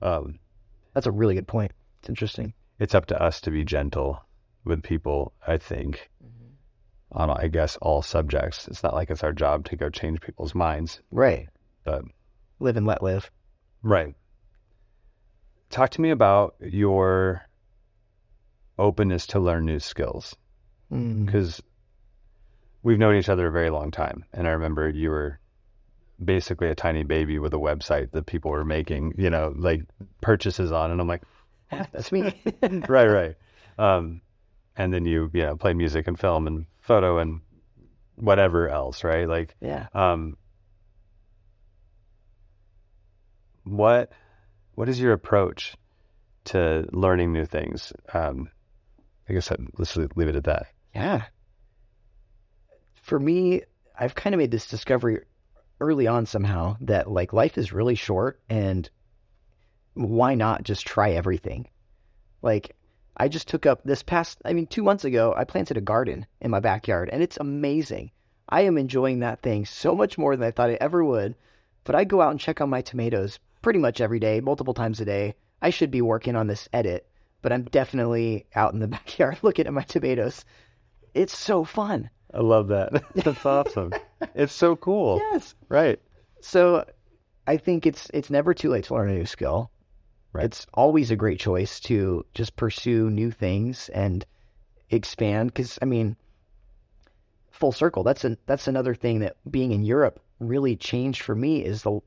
um 0.00 0.38
That's 0.94 1.06
a 1.06 1.12
really 1.12 1.34
good 1.34 1.48
point. 1.48 1.72
It's 2.00 2.08
interesting. 2.08 2.52
it's 2.78 2.94
up 2.94 3.06
to 3.06 3.20
us 3.22 3.40
to 3.42 3.50
be 3.50 3.64
gentle 3.64 4.20
with 4.64 4.82
people 4.82 5.32
i 5.46 5.56
think 5.56 6.10
on 7.12 7.28
i 7.30 7.48
guess 7.48 7.76
all 7.82 8.00
subjects 8.02 8.68
it's 8.68 8.82
not 8.82 8.94
like 8.94 9.10
it's 9.10 9.22
our 9.24 9.32
job 9.32 9.64
to 9.66 9.76
go 9.76 9.90
change 9.90 10.20
people's 10.20 10.54
minds 10.54 11.00
Right. 11.10 11.48
but 11.84 12.04
Live 12.60 12.76
and 12.76 12.86
let 12.86 13.02
live. 13.02 13.30
right 13.82 14.14
talk 15.70 15.90
to 15.90 16.00
me 16.00 16.10
about 16.10 16.54
your 16.60 17.42
openness 18.78 19.26
to 19.28 19.40
learn 19.40 19.64
new 19.66 19.78
skills 19.80 20.36
Mm. 20.92 21.24
because 21.26 21.62
we've 22.82 22.98
known 22.98 23.16
each 23.16 23.28
other 23.28 23.46
a 23.46 23.52
very 23.52 23.70
long 23.70 23.90
time. 23.90 24.24
And 24.32 24.46
i 24.46 24.50
remember 24.50 24.88
you 24.88 25.10
were 25.10 25.38
basically 26.22 26.68
a 26.68 26.74
tiny 26.74 27.02
baby 27.02 27.38
with 27.38 27.52
a 27.54 27.58
website 27.58 28.12
that 28.12 28.26
people 28.26 28.50
were 28.50 28.64
making 28.64 29.14
you 29.18 29.30
know 29.30 29.52
like 29.56 29.82
purchases 30.20 30.72
on. 30.72 30.90
And 30.90 31.00
i'm 31.00 31.08
like 31.08 31.22
That's 31.92 32.12
me. 32.12 32.42
right 32.88 33.08
right. 33.08 33.34
Um 33.78 34.20
and 34.76 34.92
then 34.92 35.04
you 35.04 35.30
you 35.32 35.42
know 35.42 35.56
play 35.56 35.74
music 35.74 36.06
and 36.08 36.18
film 36.18 36.46
and 36.46 36.66
photo 36.80 37.18
and 37.18 37.40
whatever 38.16 38.68
else 38.68 39.04
right? 39.04 39.28
Like 39.28 39.54
yeah. 39.60 39.86
um 39.94 40.36
what 43.64 44.12
what 44.74 44.88
is 44.88 45.00
your 45.00 45.12
approach 45.12 45.76
to 46.46 46.86
learning 46.92 47.32
new 47.32 47.44
things? 47.46 47.92
Um 48.12 48.48
i 49.28 49.32
guess 49.32 49.48
that, 49.48 49.60
let's 49.78 49.96
leave 49.96 50.28
it 50.28 50.36
at 50.36 50.44
that. 50.44 50.66
Yeah. 50.94 51.22
For 53.12 53.20
me, 53.20 53.60
I've 53.94 54.14
kind 54.14 54.34
of 54.34 54.38
made 54.38 54.50
this 54.50 54.66
discovery 54.66 55.20
early 55.80 56.06
on 56.06 56.24
somehow 56.24 56.78
that 56.80 57.10
like 57.10 57.34
life 57.34 57.58
is 57.58 57.70
really 57.70 57.94
short 57.94 58.40
and 58.48 58.88
why 59.92 60.34
not 60.34 60.62
just 60.62 60.86
try 60.86 61.10
everything? 61.10 61.68
Like 62.40 62.74
I 63.14 63.28
just 63.28 63.48
took 63.48 63.66
up 63.66 63.82
this 63.84 64.02
past 64.02 64.40
I 64.46 64.54
mean 64.54 64.66
2 64.66 64.82
months 64.82 65.04
ago 65.04 65.34
I 65.36 65.44
planted 65.44 65.76
a 65.76 65.82
garden 65.82 66.24
in 66.40 66.50
my 66.50 66.60
backyard 66.60 67.10
and 67.12 67.22
it's 67.22 67.36
amazing. 67.36 68.12
I 68.48 68.62
am 68.62 68.78
enjoying 68.78 69.18
that 69.18 69.42
thing 69.42 69.66
so 69.66 69.94
much 69.94 70.16
more 70.16 70.34
than 70.34 70.48
I 70.48 70.50
thought 70.50 70.70
I 70.70 70.78
ever 70.80 71.04
would. 71.04 71.34
But 71.84 71.94
I 71.94 72.04
go 72.04 72.22
out 72.22 72.30
and 72.30 72.40
check 72.40 72.62
on 72.62 72.70
my 72.70 72.80
tomatoes 72.80 73.40
pretty 73.60 73.78
much 73.78 74.00
every 74.00 74.20
day, 74.20 74.40
multiple 74.40 74.72
times 74.72 75.02
a 75.02 75.04
day. 75.04 75.34
I 75.60 75.68
should 75.68 75.90
be 75.90 76.00
working 76.00 76.34
on 76.34 76.46
this 76.46 76.66
edit, 76.72 77.06
but 77.42 77.52
I'm 77.52 77.64
definitely 77.64 78.46
out 78.54 78.72
in 78.72 78.80
the 78.80 78.88
backyard 78.96 79.36
looking 79.42 79.66
at 79.66 79.74
my 79.74 79.82
tomatoes. 79.82 80.46
It's 81.12 81.36
so 81.36 81.64
fun. 81.64 82.08
I 82.34 82.40
love 82.40 82.68
that 82.68 83.02
that's 83.14 83.44
awesome 83.46 83.92
it's 84.34 84.52
so 84.52 84.76
cool 84.76 85.18
Yes. 85.32 85.54
right 85.68 86.00
So 86.40 86.84
I 87.46 87.56
think 87.56 87.86
it's 87.86 88.08
it's 88.14 88.30
never 88.30 88.54
too 88.54 88.70
late 88.70 88.84
to 88.84 88.94
learn 88.94 89.10
a 89.10 89.14
new 89.14 89.26
skill. 89.26 89.70
Right. 90.32 90.44
It's 90.44 90.64
always 90.74 91.10
a 91.10 91.16
great 91.16 91.40
choice 91.40 91.80
to 91.80 92.24
just 92.34 92.54
pursue 92.56 93.10
new 93.10 93.30
things 93.32 93.88
and 93.90 94.24
expand 94.90 95.52
cuz 95.54 95.78
I 95.82 95.86
mean 95.86 96.16
full 97.50 97.72
circle 97.72 98.02
that's 98.02 98.24
an 98.24 98.38
that's 98.46 98.68
another 98.68 98.94
thing 98.94 99.20
that 99.20 99.36
being 99.50 99.72
in 99.72 99.82
Europe 99.82 100.20
really 100.38 100.76
changed 100.76 101.22
for 101.22 101.34
me 101.34 101.64
is 101.64 101.82
the 101.82 102.00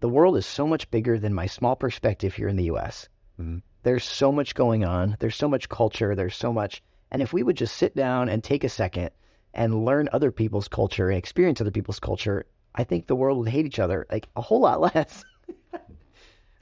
the 0.00 0.08
world 0.08 0.36
is 0.36 0.46
so 0.46 0.66
much 0.66 0.90
bigger 0.90 1.18
than 1.18 1.34
my 1.34 1.46
small 1.46 1.76
perspective 1.76 2.34
here 2.34 2.48
in 2.48 2.56
the 2.56 2.70
US. 2.74 3.08
Mhm. 3.40 3.62
There's 3.82 4.04
so 4.04 4.30
much 4.32 4.54
going 4.54 4.84
on. 4.84 5.16
There's 5.20 5.36
so 5.36 5.48
much 5.48 5.68
culture. 5.68 6.14
There's 6.14 6.36
so 6.36 6.52
much. 6.52 6.82
And 7.10 7.20
if 7.22 7.32
we 7.32 7.42
would 7.42 7.56
just 7.56 7.76
sit 7.76 7.94
down 7.96 8.28
and 8.28 8.42
take 8.42 8.64
a 8.64 8.68
second 8.68 9.10
and 9.54 9.84
learn 9.84 10.08
other 10.12 10.30
people's 10.30 10.68
culture 10.68 11.08
and 11.10 11.18
experience 11.18 11.60
other 11.60 11.70
people's 11.70 12.00
culture, 12.00 12.46
I 12.74 12.84
think 12.84 13.06
the 13.06 13.16
world 13.16 13.38
would 13.38 13.48
hate 13.48 13.66
each 13.66 13.78
other 13.78 14.06
like 14.10 14.28
a 14.36 14.40
whole 14.40 14.60
lot 14.60 14.80
less. 14.94 15.24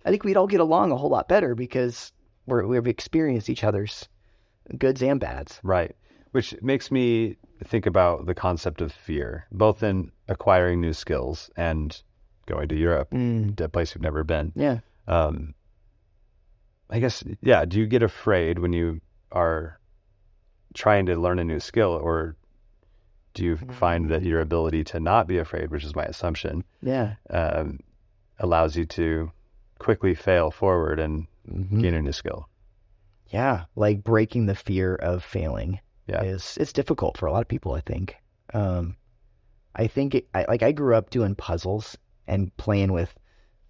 I 0.04 0.10
think 0.10 0.24
we'd 0.24 0.36
all 0.36 0.46
get 0.46 0.60
along 0.60 0.92
a 0.92 0.96
whole 0.96 1.10
lot 1.10 1.28
better 1.28 1.54
because 1.54 2.12
we're, 2.46 2.66
we've 2.66 2.86
experienced 2.86 3.50
each 3.50 3.64
other's 3.64 4.08
goods 4.78 5.02
and 5.02 5.20
bads. 5.20 5.60
Right. 5.62 5.94
Which 6.32 6.54
makes 6.62 6.90
me 6.90 7.36
think 7.64 7.86
about 7.86 8.26
the 8.26 8.34
concept 8.34 8.80
of 8.80 8.92
fear, 8.92 9.46
both 9.52 9.82
in 9.82 10.10
acquiring 10.28 10.80
new 10.80 10.92
skills 10.94 11.50
and 11.56 12.00
going 12.46 12.68
to 12.68 12.76
Europe, 12.76 13.10
Mm, 13.10 13.60
a 13.60 13.68
place 13.68 13.94
you've 13.94 14.02
never 14.02 14.24
been. 14.24 14.52
yeah. 14.56 14.78
Um, 15.06 15.54
I 16.88 16.98
guess, 16.98 17.22
yeah. 17.42 17.64
Do 17.64 17.78
you 17.78 17.86
get 17.86 18.02
afraid 18.02 18.58
when 18.58 18.72
you 18.72 19.00
are 19.30 19.78
trying 20.74 21.06
to 21.06 21.16
learn 21.16 21.38
a 21.38 21.44
new 21.44 21.60
skill, 21.60 21.90
or 22.02 22.36
do 23.34 23.44
you 23.44 23.56
find 23.56 24.10
that 24.10 24.22
your 24.22 24.40
ability 24.40 24.84
to 24.84 25.00
not 25.00 25.26
be 25.26 25.38
afraid, 25.38 25.70
which 25.70 25.84
is 25.84 25.94
my 25.94 26.04
assumption, 26.04 26.64
Yeah. 26.82 27.14
um, 27.30 27.78
allows 28.38 28.76
you 28.76 28.84
to 28.86 29.30
quickly 29.78 30.14
fail 30.14 30.50
forward 30.50 30.98
and 31.00 31.26
Mhm. 31.48 31.80
gain 31.82 31.94
a 31.94 32.02
new 32.02 32.12
skill? 32.12 32.48
Yeah. 33.28 33.64
Like 33.76 34.02
breaking 34.02 34.46
the 34.46 34.54
fear 34.54 34.94
of 34.94 35.22
failing. 35.24 35.80
Yeah. 36.06 36.24
is 36.24 36.58
it's 36.60 36.72
difficult 36.72 37.16
for 37.18 37.26
a 37.26 37.32
lot 37.32 37.42
of 37.42 37.46
people. 37.48 37.72
I 37.74 37.80
think. 37.82 38.16
Um, 38.52 38.96
I 39.76 39.86
think 39.86 40.16
it, 40.16 40.28
I 40.34 40.44
like 40.48 40.64
I 40.64 40.72
grew 40.72 40.96
up 40.96 41.10
doing 41.10 41.36
puzzles 41.36 41.96
and 42.26 42.54
playing 42.56 42.92
with 42.92 43.14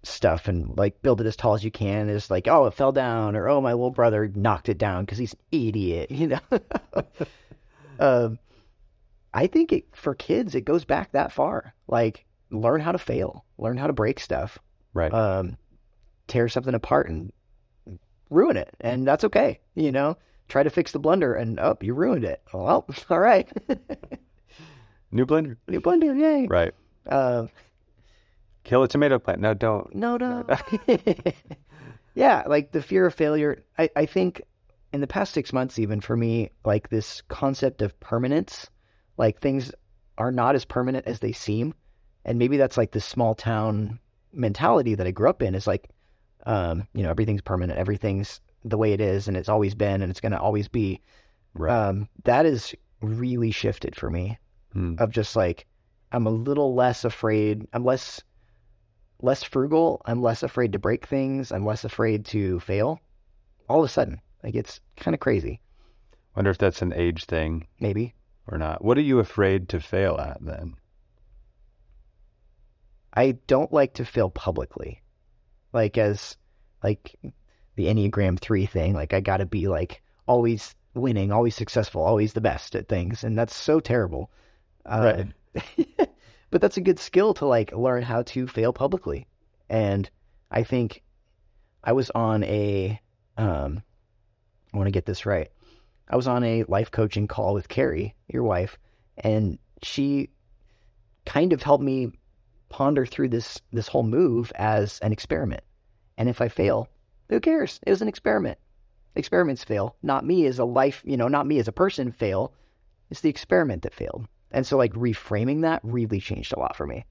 stuff 0.01 0.47
and 0.47 0.75
like 0.75 0.99
build 1.03 1.21
it 1.21 1.27
as 1.27 1.35
tall 1.35 1.53
as 1.53 1.63
you 1.63 1.69
can. 1.69 2.09
It's 2.09 2.31
like 2.31 2.47
oh 2.47 2.65
it 2.65 2.73
fell 2.73 2.91
down 2.91 3.35
or 3.35 3.47
oh 3.47 3.61
my 3.61 3.73
little 3.73 3.91
brother 3.91 4.27
knocked 4.33 4.69
it 4.69 4.79
down 4.79 5.05
because 5.05 5.19
he's 5.19 5.33
an 5.33 5.39
idiot. 5.51 6.09
You 6.21 6.27
know. 6.29 6.39
um, 7.99 8.39
I 9.33 9.47
think 9.47 9.71
it 9.71 9.85
for 9.95 10.13
kids 10.15 10.55
it 10.55 10.65
goes 10.65 10.85
back 10.85 11.11
that 11.13 11.31
far. 11.31 11.73
Like 11.87 12.25
learn 12.49 12.81
how 12.81 12.91
to 12.91 12.97
fail, 12.97 13.45
learn 13.57 13.77
how 13.77 13.87
to 13.87 13.93
break 13.93 14.19
stuff, 14.19 14.57
Right. 14.93 15.13
um, 15.13 15.57
tear 16.27 16.49
something 16.49 16.73
apart 16.73 17.09
and 17.09 17.31
ruin 18.29 18.57
it, 18.57 18.73
and 18.81 19.07
that's 19.07 19.23
okay. 19.25 19.59
You 19.75 19.91
know, 19.91 20.17
try 20.49 20.63
to 20.63 20.69
fix 20.69 20.91
the 20.91 20.99
blender, 20.99 21.39
and 21.39 21.59
oh, 21.59 21.77
you 21.81 21.93
ruined 21.93 22.25
it. 22.25 22.41
Well, 22.53 22.85
all 23.09 23.19
right, 23.19 23.49
new 25.11 25.25
blender. 25.25 25.57
new 25.67 25.81
blender, 25.81 26.17
yay. 26.19 26.47
Right. 26.47 26.73
Uh, 27.07 27.47
Kill 28.63 28.83
a 28.83 28.87
tomato 28.87 29.17
plant. 29.17 29.39
No, 29.41 29.53
don't. 29.55 29.93
no, 29.95 30.17
no. 30.17 30.45
yeah, 32.13 32.43
like 32.45 32.71
the 32.71 32.81
fear 32.81 33.07
of 33.07 33.13
failure. 33.15 33.63
I, 33.77 33.89
I 33.95 34.05
think 34.05 34.41
in 34.93 35.01
the 35.01 35.07
past 35.07 35.33
six 35.33 35.51
months, 35.51 35.79
even 35.79 35.99
for 36.01 36.15
me, 36.15 36.51
like 36.63 36.89
this 36.89 37.21
concept 37.27 37.81
of 37.81 37.99
permanence, 37.99 38.69
like 39.21 39.39
things 39.39 39.71
are 40.17 40.31
not 40.31 40.55
as 40.55 40.65
permanent 40.65 41.05
as 41.05 41.19
they 41.19 41.31
seem. 41.31 41.75
And 42.25 42.39
maybe 42.39 42.57
that's 42.57 42.75
like 42.75 42.91
this 42.91 43.05
small 43.05 43.35
town 43.35 43.99
mentality 44.33 44.95
that 44.95 45.05
I 45.05 45.11
grew 45.11 45.29
up 45.29 45.43
in 45.43 45.53
is 45.53 45.67
like, 45.67 45.89
um, 46.47 46.87
you 46.95 47.03
know, 47.03 47.11
everything's 47.11 47.41
permanent, 47.41 47.77
everything's 47.77 48.41
the 48.65 48.79
way 48.79 48.93
it 48.93 48.99
is, 48.99 49.27
and 49.27 49.37
it's 49.37 49.47
always 49.47 49.75
been, 49.75 50.01
and 50.01 50.09
it's 50.09 50.21
going 50.21 50.31
to 50.31 50.39
always 50.39 50.67
be. 50.67 51.01
Right. 51.53 51.71
Um, 51.71 52.09
that 52.23 52.47
is 52.47 52.73
really 53.01 53.51
shifted 53.51 53.95
for 53.95 54.09
me 54.09 54.39
Hmm. 54.73 54.95
of 54.99 55.11
just 55.11 55.35
like 55.35 55.67
I'm 56.11 56.25
a 56.25 56.31
little 56.31 56.73
less 56.73 57.05
afraid. 57.05 57.67
I'm 57.73 57.83
less 57.83 58.23
less 59.21 59.43
frugal. 59.43 60.01
I'm 60.05 60.21
less 60.21 60.41
afraid 60.41 60.73
to 60.73 60.79
break 60.79 61.05
things. 61.05 61.51
I'm 61.51 61.65
less 61.65 61.83
afraid 61.83 62.25
to 62.27 62.59
fail. 62.61 62.99
All 63.69 63.83
of 63.83 63.85
a 63.85 63.93
sudden, 63.93 64.19
like 64.43 64.55
it's 64.55 64.79
kind 64.97 65.13
of 65.13 65.19
crazy. 65.19 65.61
Wonder 66.35 66.49
if 66.51 66.57
that's 66.57 66.81
an 66.81 66.93
age 66.93 67.25
thing. 67.25 67.67
Maybe 67.79 68.15
or 68.51 68.57
not? 68.57 68.83
What 68.83 68.97
are 68.97 69.01
you 69.01 69.19
afraid 69.19 69.69
to 69.69 69.79
fail 69.79 70.17
at 70.19 70.37
then? 70.41 70.75
I 73.13 73.33
don't 73.47 73.71
like 73.73 73.95
to 73.95 74.05
fail 74.05 74.29
publicly. 74.29 75.01
Like 75.73 75.97
as 75.97 76.37
like 76.83 77.15
the 77.75 77.85
Enneagram 77.85 78.39
3 78.39 78.65
thing, 78.65 78.93
like 78.93 79.13
I 79.13 79.21
got 79.21 79.37
to 79.37 79.45
be 79.45 79.67
like 79.67 80.01
always 80.27 80.75
winning, 80.93 81.31
always 81.31 81.55
successful, 81.55 82.01
always 82.01 82.33
the 82.33 82.41
best 82.41 82.75
at 82.75 82.87
things 82.87 83.23
and 83.23 83.37
that's 83.37 83.55
so 83.55 83.79
terrible. 83.79 84.31
Uh, 84.85 85.23
Right. 85.55 86.09
but 86.49 86.61
that's 86.61 86.77
a 86.77 86.81
good 86.81 86.99
skill 86.99 87.33
to 87.35 87.45
like 87.45 87.71
learn 87.73 88.03
how 88.03 88.23
to 88.23 88.47
fail 88.47 88.73
publicly. 88.73 89.27
And 89.69 90.09
I 90.49 90.63
think 90.63 91.03
I 91.83 91.93
was 91.93 92.09
on 92.09 92.43
a 92.43 92.99
um 93.37 93.81
I 94.73 94.77
want 94.77 94.87
to 94.87 94.91
get 94.91 95.05
this 95.05 95.25
right. 95.25 95.49
I 96.09 96.15
was 96.15 96.27
on 96.27 96.43
a 96.43 96.63
life 96.63 96.91
coaching 96.91 97.27
call 97.27 97.53
with 97.53 97.69
Carrie, 97.69 98.15
your 98.27 98.43
wife, 98.43 98.77
and 99.17 99.57
she 99.81 100.29
kind 101.25 101.53
of 101.53 101.63
helped 101.63 101.83
me 101.83 102.11
ponder 102.69 103.05
through 103.05 103.29
this 103.29 103.61
this 103.71 103.87
whole 103.87 104.03
move 104.03 104.51
as 104.55 104.99
an 104.99 105.11
experiment. 105.11 105.63
And 106.17 106.29
if 106.29 106.41
I 106.41 106.47
fail, 106.47 106.87
who 107.29 107.39
cares? 107.39 107.79
It 107.85 107.89
was 107.89 108.01
an 108.01 108.07
experiment. 108.07 108.57
Experiments 109.15 109.63
fail. 109.63 109.95
Not 110.03 110.25
me 110.25 110.45
as 110.45 110.59
a 110.59 110.65
life, 110.65 111.01
you 111.05 111.17
know, 111.17 111.27
not 111.27 111.47
me 111.47 111.59
as 111.59 111.67
a 111.67 111.73
person 111.73 112.11
fail. 112.11 112.53
It's 113.09 113.21
the 113.21 113.29
experiment 113.29 113.83
that 113.83 113.93
failed. 113.93 114.27
And 114.51 114.65
so 114.65 114.77
like 114.77 114.93
reframing 114.93 115.61
that 115.61 115.81
really 115.83 116.19
changed 116.19 116.53
a 116.53 116.59
lot 116.59 116.75
for 116.75 116.85
me. 116.85 117.05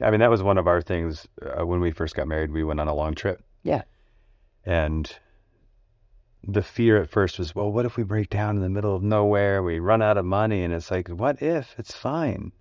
I 0.00 0.10
mean, 0.10 0.20
that 0.20 0.30
was 0.30 0.42
one 0.42 0.58
of 0.58 0.66
our 0.66 0.82
things 0.82 1.26
uh, 1.42 1.64
when 1.64 1.80
we 1.80 1.90
first 1.90 2.14
got 2.14 2.28
married. 2.28 2.52
We 2.52 2.64
went 2.64 2.80
on 2.80 2.88
a 2.88 2.94
long 2.94 3.14
trip. 3.14 3.42
Yeah. 3.62 3.82
And 4.64 5.10
the 6.44 6.62
fear 6.62 7.00
at 7.02 7.10
first 7.10 7.38
was, 7.38 7.54
well, 7.54 7.70
what 7.72 7.84
if 7.86 7.96
we 7.96 8.02
break 8.04 8.30
down 8.30 8.56
in 8.56 8.62
the 8.62 8.68
middle 8.68 8.94
of 8.94 9.02
nowhere? 9.02 9.62
We 9.62 9.78
run 9.78 10.02
out 10.02 10.16
of 10.18 10.24
money. 10.24 10.62
And 10.62 10.72
it's 10.72 10.90
like, 10.90 11.08
what 11.08 11.42
if? 11.42 11.74
It's 11.78 11.94
fine. 11.94 12.52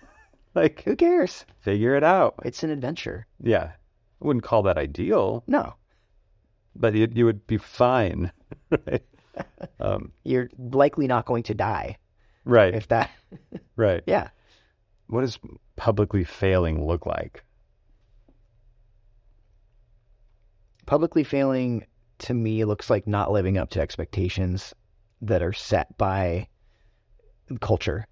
like, 0.54 0.82
Who 0.84 0.96
cares? 0.96 1.44
figure 1.60 1.94
it 1.96 2.04
out. 2.04 2.34
It's 2.44 2.62
an 2.62 2.70
adventure. 2.70 3.26
Yeah. 3.42 3.72
I 4.22 4.26
wouldn't 4.26 4.44
call 4.44 4.62
that 4.62 4.78
ideal, 4.78 5.44
No. 5.46 5.74
but 6.74 6.94
you, 6.94 7.08
you 7.12 7.24
would 7.26 7.46
be 7.46 7.58
fine. 7.58 8.32
right. 8.86 9.02
Um, 9.80 10.12
You're 10.22 10.48
likely 10.56 11.08
not 11.08 11.26
going 11.26 11.42
to 11.44 11.54
die 11.54 11.96
right. 12.44 12.72
if 12.72 12.86
that 12.88 13.10
right. 13.74 14.00
Yeah. 14.06 14.28
What 15.08 15.22
does 15.22 15.40
publicly 15.74 16.22
failing 16.22 16.86
look 16.86 17.04
like? 17.04 17.42
Publicly 20.86 21.24
failing 21.24 21.84
to 22.24 22.34
me 22.34 22.64
looks 22.64 22.90
like 22.90 23.06
not 23.06 23.30
living 23.32 23.58
up 23.58 23.70
to 23.70 23.80
expectations 23.80 24.74
that 25.22 25.42
are 25.42 25.52
set 25.52 25.96
by 25.98 26.48
culture. 27.60 28.06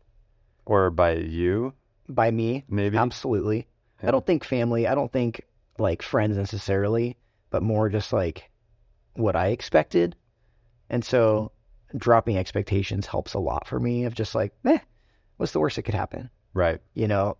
Or 0.66 0.90
by 0.90 1.14
you, 1.14 1.72
By 2.08 2.30
me, 2.30 2.64
maybe? 2.68 2.96
absolutely. 2.96 3.66
Yeah. 4.02 4.08
I 4.08 4.12
don't 4.12 4.24
think 4.26 4.44
family, 4.44 4.86
I 4.86 4.94
don't 4.94 5.12
think 5.12 5.42
like 5.78 6.02
friends 6.02 6.36
necessarily, 6.36 7.16
but 7.50 7.62
more 7.62 7.88
just 7.88 8.12
like 8.12 8.50
what 9.14 9.34
I 9.36 9.48
expected. 9.48 10.14
And 10.90 11.04
so 11.04 11.52
dropping 11.96 12.36
expectations 12.36 13.06
helps 13.06 13.34
a 13.34 13.38
lot 13.38 13.66
for 13.66 13.80
me 13.80 14.04
of 14.04 14.14
just 14.14 14.34
like, 14.34 14.52
eh, 14.64 14.78
what's 15.38 15.52
the 15.52 15.60
worst 15.60 15.76
that 15.76 15.82
could 15.82 15.94
happen? 15.94 16.30
right. 16.54 16.80
You 16.94 17.08
know? 17.08 17.38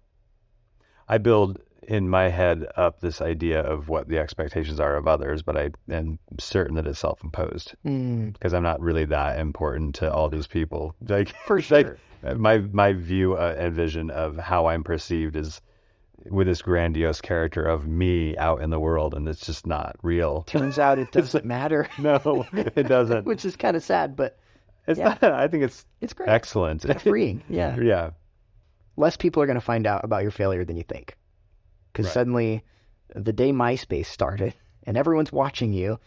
I 1.09 1.19
build 1.19 1.61
in 1.89 2.09
my 2.09 2.29
head 2.29 2.67
up 2.77 3.01
this 3.01 3.21
idea 3.21 3.61
of 3.61 3.89
what 3.89 4.09
the 4.09 4.19
expectations 4.19 4.79
are 4.79 4.97
of 4.97 5.09
others, 5.09 5.43
but 5.43 5.57
I 5.57 5.71
am 5.91 6.19
certain 6.39 6.77
that 6.77 6.87
it's 6.87 6.99
self-imposed 7.01 7.75
Mm, 7.85 8.33
because 8.35 8.55
I'm 8.55 8.63
not 8.63 8.81
really 8.81 9.05
that 9.07 9.39
important 9.39 9.97
to 9.97 10.13
all 10.13 10.29
these 10.29 10.47
people. 10.47 10.95
Like 11.09 11.35
for 11.47 11.57
like, 11.71 11.87
sure. 12.23 12.35
my 12.37 12.59
my 12.59 12.93
view 12.93 13.35
uh, 13.35 13.55
and 13.59 13.75
vision 13.75 14.11
of 14.11 14.37
how 14.37 14.67
I'm 14.67 14.85
perceived 14.85 15.35
is 15.37 15.61
with 16.31 16.47
this 16.47 16.63
grandiose 16.63 17.21
character 17.21 17.65
of 17.65 17.87
me 17.89 18.37
out 18.37 18.63
in 18.63 18.71
the 18.71 18.79
world, 18.79 19.13
and 19.15 19.27
it's 19.29 19.45
just 19.45 19.67
not 19.67 19.97
real. 20.03 20.43
Turns 20.47 20.79
out 20.79 21.01
it 21.01 21.11
doesn't 21.13 21.45
matter, 21.45 21.89
No, 21.99 22.47
it 22.53 22.87
doesn't. 22.87 23.25
which 23.27 23.45
is 23.45 23.57
kind 23.57 23.77
of 23.77 23.83
sad, 23.83 24.15
but 24.15 24.39
It's 24.87 24.99
yeah. 25.01 25.17
not. 25.21 25.25
I 25.33 25.49
think 25.49 25.65
it's 25.65 25.85
it's 26.01 26.13
great. 26.13 26.29
excellent. 26.29 26.85
It's 26.85 27.03
freeing. 27.03 27.43
Yeah. 27.49 27.77
yeah, 27.81 28.11
less 28.97 29.17
people 29.17 29.43
are 29.43 29.47
going 29.47 29.59
to 29.59 29.65
find 29.65 29.85
out 29.87 30.05
about 30.05 30.23
your 30.23 30.31
failure 30.31 30.65
than 30.65 30.77
you 30.77 30.85
think. 30.85 31.17
Because 31.93 32.07
Right. 32.07 32.13
suddenly, 32.15 32.65
the 33.15 33.33
day 33.33 33.53
MySpace 33.53 34.07
started 34.07 34.55
and 34.85 34.97
everyone's 34.97 35.33
watching 35.33 35.73
you, 35.73 35.99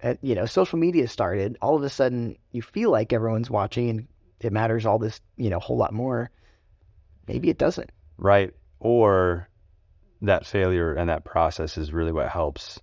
and, 0.00 0.18
you 0.20 0.34
know, 0.34 0.46
social 0.46 0.78
media 0.78 1.08
started, 1.08 1.56
all 1.62 1.76
of 1.76 1.82
a 1.82 1.88
sudden 1.88 2.36
you 2.50 2.60
feel 2.62 2.90
like 2.90 3.12
everyone's 3.12 3.50
watching 3.50 3.88
and 3.90 4.08
it 4.40 4.52
matters 4.52 4.84
all 4.84 4.98
this, 4.98 5.20
you 5.36 5.48
know, 5.50 5.56
a 5.56 5.60
whole 5.60 5.76
lot 5.76 5.92
more. 5.94 6.30
Maybe 7.28 7.48
it 7.50 7.58
doesn't. 7.58 7.90
right. 8.18 8.52
Or 8.80 9.48
that 10.22 10.44
failure 10.44 10.92
and 10.92 11.08
that 11.08 11.24
process 11.24 11.78
is 11.78 11.92
really 11.92 12.12
what 12.12 12.28
helps 12.28 12.80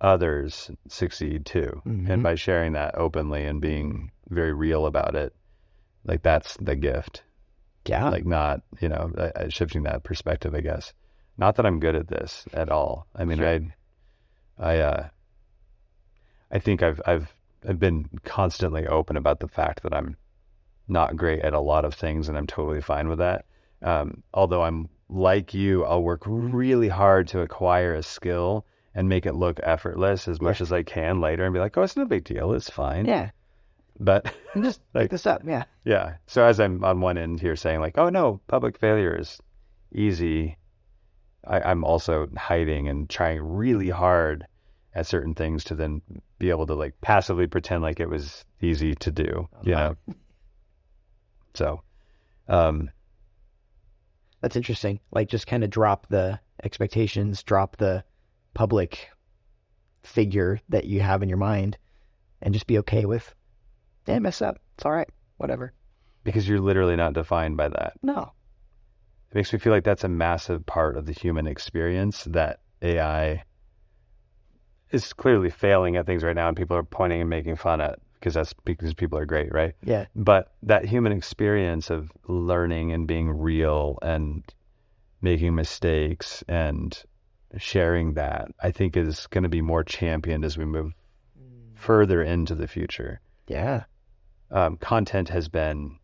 others 0.00 0.70
succeed 0.88 1.46
too. 1.46 1.80
Mhm. 1.86 2.08
And 2.10 2.22
by 2.22 2.34
sharing 2.34 2.72
that 2.72 2.96
openly 2.96 3.44
and 3.44 3.60
being 3.60 4.10
very 4.28 4.52
real 4.52 4.86
about 4.86 5.14
it, 5.14 5.34
like 6.04 6.22
that's 6.22 6.56
the 6.58 6.76
gift. 6.76 7.22
Yeah. 7.86 8.10
like 8.10 8.26
not 8.26 8.60
you 8.80 8.88
know 8.90 9.10
uh, 9.16 9.30
uh, 9.34 9.48
shifting 9.48 9.84
that 9.84 10.04
perspective 10.04 10.54
i 10.54 10.60
guess 10.60 10.92
not 11.38 11.56
that 11.56 11.66
i'm 11.66 11.80
good 11.80 11.94
at 11.96 12.08
this 12.08 12.44
at 12.52 12.68
all 12.70 13.06
i 13.16 13.24
mean 13.24 13.38
Sure. 13.38 13.48
i 13.48 13.60
i 14.58 14.78
uh 14.78 15.08
i 16.50 16.58
think 16.58 16.82
i've 16.82 17.00
i've 17.06 17.32
i've 17.68 17.78
been 17.78 18.08
constantly 18.24 18.86
open 18.86 19.16
about 19.16 19.40
the 19.40 19.48
fact 19.48 19.82
that 19.82 19.94
i'm 19.94 20.16
not 20.88 21.16
great 21.16 21.40
at 21.40 21.52
a 21.54 21.60
lot 21.60 21.84
of 21.84 21.94
things 21.94 22.28
and 22.28 22.36
i'm 22.36 22.46
totally 22.46 22.80
fine 22.80 23.08
with 23.08 23.18
that 23.18 23.44
um 23.82 24.22
although 24.34 24.62
i'm 24.62 24.88
like 25.08 25.54
you 25.54 25.84
i'll 25.84 26.02
work 26.02 26.22
really 26.26 26.88
hard 26.88 27.26
to 27.28 27.40
acquire 27.40 27.94
a 27.94 28.02
skill 28.02 28.64
and 28.94 29.08
make 29.08 29.24
it 29.26 29.34
look 29.34 29.60
effortless 29.62 30.26
as 30.28 30.40
much 30.40 30.60
Yeah. 30.60 30.64
as 30.64 30.72
i 30.72 30.82
can 30.82 31.20
later 31.20 31.44
and 31.44 31.54
be 31.54 31.60
like 31.60 31.76
oh 31.76 31.82
it's 31.82 31.96
no 31.96 32.04
big 32.04 32.24
deal 32.24 32.52
it's 32.52 32.70
fine 32.70 33.06
yeah. 33.06 33.30
but 33.98 34.32
And 34.54 34.64
just 34.64 34.80
Like- 34.94 35.04
pick 35.04 35.10
this 35.12 35.26
up. 35.26 35.42
Yeah. 35.46 35.62
yeah. 35.84 36.14
So 36.26 36.44
as 36.44 36.58
I'm 36.58 36.82
on 36.82 37.00
one 37.00 37.16
end 37.16 37.38
here 37.40 37.54
saying 37.54 37.78
like, 37.78 37.96
oh 37.98 38.08
no, 38.08 38.40
public 38.48 38.76
failure 38.76 39.14
is 39.16 39.38
easy, 39.94 40.56
I, 41.46 41.60
I'm 41.60 41.84
also 41.84 42.28
hiding 42.36 42.88
and 42.88 43.08
trying 43.08 43.40
really 43.40 43.90
hard 43.90 44.46
at 44.94 45.06
certain 45.06 45.34
things 45.34 45.64
to 45.64 45.74
then 45.74 46.02
be 46.38 46.50
able 46.50 46.66
to 46.66 46.74
like 46.74 47.00
passively 47.00 47.46
pretend 47.46 47.82
like 47.82 48.00
it 48.00 48.08
was 48.08 48.44
easy 48.60 48.94
to 48.96 49.10
do. 49.10 49.48
You 49.62 49.72
know. 49.72 49.96
So, 51.54 51.82
um, 52.48 52.90
That's 54.40 54.56
interesting. 54.56 55.00
Like 55.12 55.28
just 55.28 55.46
kind 55.46 55.64
of 55.64 55.70
drop 55.70 56.06
the 56.08 56.40
expectations, 56.62 57.42
drop 57.42 57.76
the 57.76 58.04
public 58.54 59.10
figure 60.02 60.60
that 60.68 60.84
you 60.84 61.00
have 61.00 61.22
in 61.22 61.28
your 61.28 61.38
mind 61.38 61.76
and 62.42 62.54
just 62.54 62.66
be 62.66 62.78
okay 62.78 63.04
with, 63.04 63.34
yeah, 64.06 64.18
mess 64.18 64.40
up. 64.42 64.58
It's 64.76 64.86
all 64.86 64.92
right. 64.92 65.08
Whatever. 65.36 65.72
because 66.24 66.48
you're 66.48 66.60
literally 66.60 66.96
not 66.96 67.12
defined 67.14 67.56
by 67.56 67.68
that. 67.68 67.94
No. 68.02 68.32
It 69.30 69.34
makes 69.34 69.52
me 69.52 69.58
feel 69.58 69.72
like 69.72 69.84
that's 69.84 70.04
a 70.04 70.08
massive 70.08 70.66
part 70.66 70.96
of 70.96 71.06
the 71.06 71.12
human 71.12 71.46
experience 71.46 72.24
that 72.24 72.60
AI 72.82 73.44
is 74.90 75.12
clearly 75.12 75.50
failing 75.50 75.96
at 75.96 76.06
things 76.06 76.24
right 76.24 76.34
now, 76.34 76.48
and 76.48 76.56
people 76.56 76.76
are 76.76 76.82
pointing 76.82 77.20
and 77.20 77.30
making 77.30 77.56
fun 77.56 77.80
at 77.80 77.98
because 78.14 78.34
that's 78.34 78.52
because 78.64 78.92
people 78.92 79.18
are 79.18 79.24
great, 79.24 79.52
right? 79.52 79.74
Yeah. 79.82 80.06
But 80.14 80.52
that 80.64 80.84
human 80.84 81.12
experience 81.12 81.90
of 81.90 82.12
learning 82.28 82.92
and 82.92 83.06
being 83.06 83.30
real 83.30 83.98
and 84.02 84.42
making 85.22 85.54
mistakes 85.54 86.44
and 86.46 87.00
sharing 87.56 88.14
that, 88.14 88.48
I 88.62 88.72
think 88.72 88.96
is 88.96 89.26
going 89.28 89.44
to 89.44 89.48
be 89.48 89.62
more 89.62 89.84
championed 89.84 90.44
as 90.44 90.58
we 90.58 90.64
move 90.64 90.92
further 91.74 92.22
into 92.22 92.54
the 92.54 92.68
future. 92.68 93.20
Yeah. 93.48 93.84
Um, 94.50 94.76
content 94.76 95.30
has 95.30 95.48
been 95.48 95.98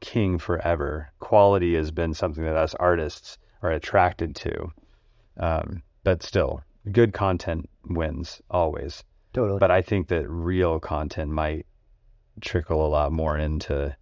king 0.00 0.38
forever. 0.38 1.10
Quality 1.18 1.74
has 1.74 1.90
been 1.90 2.14
something 2.14 2.44
that 2.44 2.56
us 2.56 2.74
artists 2.74 3.38
are 3.62 3.70
attracted 3.70 4.36
to. 4.36 4.72
Um, 5.38 5.82
but 6.04 6.22
still, 6.22 6.62
good 6.92 7.12
content 7.12 7.68
wins 7.88 8.40
always. 8.50 9.04
Totally. 9.32 9.58
But 9.58 9.70
I 9.70 9.82
think 9.82 10.08
that 10.08 10.28
real 10.28 10.80
content 10.80 11.30
might 11.30 11.66
trickle 12.40 12.86
a 12.86 12.88
lot 12.88 13.12
more 13.12 13.36
into 13.36 13.96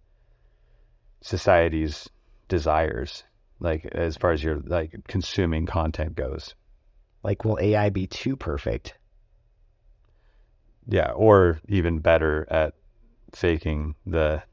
society's 1.21 2.09
desires, 2.47 3.23
like 3.59 3.85
as 3.85 4.17
far 4.17 4.31
as 4.31 4.43
your 4.43 4.59
like 4.59 4.95
consuming 5.07 5.65
content 5.65 6.15
goes. 6.15 6.55
like, 7.23 7.43
will 7.43 7.57
AI 7.59 7.89
be 7.89 8.07
too 8.07 8.35
perfect? 8.35 8.93
Yeah, 10.87 11.11
or 11.11 11.59
even 11.67 11.99
better 11.99 12.45
at 12.51 12.75
faking 13.33 13.95
the 14.05 14.43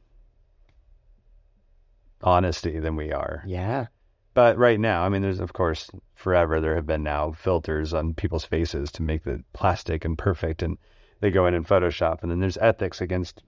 honesty 2.22 2.78
than 2.78 2.96
we 2.96 3.12
are. 3.12 3.42
Yeah. 3.46 3.86
But 4.34 4.56
right 4.56 4.80
now, 4.80 5.02
I 5.04 5.08
mean, 5.08 5.22
there's 5.22 5.40
of 5.40 5.52
course 5.52 5.90
forever 6.14 6.60
there 6.60 6.74
have 6.74 6.86
been 6.86 7.02
now 7.02 7.32
filters 7.32 7.92
on 7.92 8.14
people's 8.14 8.44
faces 8.44 8.90
to 8.92 9.02
make 9.02 9.24
the 9.24 9.42
plastic 9.52 10.04
and 10.04 10.16
perfect, 10.16 10.62
and 10.62 10.78
they 11.20 11.30
go 11.30 11.46
in 11.46 11.54
and 11.54 11.66
Photoshop, 11.66 12.22
and 12.22 12.30
then 12.30 12.40
there's 12.40 12.56
ethics 12.58 13.00
against 13.00 13.42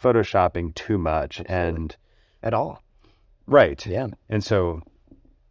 photoshopping 0.00 0.74
too 0.74 0.98
much, 0.98 1.40
Absolutely. 1.40 1.76
and 1.76 1.96
at 2.42 2.54
all. 2.54 2.82
Right. 3.46 3.84
Yeah. 3.84 4.08
And 4.28 4.42
so, 4.42 4.80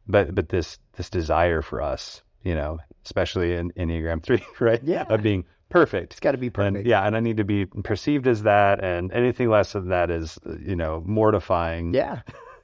but 0.07 0.33
but 0.33 0.49
this 0.49 0.79
this 0.95 1.09
desire 1.09 1.61
for 1.61 1.81
us, 1.81 2.23
you 2.43 2.55
know, 2.55 2.79
especially 3.05 3.53
in 3.55 3.71
Enneagram 3.73 4.23
three, 4.23 4.43
right? 4.59 4.81
Yeah. 4.83 5.03
Of 5.03 5.21
being 5.21 5.45
perfect. 5.69 6.13
It's 6.13 6.19
got 6.19 6.31
to 6.31 6.37
be 6.37 6.49
perfect. 6.49 6.77
And 6.77 6.87
yeah, 6.87 7.05
and 7.05 7.15
I 7.15 7.19
need 7.19 7.37
to 7.37 7.43
be 7.43 7.65
perceived 7.65 8.27
as 8.27 8.43
that, 8.43 8.83
and 8.83 9.11
anything 9.13 9.49
less 9.49 9.73
than 9.73 9.89
that 9.89 10.09
is, 10.09 10.39
you 10.59 10.75
know, 10.75 11.03
mortifying. 11.05 11.93
Yeah. 11.93 12.21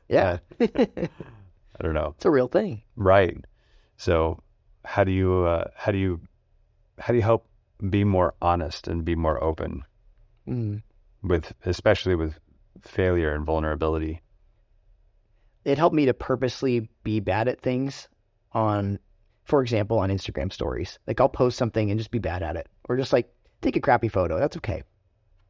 Yeah. 0.08 0.38
I 0.60 1.80
don't 1.82 1.94
know. 1.94 2.14
it's 2.16 2.26
a 2.26 2.32
real 2.32 2.48
thing. 2.48 2.84
Right. 2.96 3.38
So, 3.98 4.40
how 4.84 5.04
do 5.04 5.12
you 5.12 5.44
uh, 5.46 5.66
how 5.76 5.92
do 5.92 5.98
you 5.98 6.22
how 7.00 7.12
do 7.12 7.18
you 7.18 7.24
help 7.24 7.48
be 7.90 8.04
more 8.04 8.34
honest 8.42 8.88
and 8.88 9.04
be 9.04 9.16
more 9.16 9.44
open 9.44 9.84
Mm. 10.48 10.84
with, 11.24 11.54
especially 11.66 12.14
with 12.16 12.40
failure 12.82 13.34
and 13.34 13.46
vulnerability? 13.46 14.22
It 15.64 15.78
helped 15.80 15.96
me 15.96 16.06
to 16.06 16.14
purposely 16.14 16.88
be 17.04 17.20
bad 17.20 17.48
at 17.48 17.60
things 17.62 18.08
on, 18.52 19.00
for 19.46 19.62
example, 19.64 19.98
on 19.98 20.12
Instagram 20.12 20.54
stories. 20.54 21.00
Like 21.08 21.20
I'll 21.20 21.28
post 21.30 21.58
something 21.58 21.90
and 21.90 22.00
just 22.00 22.12
be 22.12 22.20
bad 22.20 22.44
at 22.44 22.56
it, 22.56 22.68
or 22.88 22.96
just 22.96 23.12
like 23.12 23.28
take 23.62 23.76
a 23.76 23.82
crappy 23.82 24.08
photo. 24.08 24.38
That's 24.40 24.58
okay, 24.58 24.84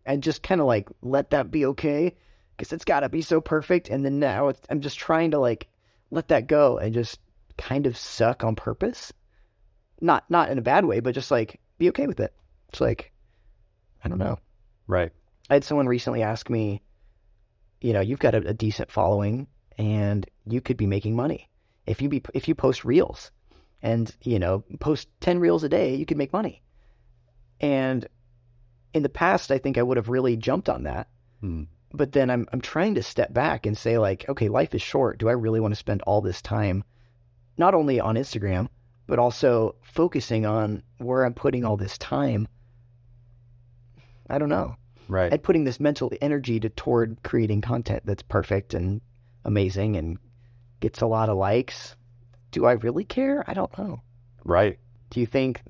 and 0.06 0.24
just 0.24 0.41
kind 0.43 0.62
of 0.62 0.68
like 0.68 0.88
let 1.01 1.32
that 1.32 1.51
be 1.51 1.66
okay, 1.66 2.16
because 2.56 2.74
it's 2.74 2.86
got 2.86 3.01
to 3.01 3.10
be 3.10 3.22
so 3.22 3.41
perfect. 3.41 3.89
And 3.89 4.06
then 4.06 4.20
now 4.20 4.49
it's, 4.49 4.62
I'm 4.70 4.82
just 4.82 4.97
trying 4.97 5.32
to 5.32 5.39
like 5.39 5.68
let 6.12 6.30
that 6.30 6.47
go 6.47 6.78
and 6.78 6.93
just 6.93 7.20
kind 7.58 7.88
of 7.88 7.97
suck 7.97 8.43
on 8.43 8.56
purpose. 8.56 9.12
Not 10.01 10.30
not 10.30 10.49
in 10.49 10.58
a 10.58 10.62
bad 10.62 10.86
way, 10.86 10.99
but 10.99 11.16
just 11.16 11.32
like 11.32 11.60
be 11.78 11.89
okay 11.89 12.08
with 12.08 12.20
it. 12.20 12.34
It's 12.70 12.82
like 12.82 13.12
I 14.03 14.10
don't 14.10 14.20
know. 14.20 14.39
Right. 14.88 15.12
I 15.49 15.56
had 15.56 15.64
someone 15.64 15.88
recently 15.88 16.22
ask 16.22 16.49
me, 16.49 16.82
you 17.82 17.93
know, 17.93 18.01
you've 18.01 18.20
got 18.20 18.36
a, 18.36 18.49
a 18.49 18.53
decent 18.53 18.91
following 18.91 19.47
and 19.78 20.30
you 20.45 20.62
could 20.62 20.78
be 20.78 20.88
making 20.88 21.16
money 21.16 21.49
if 21.86 22.01
you 22.01 22.10
be 22.10 22.22
if 22.34 22.47
you 22.47 22.56
post 22.56 22.86
reels 22.86 23.32
and 23.82 24.16
you 24.24 24.39
know 24.39 24.64
post 24.80 25.08
10 25.22 25.39
reels 25.39 25.64
a 25.64 25.70
day 25.70 25.95
you 25.95 26.06
could 26.06 26.18
make 26.18 26.34
money 26.34 26.62
and 27.60 28.08
in 28.93 29.03
the 29.03 29.10
past 29.10 29.51
i 29.51 29.58
think 29.58 29.78
i 29.78 29.84
would 29.84 29.97
have 29.97 30.10
really 30.10 30.38
jumped 30.38 30.70
on 30.70 30.84
that 30.84 31.08
Hmm. 31.41 31.64
But 31.95 32.11
then 32.11 32.29
i'm 32.29 32.47
i'm 32.53 32.61
trying 32.61 32.93
to 32.95 33.01
step 33.03 33.33
back 33.33 33.65
and 33.65 33.77
say 33.77 33.97
like 33.97 34.27
okay 34.29 34.49
life 34.49 34.73
is 34.75 34.81
short 34.81 35.17
do 35.17 35.29
i 35.29 35.31
really 35.31 35.59
want 35.59 35.71
to 35.71 35.75
spend 35.79 36.01
all 36.03 36.21
this 36.21 36.41
time 36.41 36.83
not 37.57 37.73
only 37.73 37.99
on 37.99 38.15
instagram 38.15 38.67
but 39.07 39.19
also 39.19 39.75
focusing 39.81 40.45
on 40.45 40.81
where 40.97 41.23
i'm 41.25 41.33
putting 41.33 41.63
all 41.65 41.77
this 41.77 41.97
time 41.97 42.47
i 44.29 44.37
don't 44.37 44.49
know 44.49 44.75
Right. 45.07 45.31
and 45.31 45.43
putting 45.43 45.65
this 45.65 45.79
mental 45.79 46.11
energy 46.19 46.59
to 46.59 46.69
toward 46.69 47.21
creating 47.23 47.61
content 47.61 48.03
that's 48.05 48.23
perfect 48.23 48.73
and 48.73 49.01
amazing 49.43 49.95
and 49.97 50.17
gets 50.79 51.01
a 51.01 51.05
lot 51.05 51.29
of 51.29 51.37
likes. 51.37 51.95
Do 52.49 52.65
I 52.65 52.71
really 52.73 53.03
care? 53.05 53.43
I 53.47 53.53
don't 53.53 53.75
know. 53.77 54.01
right. 54.43 54.79
Do 55.11 55.19
you 55.19 55.27
think 55.27 55.61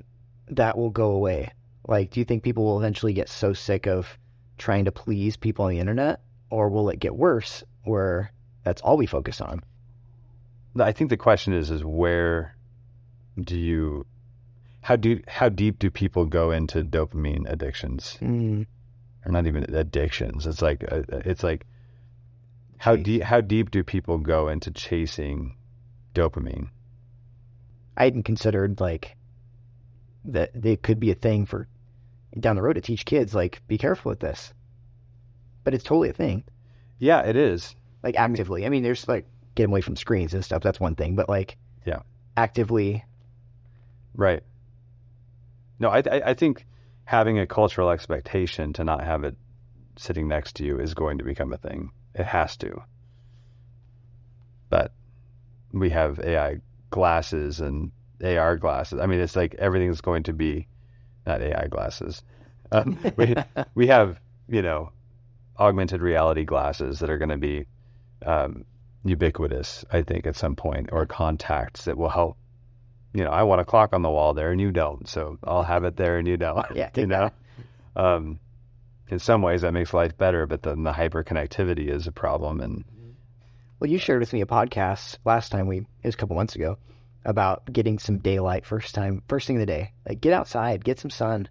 that 0.47 0.78
will 0.78 0.89
go 0.89 1.11
away? 1.11 1.51
Like, 1.86 2.11
do 2.11 2.21
you 2.21 2.26
think 2.26 2.43
people 2.43 2.63
will 2.63 2.80
eventually 2.80 3.11
get 3.11 3.28
so 3.28 3.51
sick 3.51 3.88
of 3.88 4.17
trying 4.58 4.86
to 4.86 4.91
please 4.91 5.38
people 5.38 5.66
on 5.66 5.72
the 5.72 5.80
internet, 5.80 6.22
or 6.49 6.70
will 6.70 6.89
it 6.89 6.99
get 6.99 7.16
worse 7.16 7.64
where 7.84 8.32
that's 8.64 8.82
all 8.82 8.97
we 8.97 9.06
focus 9.06 9.41
on? 9.41 9.62
I 10.80 10.91
think 10.91 11.10
the 11.10 11.18
question 11.18 11.53
is 11.53 11.72
is 11.72 11.84
where 11.84 12.56
do 13.39 13.58
you 13.58 14.06
how 14.82 14.95
do 14.95 15.22
how 15.28 15.49
deep 15.49 15.80
do 15.80 15.89
people 15.89 16.26
go 16.26 16.51
into 16.51 16.84
dopamine 16.84 17.49
addictions? 17.49 18.18
Mm, 18.22 18.68
or 19.26 19.32
not 19.32 19.47
even 19.47 19.64
addictions. 19.74 20.45
It's 20.45 20.62
like 20.62 20.84
uh, 20.91 21.03
it's 21.10 21.43
like 21.43 21.66
how 22.78 22.95
deep 22.95 23.24
how 23.24 23.41
deep 23.41 23.72
do 23.72 23.84
people 23.84 24.18
go 24.18 24.47
into 24.47 24.72
chasing 24.72 25.56
dopamine? 26.14 26.70
I 27.97 28.03
hadn't 28.06 28.24
considered 28.24 28.80
like 28.80 29.16
that 30.26 30.51
it 30.53 30.84
could 30.84 30.99
be 30.99 31.12
a 31.12 31.16
thing 31.16 31.45
for 31.45 31.68
down 32.40 32.56
the 32.56 32.62
road 32.62 32.74
to 32.74 32.82
teach 32.82 33.06
kids 33.06 33.34
like 33.34 33.62
be 33.68 33.78
careful 33.78 34.10
with 34.10 34.20
this, 34.20 34.54
but 35.64 35.74
it's 35.74 35.84
totally 35.84 36.10
a 36.10 36.14
thing. 36.14 36.44
yeah 37.00 37.22
it 37.22 37.36
is 37.36 37.76
like 38.04 38.16
actively. 38.16 38.66
I 38.66 38.70
mean, 38.70 38.84
there's 38.84 39.08
like 39.08 39.26
getting 39.56 39.72
away 39.72 39.82
from 39.82 39.96
screens 39.96 40.34
and 40.34 40.44
stuff. 40.46 40.62
That's 40.62 40.80
one 40.80 40.96
thing, 40.96 41.16
but 41.16 41.28
like 41.30 41.58
Yeah. 41.86 42.02
actively. 42.38 43.04
right 44.14 44.44
no 45.80 45.90
I, 45.90 46.00
I 46.00 46.22
I 46.28 46.34
think 46.34 46.66
having 47.06 47.40
a 47.40 47.48
cultural 47.48 47.90
expectation 47.90 48.74
to 48.74 48.84
not 48.84 49.04
have 49.04 49.24
it 49.24 49.36
sitting 49.98 50.28
next 50.28 50.56
to 50.58 50.66
you 50.66 50.80
is 50.80 50.94
going 50.94 51.18
to 51.20 51.24
become 51.24 51.54
a 51.54 51.58
thing 51.58 51.92
it 52.14 52.26
has 52.26 52.58
to 52.58 52.82
but 54.70 54.92
we 55.72 55.90
have 55.90 56.20
AI 56.20 56.60
glasses 56.90 57.60
and 57.60 57.92
AR 58.24 58.56
glasses. 58.58 59.00
I 59.00 59.06
mean, 59.06 59.20
it's 59.20 59.36
like 59.36 59.54
everything's 59.56 60.02
going 60.02 60.24
to 60.24 60.34
be 60.34 60.68
not 61.26 61.41
AI 61.41 61.67
glasses. 61.67 62.21
Um, 62.71 62.97
we 63.15 63.36
we 63.73 63.88
have 63.88 64.19
you 64.47 64.61
know 64.61 64.91
augmented 65.57 66.01
reality 66.01 66.43
glasses 66.43 66.99
that 66.99 67.09
are 67.09 67.17
going 67.17 67.30
to 67.30 67.38
be 67.38 67.65
um, 68.26 68.65
ubiquitous. 69.03 69.86
I 69.91 70.01
think 70.01 70.26
at 70.26 70.36
some 70.36 70.55
point, 70.55 70.89
or 70.91 71.05
contacts 71.05 71.86
that 71.86 71.97
will 71.97 72.09
help. 72.09 72.38
You 73.13 73.23
know, 73.23 73.30
I 73.30 73.43
want 73.43 73.61
a 73.61 73.65
clock 73.65 73.93
on 73.93 74.01
the 74.01 74.09
wall 74.09 74.34
there, 74.34 74.51
and 74.51 74.59
you 74.59 74.71
don't, 74.71 75.07
so 75.07 75.38
I'll 75.41 75.63
have 75.63 75.86
it 75.86 75.95
there, 75.95 76.17
and 76.17 76.28
you 76.28 76.38
don't. 76.38 76.65
Yeah, 76.76 76.89
you 76.95 77.07
know. 77.07 77.32
Um, 77.95 78.39
in 79.07 79.19
some 79.19 79.41
ways, 79.41 79.61
that 79.61 79.71
makes 79.71 79.93
life 79.93 80.17
better, 80.17 80.45
but 80.45 80.63
then 80.63 80.84
the 80.84 80.91
hyperconnectivity 80.91 81.88
is 81.88 82.07
a 82.07 82.11
problem, 82.11 82.59
and 82.59 82.84
Well, 83.80 83.89
you 83.89 83.99
shared 83.99 84.19
with 84.19 84.34
me 84.34 84.41
a 84.41 84.45
podcast 84.45 85.17
last 85.23 85.51
time 85.51 85.67
we 85.67 85.78
it 85.78 85.88
was 86.03 86.15
a 86.15 86.17
couple 86.17 86.36
months 86.36 86.55
ago 86.55 86.78
about 87.26 87.71
getting 87.73 87.99
some 87.99 88.19
daylight 88.19 88.65
first 88.65 88.95
time, 88.95 89.21
first 89.28 89.47
thing 89.47 89.57
of 89.57 89.59
the 89.61 89.65
day. 89.65 89.91
Like 90.07 90.21
get 90.21 90.34
outside, 90.34 90.84
get 90.84 90.99
some 90.99 91.09
sun. 91.09 91.49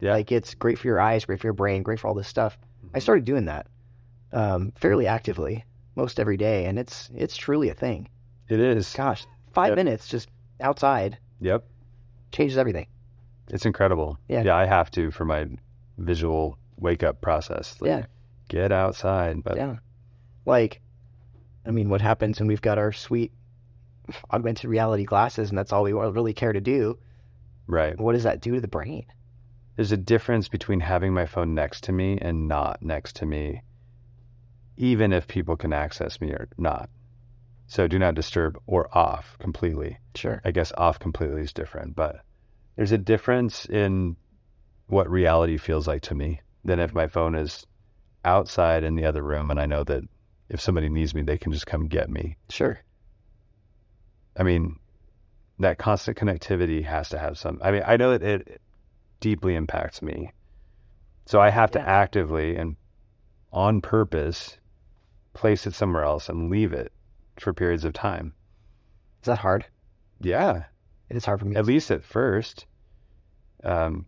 Yeah. 0.00 0.12
Like 0.14 0.32
it's 0.32 0.54
great 0.54 0.78
for 0.78 0.88
your 0.88 1.00
eyes, 1.00 1.24
great 1.24 1.40
for 1.40 1.46
your 1.46 1.54
brain, 1.54 1.82
great 1.82 2.00
for 2.00 2.08
all 2.08 2.14
this 2.14 2.28
stuff. 2.28 2.58
I 2.94 2.98
started 2.98 3.24
doing 3.24 3.44
that 3.46 3.66
um, 4.32 4.72
fairly 4.76 5.06
actively 5.06 5.64
most 5.94 6.18
every 6.18 6.36
day, 6.36 6.64
and 6.66 6.78
it's 6.78 7.08
it's 7.14 7.36
truly 7.36 7.68
a 7.68 7.74
thing. 7.74 8.08
it 8.48 8.60
is. 8.60 8.92
Gosh, 8.92 9.24
five 9.52 9.68
Yep. 9.70 9.76
minutes 9.76 10.08
just 10.08 10.28
outside 10.60 11.18
Yep. 11.40 11.64
changes 12.32 12.58
everything. 12.58 12.86
It's 13.48 13.64
incredible. 13.66 14.18
Yeah. 14.28 14.42
Yeah, 14.42 14.56
I 14.56 14.66
have 14.66 14.90
to 14.92 15.10
for 15.10 15.24
my 15.24 15.46
visual 15.98 16.58
wake 16.78 17.02
up 17.02 17.20
process. 17.20 17.80
Like, 17.80 17.88
Yeah. 17.88 18.06
Get 18.48 18.72
outside. 18.72 19.42
But 19.44 19.56
Yeah. 19.56 19.76
Like, 20.46 20.80
I 21.64 21.70
mean, 21.70 21.88
what 21.88 22.00
happens 22.00 22.38
when 22.40 22.48
we've 22.48 22.60
got 22.60 22.78
our 22.78 22.92
sweet 22.92 23.32
augmented 24.30 24.68
reality 24.68 25.04
glasses 25.04 25.48
and 25.48 25.58
that's 25.58 25.72
all 25.72 25.82
we 25.82 25.92
really 25.92 26.32
care 26.34 26.52
to 26.52 26.60
do? 26.60 26.98
right. 27.66 27.98
What 27.98 28.12
does 28.12 28.24
that 28.24 28.40
do 28.40 28.54
to 28.54 28.60
the 28.60 28.68
brain? 28.68 29.06
There's 29.76 29.92
a 29.92 29.96
difference 29.96 30.48
between 30.48 30.80
having 30.80 31.14
my 31.14 31.26
phone 31.26 31.54
next 31.54 31.84
to 31.84 31.92
me 31.92 32.18
and 32.20 32.46
not 32.46 32.82
next 32.82 33.16
to 33.16 33.26
me, 33.26 33.62
even 34.76 35.12
if 35.12 35.26
people 35.26 35.56
can 35.56 35.72
access 35.72 36.20
me 36.20 36.30
or 36.30 36.48
not. 36.58 36.90
So 37.68 37.88
do 37.88 37.98
not 37.98 38.14
disturb 38.14 38.58
or 38.66 38.94
off 38.96 39.38
completely. 39.38 39.98
Sure. 40.14 40.42
I 40.44 40.50
guess 40.50 40.72
off 40.76 40.98
completely 40.98 41.40
is 41.40 41.54
different, 41.54 41.96
but 41.96 42.20
there's 42.76 42.92
a 42.92 42.98
difference 42.98 43.64
in 43.64 44.16
what 44.88 45.10
reality 45.10 45.56
feels 45.56 45.86
like 45.88 46.02
to 46.02 46.14
me 46.14 46.40
than 46.64 46.80
if 46.80 46.92
my 46.92 47.06
phone 47.06 47.34
is 47.34 47.66
outside 48.24 48.84
in 48.84 48.94
the 48.94 49.06
other 49.06 49.22
room 49.22 49.50
and 49.50 49.58
I 49.58 49.66
know 49.66 49.84
that 49.84 50.02
if 50.50 50.60
somebody 50.60 50.90
needs 50.90 51.14
me, 51.14 51.22
they 51.22 51.38
can 51.38 51.52
just 51.52 51.66
come 51.66 51.88
get 51.88 52.10
me. 52.10 52.36
Sure. 52.50 52.78
I 54.36 54.42
mean, 54.42 54.78
that 55.58 55.78
constant 55.78 56.16
connectivity 56.16 56.84
has 56.84 57.08
to 57.10 57.18
have 57.18 57.38
some. 57.38 57.60
I 57.62 57.70
mean, 57.70 57.82
I 57.86 57.96
know 57.96 58.16
that 58.16 58.22
it 58.22 58.60
deeply 59.20 59.54
impacts 59.54 60.02
me. 60.02 60.32
So 61.26 61.40
I 61.40 61.50
have 61.50 61.70
to 61.72 61.80
actively 61.80 62.56
and 62.56 62.76
on 63.52 63.80
purpose 63.80 64.58
place 65.34 65.66
it 65.66 65.74
somewhere 65.74 66.02
else 66.04 66.28
and 66.28 66.50
leave 66.50 66.72
it 66.72 66.92
for 67.38 67.52
periods 67.52 67.84
of 67.84 67.92
time. 67.92 68.34
Is 69.22 69.26
that 69.26 69.38
hard? 69.38 69.64
Yeah, 70.20 70.64
It 71.08 71.16
is 71.16 71.24
hard 71.24 71.40
for 71.40 71.46
me. 71.46 71.56
at 71.56 71.64
least 71.66 71.90
at 71.90 72.02
first. 72.04 72.66
Um, 73.62 74.06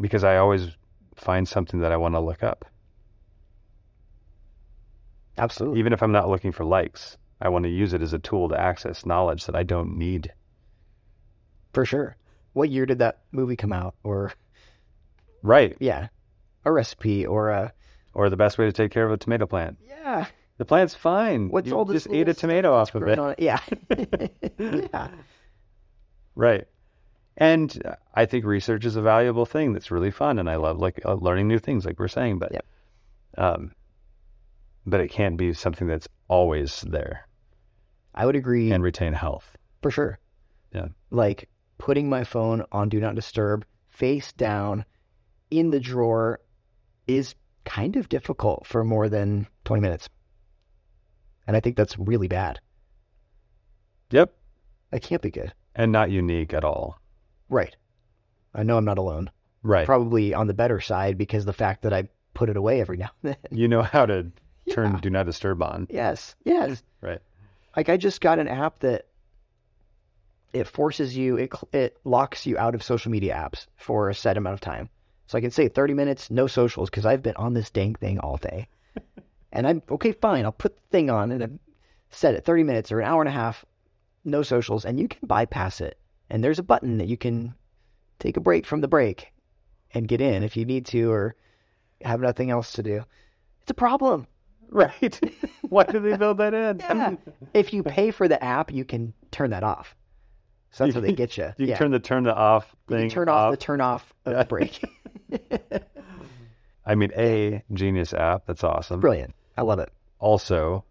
because 0.00 0.24
I 0.24 0.36
always 0.38 0.68
find 1.14 1.46
something 1.46 1.80
that 1.80 1.92
I 1.92 1.96
want 1.96 2.14
to 2.14 2.20
look 2.20 2.42
up. 2.42 2.64
Absolutely. 5.38 5.78
Even 5.80 5.92
if 5.92 6.02
I'm 6.02 6.12
not 6.12 6.28
looking 6.28 6.52
for 6.52 6.64
likes, 6.64 7.16
I 7.42 7.48
want 7.48 7.64
to 7.64 7.68
use 7.70 7.92
it 7.92 8.02
as 8.02 8.12
a 8.12 8.20
tool 8.20 8.48
to 8.50 8.58
access 8.60 9.04
knowledge 9.04 9.46
that 9.46 9.56
I 9.56 9.64
don't 9.64 9.98
need. 9.98 10.32
For 11.72 11.84
sure. 11.84 12.16
What 12.52 12.70
year 12.70 12.86
did 12.86 13.00
that 13.00 13.18
movie 13.32 13.56
come 13.56 13.72
out? 13.72 13.96
Or, 14.04 14.32
Right. 15.42 15.76
yeah, 15.80 16.08
a 16.64 16.70
recipe 16.70 17.26
or 17.26 17.50
a. 17.50 17.72
Or 18.14 18.30
the 18.30 18.36
best 18.36 18.58
way 18.58 18.66
to 18.66 18.72
take 18.72 18.92
care 18.92 19.04
of 19.06 19.10
a 19.10 19.16
tomato 19.16 19.46
plant. 19.46 19.78
Yeah. 19.88 20.26
The 20.58 20.64
plant's 20.66 20.94
fine. 20.94 21.48
What's 21.48 21.66
you 21.66 21.74
all 21.76 21.84
this 21.84 22.04
just 22.04 22.14
ate 22.14 22.28
a 22.28 22.34
tomato 22.34 22.72
off 22.74 22.94
of 22.94 23.02
it. 23.08 23.18
it? 23.18 23.40
Yeah. 23.40 23.60
yeah. 24.92 25.08
Right. 26.36 26.66
And 27.36 27.82
I 28.14 28.26
think 28.26 28.44
research 28.44 28.84
is 28.84 28.94
a 28.96 29.02
valuable 29.02 29.46
thing 29.46 29.72
that's 29.72 29.90
really 29.90 30.10
fun, 30.10 30.38
and 30.38 30.48
I 30.48 30.56
love 30.56 30.78
like 30.78 31.00
uh, 31.04 31.14
learning 31.14 31.48
new 31.48 31.58
things, 31.58 31.86
like 31.86 31.98
we're 31.98 32.06
saying. 32.08 32.38
But 32.38 32.52
Yep. 32.52 32.66
um, 33.38 33.72
but 34.86 35.00
it 35.00 35.08
can't 35.08 35.38
be 35.38 35.54
something 35.54 35.88
that's 35.88 36.06
always 36.28 36.82
there 36.82 37.26
I 38.14 38.26
would 38.26 38.36
agree 38.36 38.72
and 38.72 38.82
retain 38.82 39.12
health. 39.12 39.56
for 39.80 39.90
sure. 39.90 40.18
Yeah. 40.74 40.88
Like 41.10 41.48
putting 41.78 42.08
my 42.08 42.24
phone 42.24 42.64
on 42.72 42.88
do 42.88 43.00
not 43.00 43.14
disturb 43.14 43.64
face 43.90 44.32
down 44.32 44.84
in 45.50 45.70
the 45.70 45.80
drawer 45.80 46.40
is 47.06 47.34
kind 47.64 47.96
of 47.96 48.08
difficult 48.08 48.66
for 48.66 48.84
more 48.84 49.08
than 49.08 49.46
20 49.64 49.80
minutes. 49.80 50.08
And 51.46 51.56
I 51.56 51.60
think 51.60 51.76
that's 51.76 51.98
really 51.98 52.28
bad. 52.28 52.60
Yep. 54.10 54.32
That 54.90 55.02
can't 55.02 55.22
be 55.22 55.30
good. 55.30 55.52
And 55.74 55.90
not 55.92 56.10
unique 56.10 56.52
at 56.54 56.64
all. 56.64 56.98
Right. 57.48 57.74
I 58.54 58.62
know 58.62 58.76
I'm 58.76 58.84
not 58.84 58.98
alone. 58.98 59.30
Right. 59.62 59.86
Probably 59.86 60.34
on 60.34 60.46
the 60.46 60.54
better 60.54 60.80
side 60.80 61.16
because 61.16 61.44
the 61.44 61.52
fact 61.52 61.82
that 61.82 61.92
I 61.92 62.08
put 62.34 62.50
it 62.50 62.56
away 62.56 62.80
every 62.80 62.96
now 62.98 63.10
and 63.22 63.36
then. 63.42 63.58
you 63.58 63.68
know 63.68 63.82
how 63.82 64.06
to 64.06 64.30
turn 64.70 64.92
Yeah. 64.94 65.00
do 65.00 65.10
not 65.10 65.26
disturb 65.26 65.62
on. 65.62 65.86
Yes. 65.90 66.34
Yes. 66.44 66.82
Right. 67.00 67.20
Like 67.76 67.88
I 67.88 67.96
just 67.96 68.20
got 68.20 68.38
an 68.38 68.48
app 68.48 68.80
that 68.80 69.06
it 70.52 70.66
forces 70.66 71.16
you 71.16 71.36
it 71.36 71.52
it 71.72 71.96
locks 72.04 72.46
you 72.46 72.58
out 72.58 72.74
of 72.74 72.82
social 72.82 73.10
media 73.10 73.34
apps 73.34 73.66
for 73.76 74.10
a 74.10 74.14
set 74.14 74.36
amount 74.36 74.54
of 74.54 74.60
time. 74.60 74.88
So 75.26 75.38
I 75.38 75.40
can 75.40 75.50
say 75.50 75.68
30 75.68 75.94
minutes 75.94 76.30
no 76.30 76.46
socials 76.46 76.90
because 76.90 77.06
I've 77.06 77.22
been 77.22 77.36
on 77.36 77.54
this 77.54 77.70
dang 77.70 77.94
thing 77.94 78.18
all 78.18 78.36
day. 78.36 78.68
and 79.52 79.66
I'm 79.66 79.82
okay 79.90 80.12
fine, 80.12 80.44
I'll 80.44 80.52
put 80.52 80.76
the 80.76 80.88
thing 80.90 81.10
on 81.10 81.32
and 81.32 81.42
I've 81.42 81.58
set 82.10 82.34
it 82.34 82.44
30 82.44 82.64
minutes 82.64 82.92
or 82.92 83.00
an 83.00 83.06
hour 83.06 83.22
and 83.22 83.28
a 83.28 83.32
half 83.32 83.64
no 84.24 84.42
socials 84.42 84.84
and 84.84 85.00
you 85.00 85.08
can 85.08 85.26
bypass 85.26 85.80
it. 85.80 85.98
And 86.28 86.44
there's 86.44 86.58
a 86.58 86.62
button 86.62 86.98
that 86.98 87.08
you 87.08 87.16
can 87.16 87.54
take 88.18 88.36
a 88.36 88.40
break 88.40 88.66
from 88.66 88.80
the 88.80 88.88
break 88.88 89.32
and 89.94 90.08
get 90.08 90.20
in 90.20 90.42
if 90.42 90.56
you 90.56 90.64
need 90.64 90.86
to 90.86 91.10
or 91.10 91.34
have 92.02 92.20
nothing 92.20 92.50
else 92.50 92.72
to 92.72 92.82
do. 92.82 93.02
It's 93.62 93.70
a 93.70 93.74
problem. 93.74 94.26
Right. 94.72 95.20
Why 95.68 95.84
did 95.84 96.02
they 96.02 96.16
build 96.16 96.38
that 96.38 96.54
in? 96.54 96.78
Yeah. 96.80 97.14
if 97.52 97.72
you 97.74 97.82
pay 97.82 98.10
for 98.10 98.26
the 98.26 98.42
app, 98.42 98.72
you 98.72 98.84
can 98.84 99.12
turn 99.30 99.50
that 99.50 99.62
off. 99.62 99.94
So 100.70 100.84
that's 100.84 100.94
how 100.94 101.00
they 101.02 101.12
get 101.12 101.36
you. 101.36 101.52
You 101.58 101.66
yeah. 101.66 101.76
turn 101.76 101.90
the 101.90 102.00
turn 102.00 102.24
the 102.24 102.34
off 102.34 102.74
You 102.88 102.96
thing 102.96 103.08
can 103.08 103.14
turn 103.14 103.28
off, 103.28 103.50
the 103.50 103.56
turn 103.58 103.82
off 103.82 104.12
of 104.24 104.34
the 104.36 104.44
break. 104.46 104.82
I 106.86 106.94
mean, 106.94 107.12
a 107.16 107.62
genius 107.72 108.12
app. 108.14 108.46
That's 108.46 108.64
awesome. 108.64 109.00
Brilliant. 109.00 109.34
I 109.56 109.62
love 109.62 109.78
it. 109.78 109.90
Also, 110.18 110.84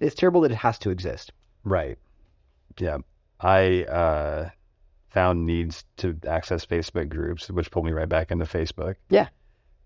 It's 0.00 0.14
terrible 0.14 0.40
that 0.42 0.50
it 0.52 0.56
has 0.56 0.78
to 0.80 0.90
exist. 0.90 1.32
right. 1.64 1.98
Yeah. 2.78 2.98
I 3.40 3.84
uh, 3.84 4.48
found 5.10 5.44
needs 5.44 5.84
to 5.98 6.18
access 6.26 6.64
Facebook 6.64 7.10
groups, 7.10 7.50
which 7.50 7.70
pulled 7.70 7.84
me 7.84 7.92
right 7.92 8.08
back 8.08 8.30
into 8.30 8.46
Facebook. 8.46 8.94
Yeah. 9.10 9.28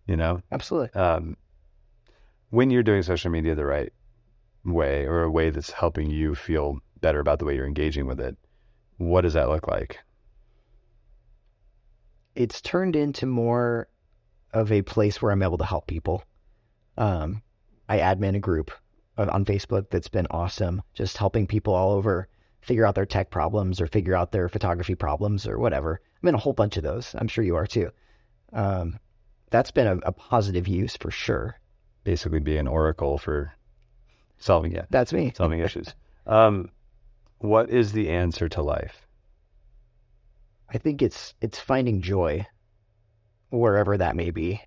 You 0.06 0.16
know, 0.16 0.40
Absolutely. 0.52 0.92
um, 1.00 1.36
when 2.50 2.70
you're 2.70 2.82
doing 2.82 3.02
social 3.02 3.30
media 3.30 3.54
the 3.54 3.64
right 3.64 3.92
way 4.64 5.06
or 5.06 5.22
a 5.22 5.30
way 5.30 5.50
that's 5.50 5.70
helping 5.70 6.10
you 6.10 6.34
feel 6.34 6.78
better 7.00 7.20
about 7.20 7.38
the 7.38 7.44
way 7.44 7.54
you're 7.54 7.66
engaging 7.66 8.06
with 8.06 8.20
it, 8.20 8.36
what 8.98 9.22
does 9.22 9.34
that 9.34 9.48
look 9.48 9.66
like? 9.66 9.98
It's 12.34 12.60
turned 12.60 12.96
into 12.96 13.26
more 13.26 13.88
of 14.52 14.70
a 14.70 14.82
place 14.82 15.20
where 15.20 15.32
I'm 15.32 15.42
able 15.42 15.58
to 15.58 15.64
help 15.64 15.86
people. 15.86 16.22
Um, 16.98 17.42
I 17.88 17.98
admin 17.98 18.36
a 18.36 18.40
group 18.40 18.70
on 19.16 19.44
Facebook 19.44 19.90
that's 19.90 20.08
been 20.08 20.26
awesome, 20.30 20.82
just 20.94 21.16
helping 21.16 21.46
people 21.46 21.74
all 21.74 21.92
over 21.92 22.28
figure 22.62 22.84
out 22.84 22.94
their 22.94 23.06
tech 23.06 23.30
problems 23.30 23.80
or 23.80 23.86
figure 23.86 24.14
out 24.14 24.32
their 24.32 24.48
photography 24.48 24.94
problems 24.94 25.46
or 25.46 25.58
whatever. 25.58 26.00
I'm 26.22 26.28
in 26.28 26.34
a 26.34 26.38
whole 26.38 26.52
bunch 26.52 26.76
of 26.76 26.82
those. 26.82 27.14
I'm 27.18 27.28
sure 27.28 27.44
you 27.44 27.56
are 27.56 27.66
too. 27.66 27.90
Um, 28.52 28.98
that's 29.50 29.70
been 29.70 29.86
a, 29.86 29.96
a 30.04 30.12
positive 30.12 30.68
use 30.68 30.96
for 30.96 31.10
sure. 31.10 31.58
Basically, 32.04 32.40
be 32.40 32.56
an 32.56 32.66
oracle 32.68 33.18
for 33.18 33.52
solving 34.38 34.72
it, 34.72 34.86
That's 34.90 35.12
me. 35.12 35.32
solving 35.36 35.60
issues. 35.60 35.94
Um, 36.26 36.70
what 37.38 37.70
is 37.70 37.92
the 37.92 38.08
answer 38.10 38.48
to 38.50 38.62
life? 38.62 39.06
I 40.72 40.78
think 40.78 41.02
it's 41.02 41.34
it's 41.40 41.58
finding 41.58 42.00
joy 42.00 42.46
wherever 43.50 43.96
that 43.98 44.16
may 44.16 44.30
be. 44.30 44.60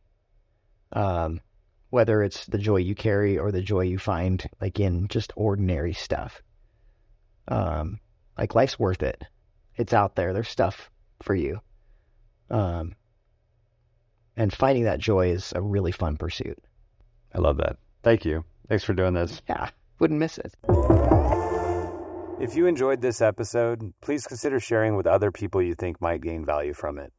Um, 0.92 1.42
whether 1.90 2.24
it's 2.24 2.46
the 2.48 2.58
joy 2.58 2.78
you 2.78 2.96
carry 2.96 3.38
or 3.38 3.52
the 3.52 3.62
joy 3.62 3.82
you 3.82 4.00
find 4.00 4.44
like 4.60 4.80
in 4.80 5.08
just 5.08 5.32
ordinary 5.36 5.94
stuff. 5.94 6.42
Um, 7.48 8.00
like 8.38 8.56
life's 8.56 8.80
worth 8.80 9.04
it. 9.04 9.24
It's 9.76 9.94
out 9.94 10.16
there. 10.16 10.34
There's 10.34 10.50
stuff 10.50 10.90
for 11.22 11.36
you. 11.36 11.62
Um, 12.50 12.96
and 14.36 14.52
finding 14.52 14.86
that 14.86 15.00
joy 15.00 15.30
is 15.30 15.54
a 15.56 15.62
really 15.62 15.92
fun 15.92 16.18
pursuit. 16.18 16.58
I 17.34 17.40
love 17.40 17.58
that. 17.58 17.78
Thank 18.04 18.26
you. 18.26 18.44
Thanks 18.70 18.84
for 18.84 18.94
doing 18.94 19.14
this. 19.14 19.42
Yeah, 19.50 19.70
wouldn't 20.00 20.20
miss 20.20 20.38
it. 20.38 20.54
If 22.40 22.56
you 22.56 22.66
enjoyed 22.66 23.02
this 23.02 23.22
episode, 23.22 23.94
please 24.02 24.26
consider 24.28 24.60
sharing 24.60 24.96
with 24.96 25.08
other 25.08 25.32
people 25.32 25.62
you 25.62 25.76
think 25.76 26.02
might 26.02 26.22
gain 26.22 26.46
value 26.46 26.74
from 26.74 26.98
it. 27.00 27.14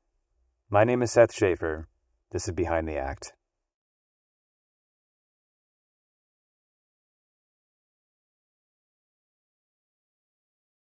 My 0.70 0.84
name 0.84 1.02
is 1.02 1.12
Seth 1.12 1.34
Schaefer. 1.34 1.88
This 2.32 2.46
is 2.48 2.54
Behind 2.54 2.86
the 2.86 2.96
Act. 2.96 3.32